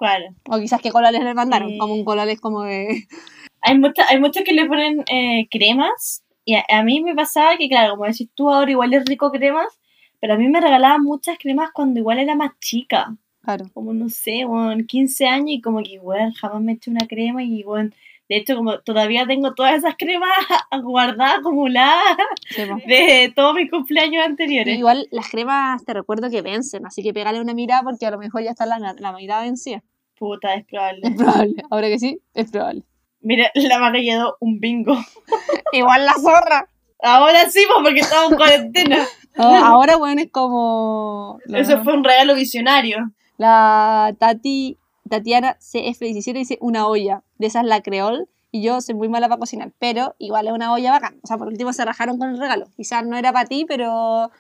¿cuál? 0.02 0.36
O 0.50 0.58
quizás 0.58 0.82
que 0.82 0.90
colales 0.92 1.24
le 1.24 1.36
mandaron, 1.36 1.70
Eh. 1.70 1.78
como 1.78 1.94
un 1.94 2.04
colales 2.04 2.40
como 2.42 2.64
de... 2.64 2.88
Hay, 3.62 3.78
mucha, 3.78 4.04
hay 4.10 4.20
muchos 4.20 4.44
que 4.44 4.54
le 4.54 4.66
ponen 4.66 5.04
eh, 5.08 5.48
cremas 5.52 6.24
y 6.44 6.56
a, 6.56 6.66
a 6.68 6.82
mí 6.82 7.04
me 7.04 7.14
pasaba 7.14 7.56
que, 7.58 7.70
claro, 7.70 7.92
como 7.92 8.06
decís 8.06 8.28
tú 8.34 8.50
ahora, 8.50 8.72
igual 8.72 8.92
es 8.96 9.06
rico 9.06 9.32
cremas, 9.32 9.80
pero 10.20 10.34
a 10.34 10.38
mí 10.38 10.48
me 10.48 10.60
regalaban 10.60 11.04
muchas 11.04 11.38
cremas 11.38 11.70
cuando 11.72 12.00
igual 12.00 12.18
era 12.18 12.34
más 12.34 12.54
chica. 12.60 13.16
Claro. 13.44 13.66
como 13.74 13.94
no 13.94 14.10
sé, 14.10 14.46
weón, 14.46 14.86
15 14.88 15.28
años 15.28 15.50
y 15.50 15.62
como 15.62 15.84
que, 15.84 16.00
weón, 16.00 16.32
jamás 16.34 16.62
me 16.62 16.74
eché 16.74 16.90
una 16.90 17.08
crema 17.08 17.44
y, 17.44 17.64
weón, 17.64 17.94
De 18.32 18.38
hecho, 18.38 18.56
como 18.56 18.80
todavía 18.80 19.28
tengo 19.28 19.54
todas 19.56 19.76
esas 19.76 19.96
cremas 19.98 20.30
guardadas, 20.84 21.40
acumuladas 21.40 22.16
Sí, 22.50 22.62
de 22.88 23.34
todos 23.36 23.54
mis 23.54 23.70
cumpleaños 23.70 24.26
anteriores. 24.26 24.78
Igual 24.78 25.10
las 25.12 25.30
cremas 25.30 25.84
te 25.84 25.94
recuerdo 25.94 26.30
que 26.30 26.42
vencen, 26.42 26.86
así 26.86 27.04
que 27.04 27.14
pégale 27.14 27.42
una 27.42 27.54
mirada 27.54 27.84
porque 27.84 28.06
a 28.06 28.12
lo 28.12 28.18
mejor 28.18 28.42
ya 28.42 28.52
está 28.52 28.66
la, 28.66 28.80
la 28.80 29.12
mirada 29.12 29.42
vencida. 29.42 29.84
Puta, 30.18 30.54
es 30.54 30.66
probable. 30.66 31.02
Es 31.04 31.16
probable, 31.18 31.56
ahora 31.70 31.90
que 31.90 32.00
sí, 32.00 32.22
es 32.34 32.50
probable. 32.50 32.84
Mira, 33.20 33.52
la 33.54 33.86
ha 33.86 33.92
quedado 33.92 34.38
un 34.40 34.62
bingo. 34.62 34.96
Igual 35.74 36.06
la 36.06 36.14
zorra. 36.14 36.70
Ahora 37.04 37.50
sí, 37.50 37.66
pues, 37.68 37.84
porque 37.84 38.00
estamos 38.00 38.32
en 38.32 38.38
cuarentena. 38.38 39.06
No, 39.36 39.44
ahora, 39.66 39.98
bueno, 39.98 40.22
es 40.22 40.32
como. 40.32 41.38
Eso 41.54 41.84
fue 41.84 41.96
un 41.96 42.06
regalo 42.06 42.34
visionario. 42.36 43.12
La 43.36 44.16
Tati, 44.18 44.78
Tatiana 45.12 45.58
CF17 45.60 46.34
dice 46.34 46.58
una 46.62 46.88
olla. 46.88 47.22
De 47.38 47.48
esas 47.48 47.66
la 47.66 47.82
creol. 47.82 48.30
Y 48.50 48.62
yo 48.64 48.80
soy 48.80 48.96
muy 48.96 49.10
mala 49.10 49.28
para 49.28 49.40
cocinar. 49.40 49.74
Pero 49.78 50.16
igual 50.20 50.48
es 50.48 50.54
una 50.54 50.72
olla 50.72 50.92
bacán. 50.92 51.20
O 51.22 51.28
sea, 51.28 51.38
por 51.38 51.48
último 51.48 51.74
se 51.74 51.84
rajaron 51.84 52.18
con 52.18 52.30
el 52.30 52.40
regalo. 52.40 52.68
Quizás 52.78 53.06
no 53.06 53.18
era 53.18 53.34
para 53.34 53.46
ti, 53.46 53.66
pero 53.68 54.32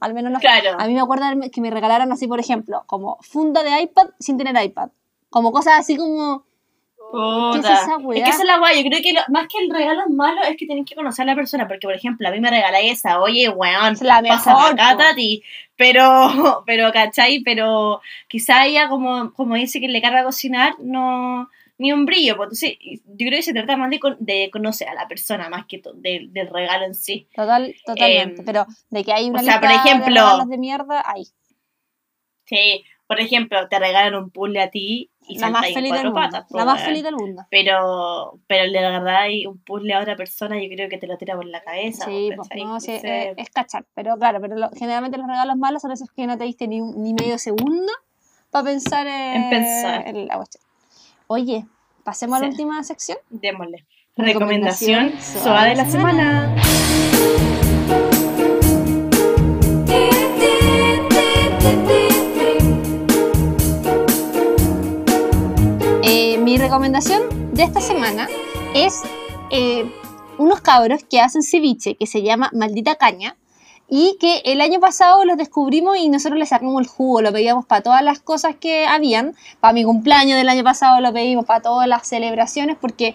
al 0.00 0.14
menos 0.14 0.30
no. 0.30 0.38
Claro. 0.38 0.76
A 0.78 0.86
mí 0.86 0.94
me 0.94 1.00
acuerdo 1.00 1.24
que 1.50 1.60
me 1.60 1.70
regalaron 1.70 2.12
así, 2.12 2.28
por 2.28 2.38
ejemplo, 2.38 2.84
como 2.86 3.18
funda 3.22 3.64
de 3.64 3.82
iPad 3.82 4.10
sin 4.20 4.38
tener 4.38 4.62
iPad. 4.64 4.90
Como 5.30 5.50
cosas 5.50 5.80
así 5.80 5.96
como. 5.96 6.44
¿Qué 7.52 7.58
es 7.60 7.64
esa 7.64 7.96
weá? 7.98 8.18
Es 8.18 8.24
que 8.24 8.30
esa 8.30 8.42
es 8.42 8.46
la 8.46 8.58
guay. 8.58 8.82
Yo 8.82 8.90
creo 8.90 9.02
que 9.02 9.12
lo- 9.12 9.20
más 9.28 9.46
que 9.48 9.58
el 9.64 9.70
regalo 9.70 10.02
malo 10.10 10.42
es 10.42 10.56
que 10.56 10.66
tenés 10.66 10.84
que 10.86 10.94
conocer 10.94 11.22
a 11.22 11.26
la 11.26 11.34
persona. 11.34 11.66
Porque, 11.68 11.86
por 11.86 11.94
ejemplo, 11.94 12.26
a 12.28 12.30
mí 12.30 12.40
me 12.40 12.50
regaláis 12.50 12.92
esa, 12.92 13.20
oye, 13.20 13.48
weón, 13.48 13.96
la 14.00 14.20
mejor, 14.22 14.72
acá, 14.72 14.92
po. 14.92 14.98
Tati. 14.98 15.42
Pero, 15.76 16.02
pero, 16.66 16.92
¿cachai? 16.92 17.40
Pero 17.40 18.00
quizá 18.28 18.66
ella, 18.66 18.88
como, 18.88 19.32
como 19.32 19.54
dice 19.54 19.80
que 19.80 19.88
le 19.88 20.02
carga 20.02 20.24
cocinar, 20.24 20.74
no. 20.80 21.48
Ni 21.76 21.90
un 21.92 22.06
brillo, 22.06 22.36
pues 22.36 22.46
entonces 22.62 22.78
yo 23.04 23.26
creo 23.26 23.38
que 23.38 23.42
se 23.42 23.52
trata 23.52 23.76
más 23.76 23.90
de, 23.90 23.98
de 24.20 24.48
conocer 24.52 24.88
a 24.88 24.94
la 24.94 25.08
persona 25.08 25.48
más 25.48 25.66
que 25.66 25.82
del- 25.96 26.30
regalo 26.52 26.84
en 26.84 26.94
sí. 26.94 27.26
Total, 27.34 27.74
totalmente. 27.84 28.40
Em, 28.42 28.44
pero 28.46 28.64
de 28.90 29.02
que 29.04 29.12
hay 29.12 29.28
una 29.28 29.40
o 29.40 29.42
sea, 29.42 29.54
lista 29.58 29.68
por 29.68 29.70
ejemplo- 29.84 30.14
de 30.14 30.20
regalos 30.20 30.48
de 30.48 30.58
mierda, 30.58 31.02
hay. 31.04 31.24
Sí, 32.46 32.84
por 33.06 33.20
ejemplo, 33.20 33.68
te 33.68 33.78
regalan 33.78 34.14
un 34.14 34.30
puzzle 34.30 34.60
a 34.62 34.70
ti 34.70 35.10
y 35.26 35.38
La 35.38 35.50
más 35.50 35.66
feliz 35.72 35.92
del 35.92 36.04
mundo. 36.04 36.14
patas. 36.20 36.46
La 36.50 36.64
más 36.64 36.74
weón. 36.76 36.86
feliz 36.86 37.02
del 37.02 37.14
mundo. 37.16 37.42
Pero, 37.50 38.38
pero 38.46 38.66
le 38.70 38.78
agarráis 38.78 39.46
un 39.46 39.58
puzzle 39.58 39.94
a 39.94 40.00
otra 40.00 40.16
persona, 40.16 40.56
yo 40.62 40.68
creo 40.68 40.88
que 40.88 40.98
te 40.98 41.06
lo 41.06 41.16
tira 41.16 41.34
por 41.34 41.46
la 41.46 41.62
cabeza. 41.62 42.04
Sí, 42.04 42.30
pues, 42.36 42.48
¿cachai? 42.48 42.64
no, 42.64 42.80
sí, 42.80 42.92
eh, 42.92 43.34
es 43.36 43.50
cachar. 43.50 43.84
Pero 43.94 44.16
claro, 44.18 44.40
pero 44.40 44.56
lo- 44.56 44.70
generalmente 44.76 45.16
los 45.18 45.26
regalos 45.26 45.56
malos 45.56 45.82
son 45.82 45.92
esos 45.92 46.10
que 46.10 46.26
no 46.26 46.36
te 46.36 46.44
diste 46.44 46.68
ni, 46.68 46.80
un- 46.80 47.02
ni 47.02 47.14
medio 47.14 47.38
segundo 47.38 47.92
para 48.50 48.64
pensar 48.64 49.06
en, 49.06 49.42
En 49.44 49.50
pensar. 49.50 50.08
en 50.08 50.26
la 50.28 50.36
cuestión. 50.36 50.62
Oye, 51.26 51.64
pasemos 52.04 52.36
a 52.36 52.40
la 52.40 52.46
Sí. 52.46 52.50
última 52.52 52.82
sección. 52.84 53.18
Démosle. 53.30 53.86
Recomendación 54.16 55.06
Recomendación 55.10 55.42
SOA 55.42 55.64
de 55.64 55.74
la 55.74 55.84
semana. 55.86 56.54
Eh, 56.56 57.53
mi 66.44 66.58
recomendación 66.58 67.54
de 67.54 67.62
esta 67.62 67.80
semana 67.80 68.28
es 68.74 69.00
eh, 69.48 69.90
unos 70.36 70.60
cabros 70.60 71.02
que 71.02 71.18
hacen 71.18 71.42
ceviche 71.42 71.96
que 71.96 72.06
se 72.06 72.20
llama 72.20 72.50
Maldita 72.52 72.96
Caña 72.96 73.38
y 73.88 74.18
que 74.20 74.42
el 74.44 74.60
año 74.60 74.78
pasado 74.78 75.24
los 75.24 75.38
descubrimos 75.38 75.96
y 75.96 76.10
nosotros 76.10 76.38
le 76.38 76.44
sacamos 76.44 76.82
el 76.82 76.86
jugo, 76.86 77.22
lo 77.22 77.32
pedíamos 77.32 77.64
para 77.64 77.80
todas 77.80 78.02
las 78.02 78.20
cosas 78.20 78.56
que 78.56 78.84
habían, 78.84 79.34
para 79.60 79.72
mi 79.72 79.84
cumpleaños 79.84 80.36
del 80.36 80.50
año 80.50 80.62
pasado 80.62 81.00
lo 81.00 81.14
pedimos, 81.14 81.46
para 81.46 81.62
todas 81.62 81.88
las 81.88 82.06
celebraciones 82.06 82.76
porque 82.78 83.14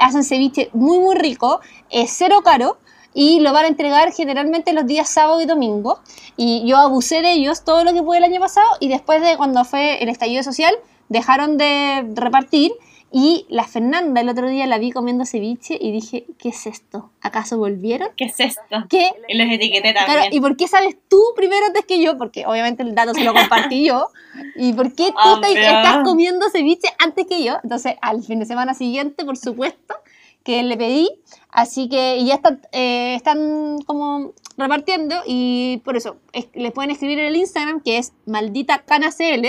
hacen 0.00 0.24
ceviche 0.24 0.70
muy 0.72 1.00
muy 1.00 1.16
rico, 1.16 1.60
es 1.90 2.10
cero 2.10 2.40
caro 2.42 2.78
y 3.12 3.40
lo 3.40 3.52
van 3.52 3.66
a 3.66 3.68
entregar 3.68 4.10
generalmente 4.10 4.72
los 4.72 4.86
días 4.86 5.10
sábado 5.10 5.42
y 5.42 5.44
domingo. 5.44 6.00
Y 6.38 6.64
yo 6.66 6.78
abusé 6.78 7.20
de 7.20 7.32
ellos 7.32 7.62
todo 7.62 7.84
lo 7.84 7.92
que 7.92 8.02
pude 8.02 8.18
el 8.18 8.24
año 8.24 8.40
pasado 8.40 8.68
y 8.78 8.88
después 8.88 9.20
de 9.20 9.36
cuando 9.36 9.64
fue 9.66 10.02
el 10.02 10.08
estallido 10.08 10.42
social 10.42 10.74
dejaron 11.10 11.58
de 11.58 12.06
repartir 12.14 12.72
y 13.12 13.44
la 13.48 13.64
Fernanda 13.64 14.20
el 14.20 14.28
otro 14.28 14.48
día 14.48 14.66
la 14.68 14.78
vi 14.78 14.92
comiendo 14.92 15.26
ceviche 15.26 15.76
y 15.80 15.90
dije, 15.90 16.26
¿qué 16.38 16.50
es 16.50 16.66
esto? 16.66 17.10
¿Acaso 17.20 17.58
volvieron? 17.58 18.08
¿Qué 18.16 18.26
es 18.26 18.38
esto? 18.38 18.62
¿Qué? 18.88 19.10
Y 19.28 19.36
los 19.36 19.48
etiqueté 19.52 19.92
Claro, 19.92 20.06
también. 20.12 20.32
¿y 20.32 20.40
por 20.40 20.56
qué 20.56 20.68
sabes 20.68 20.96
tú 21.08 21.20
primero 21.34 21.66
antes 21.66 21.84
que 21.86 22.00
yo? 22.00 22.16
Porque 22.16 22.46
obviamente 22.46 22.84
el 22.84 22.94
dato 22.94 23.12
se 23.12 23.24
lo 23.24 23.34
compartí 23.34 23.84
yo. 23.84 24.06
¿Y 24.54 24.72
por 24.74 24.94
qué 24.94 25.10
tú 25.10 25.40
te- 25.40 25.52
estás 25.54 26.04
comiendo 26.04 26.48
ceviche 26.50 26.88
antes 27.00 27.26
que 27.26 27.42
yo? 27.42 27.56
Entonces, 27.64 27.94
al 28.00 28.22
fin 28.22 28.38
de 28.38 28.46
semana 28.46 28.74
siguiente, 28.74 29.24
por 29.24 29.36
supuesto, 29.36 29.96
que 30.44 30.62
le 30.62 30.76
pedí. 30.76 31.10
Así 31.50 31.88
que 31.88 32.16
y 32.18 32.26
ya 32.26 32.34
están, 32.36 32.60
eh, 32.70 33.14
están 33.16 33.78
como 33.86 34.34
repartiendo 34.56 35.16
y 35.26 35.82
por 35.84 35.96
eso 35.96 36.18
es- 36.32 36.46
les 36.54 36.70
pueden 36.70 36.92
escribir 36.92 37.18
en 37.18 37.26
el 37.26 37.36
Instagram 37.36 37.80
que 37.82 37.98
es 37.98 38.12
maldita 38.24 38.78
canacl 38.84 39.48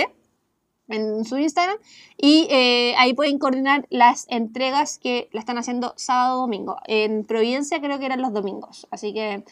en 0.88 1.24
su 1.24 1.38
Instagram 1.38 1.76
y 2.16 2.46
eh, 2.50 2.94
ahí 2.98 3.14
pueden 3.14 3.38
coordinar 3.38 3.86
las 3.90 4.26
entregas 4.28 4.98
que 4.98 5.28
la 5.32 5.40
están 5.40 5.58
haciendo 5.58 5.94
sábado 5.96 6.40
domingo. 6.40 6.76
En 6.86 7.24
Providencia 7.24 7.80
creo 7.80 7.98
que 7.98 8.06
eran 8.06 8.22
los 8.22 8.32
domingos, 8.32 8.86
así 8.90 9.12
que 9.12 9.44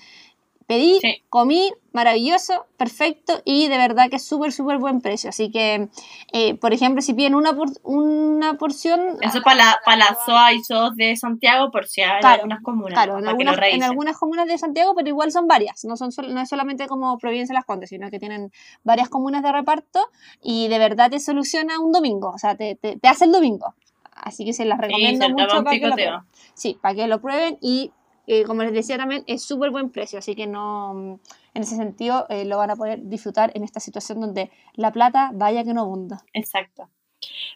pedí, 0.71 1.01
Sí. 1.01 1.21
comí, 1.29 1.73
maravilloso, 1.93 2.67
perfecto 2.77 3.43
y 3.45 3.67
de 3.67 3.77
verdad 3.77 4.09
que 4.09 4.17
es 4.17 4.25
súper, 4.25 4.53
súper 4.53 4.79
buen 4.79 5.01
precio. 5.01 5.31
Así 5.31 5.51
que, 5.51 5.89
eh, 6.33 6.55
por 6.55 6.73
ejemplo, 6.73 7.03
si 7.03 7.13
piden 7.13 7.35
una, 7.35 7.57
por- 7.57 7.73
una 7.83 8.55
porción... 8.55 9.17
Eso 9.21 9.39
es 9.39 9.43
para 9.45 9.57
la, 9.57 9.81
para 9.85 9.97
la 9.97 10.17
SOA 10.25 10.53
y 10.53 10.63
SOS 10.63 10.95
de 10.95 11.17
Santiago, 11.17 11.73
por 11.73 11.89
si 11.89 12.03
hay 12.03 12.21
Claro, 12.21 12.35
algunas 12.43 12.63
comunas. 12.63 12.93
Claro, 12.95 13.19
en 13.19 13.27
algunas, 13.27 13.59
en 13.73 13.83
algunas 13.83 14.17
comunas 14.17 14.47
de 14.47 14.59
Santiago, 14.59 14.95
pero 14.95 15.09
igual 15.09 15.33
son 15.33 15.49
varias, 15.49 15.85
no, 15.85 15.97
son 15.97 16.11
no 16.29 16.41
es 16.41 16.49
solamente 16.49 16.87
como 16.87 17.19
Providencia 17.19 17.53
Las 17.53 17.65
Condes, 17.65 17.89
sino 17.89 18.09
que 18.09 18.21
tienen 18.21 18.53
varias 18.85 19.09
comunas 19.09 19.43
de 19.43 19.51
reparto 19.51 20.07
y 20.41 20.69
de 20.69 20.79
verdad 20.79 21.11
te 21.11 21.19
soluciona 21.19 21.81
un 21.81 21.91
domingo, 21.91 22.31
o 22.31 22.39
sea, 22.39 22.55
te, 22.55 22.77
te, 22.77 22.97
te 22.97 23.09
hace 23.09 23.25
el 23.25 23.33
domingo. 23.33 23.75
Así 24.13 24.45
que 24.45 24.53
se 24.53 24.65
las 24.67 24.79
Sí, 24.79 24.83
recomiendo 24.83 25.27
toma 25.27 25.43
mucho 25.43 25.65
para 25.65 25.79
que 25.81 25.87
lo. 25.89 25.97
Sí, 26.55 26.79
para 26.81 26.95
que 26.95 27.07
lo 27.09 27.21
prueben 27.21 27.57
y 27.61 27.91
eh, 28.27 28.45
como 28.45 28.63
les 28.63 28.73
decía 28.73 28.97
también, 28.97 29.25
es 29.27 29.43
súper 29.43 29.71
buen 29.71 29.91
precio, 29.91 30.19
así 30.19 30.35
que 30.35 30.47
no, 30.47 30.95
mm, 30.95 31.13
en 31.55 31.63
ese 31.63 31.77
sentido 31.77 32.27
eh, 32.29 32.45
lo 32.45 32.59
van 32.59 32.71
a 32.71 32.77
poder 32.77 33.01
disfrutar 33.09 33.51
en 33.55 33.65
esta 33.65 33.81
situación 33.81 34.21
donde 34.21 34.51
la 34.75 34.93
plata 34.93 35.31
vaya 35.35 35.65
que 35.65 35.75
no 35.75 35.83
abunda. 35.83 36.25
Exacto. 36.33 36.89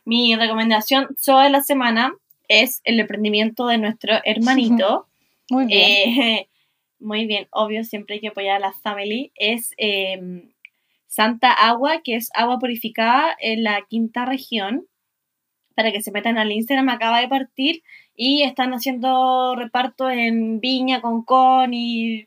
Mi 0.04 0.36
recomendación 0.36 1.08
de 1.26 1.50
la 1.50 1.62
semana 1.62 2.12
es 2.48 2.80
el 2.84 3.00
emprendimiento 3.00 3.66
de 3.66 3.78
nuestro 3.78 4.14
hermanito. 4.24 5.06
Muy 5.50 5.66
bien. 5.66 6.20
Eh, 6.20 6.48
muy 7.00 7.26
bien, 7.26 7.48
obvio, 7.50 7.84
siempre 7.84 8.14
hay 8.14 8.20
que 8.20 8.28
apoyar 8.28 8.56
a 8.56 8.66
la 8.68 8.72
family. 8.72 9.30
Es 9.34 9.74
eh, 9.76 10.48
Santa 11.06 11.52
Agua, 11.52 12.00
que 12.02 12.16
es 12.16 12.30
agua 12.34 12.58
purificada 12.58 13.36
en 13.38 13.62
la 13.62 13.82
quinta 13.88 14.24
región. 14.24 14.86
Para 15.74 15.92
que 15.92 16.02
se 16.02 16.12
metan 16.12 16.38
al 16.38 16.52
Instagram, 16.52 16.88
acaba 16.88 17.20
de 17.20 17.28
partir 17.28 17.82
y 18.14 18.42
están 18.42 18.72
haciendo 18.72 19.54
reparto 19.56 20.08
en 20.08 20.60
Viña, 20.60 21.00
Concón 21.00 21.74
y. 21.74 22.26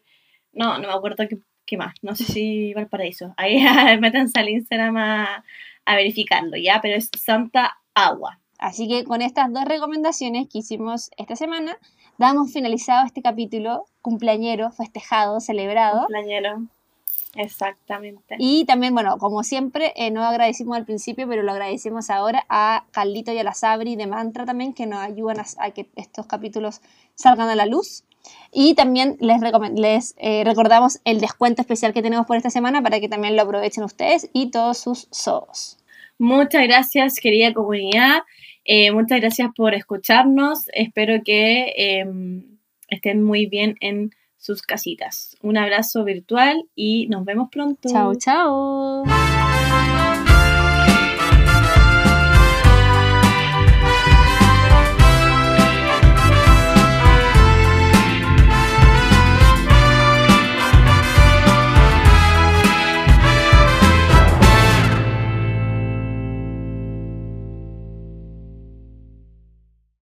No, 0.51 0.77
no 0.79 0.87
me 0.87 0.93
acuerdo 0.93 1.27
qué, 1.27 1.39
qué 1.65 1.77
más. 1.77 1.95
No 2.01 2.15
sé 2.15 2.25
si 2.25 2.73
Valparaíso. 2.73 3.33
Ahí 3.37 3.59
métanse 4.01 4.39
al 4.39 4.49
Instagram 4.49 4.97
a, 4.97 5.43
a 5.85 5.95
verificarlo, 5.95 6.57
¿ya? 6.57 6.81
Pero 6.81 6.97
es 6.97 7.09
Santa 7.17 7.77
Agua. 7.93 8.39
Así 8.59 8.87
que 8.87 9.03
con 9.03 9.21
estas 9.21 9.53
dos 9.53 9.65
recomendaciones 9.65 10.47
que 10.51 10.59
hicimos 10.59 11.11
esta 11.17 11.35
semana, 11.35 11.77
damos 12.17 12.51
finalizado 12.51 13.05
este 13.05 13.21
capítulo 13.21 13.85
cumpleañero, 14.01 14.71
festejado, 14.71 15.39
celebrado. 15.39 16.07
Plañero. 16.07 16.67
Exactamente. 17.35 18.35
Y 18.39 18.65
también, 18.65 18.93
bueno, 18.93 19.17
como 19.17 19.43
siempre, 19.43 19.93
eh, 19.95 20.11
no 20.11 20.23
agradecimos 20.23 20.77
al 20.77 20.85
principio, 20.85 21.27
pero 21.27 21.43
lo 21.43 21.51
agradecemos 21.51 22.09
ahora 22.09 22.45
a 22.49 22.85
Carlito 22.91 23.31
y 23.31 23.37
a 23.37 23.43
la 23.43 23.53
Sabri 23.53 23.95
de 23.95 24.07
Mantra 24.07 24.45
también, 24.45 24.73
que 24.73 24.87
nos 24.87 24.99
ayudan 24.99 25.39
a, 25.39 25.45
a 25.59 25.71
que 25.71 25.87
estos 25.95 26.25
capítulos 26.25 26.81
salgan 27.15 27.49
a 27.49 27.55
la 27.55 27.65
luz. 27.65 28.03
Y 28.51 28.75
también 28.75 29.17
les, 29.19 29.39
les 29.75 30.15
eh, 30.17 30.43
recordamos 30.43 30.99
el 31.05 31.19
descuento 31.19 31.61
especial 31.61 31.93
que 31.93 32.01
tenemos 32.01 32.25
por 32.25 32.37
esta 32.37 32.49
semana 32.49 32.81
para 32.81 32.99
que 32.99 33.09
también 33.09 33.35
lo 33.35 33.43
aprovechen 33.43 33.83
ustedes 33.83 34.29
y 34.33 34.51
todos 34.51 34.77
sus 34.77 35.07
SOS. 35.11 35.77
Muchas 36.17 36.63
gracias, 36.63 37.19
querida 37.19 37.53
comunidad. 37.53 38.23
Eh, 38.65 38.91
muchas 38.91 39.21
gracias 39.21 39.49
por 39.55 39.73
escucharnos. 39.73 40.65
Espero 40.73 41.21
que 41.23 41.73
eh, 41.77 42.05
estén 42.89 43.23
muy 43.23 43.45
bien 43.45 43.75
en 43.79 44.11
sus 44.37 44.61
casitas. 44.61 45.35
Un 45.41 45.57
abrazo 45.57 46.03
virtual 46.03 46.63
y 46.75 47.07
nos 47.07 47.25
vemos 47.25 47.49
pronto. 47.51 47.89
Chao, 47.89 48.15
chao. 48.15 49.03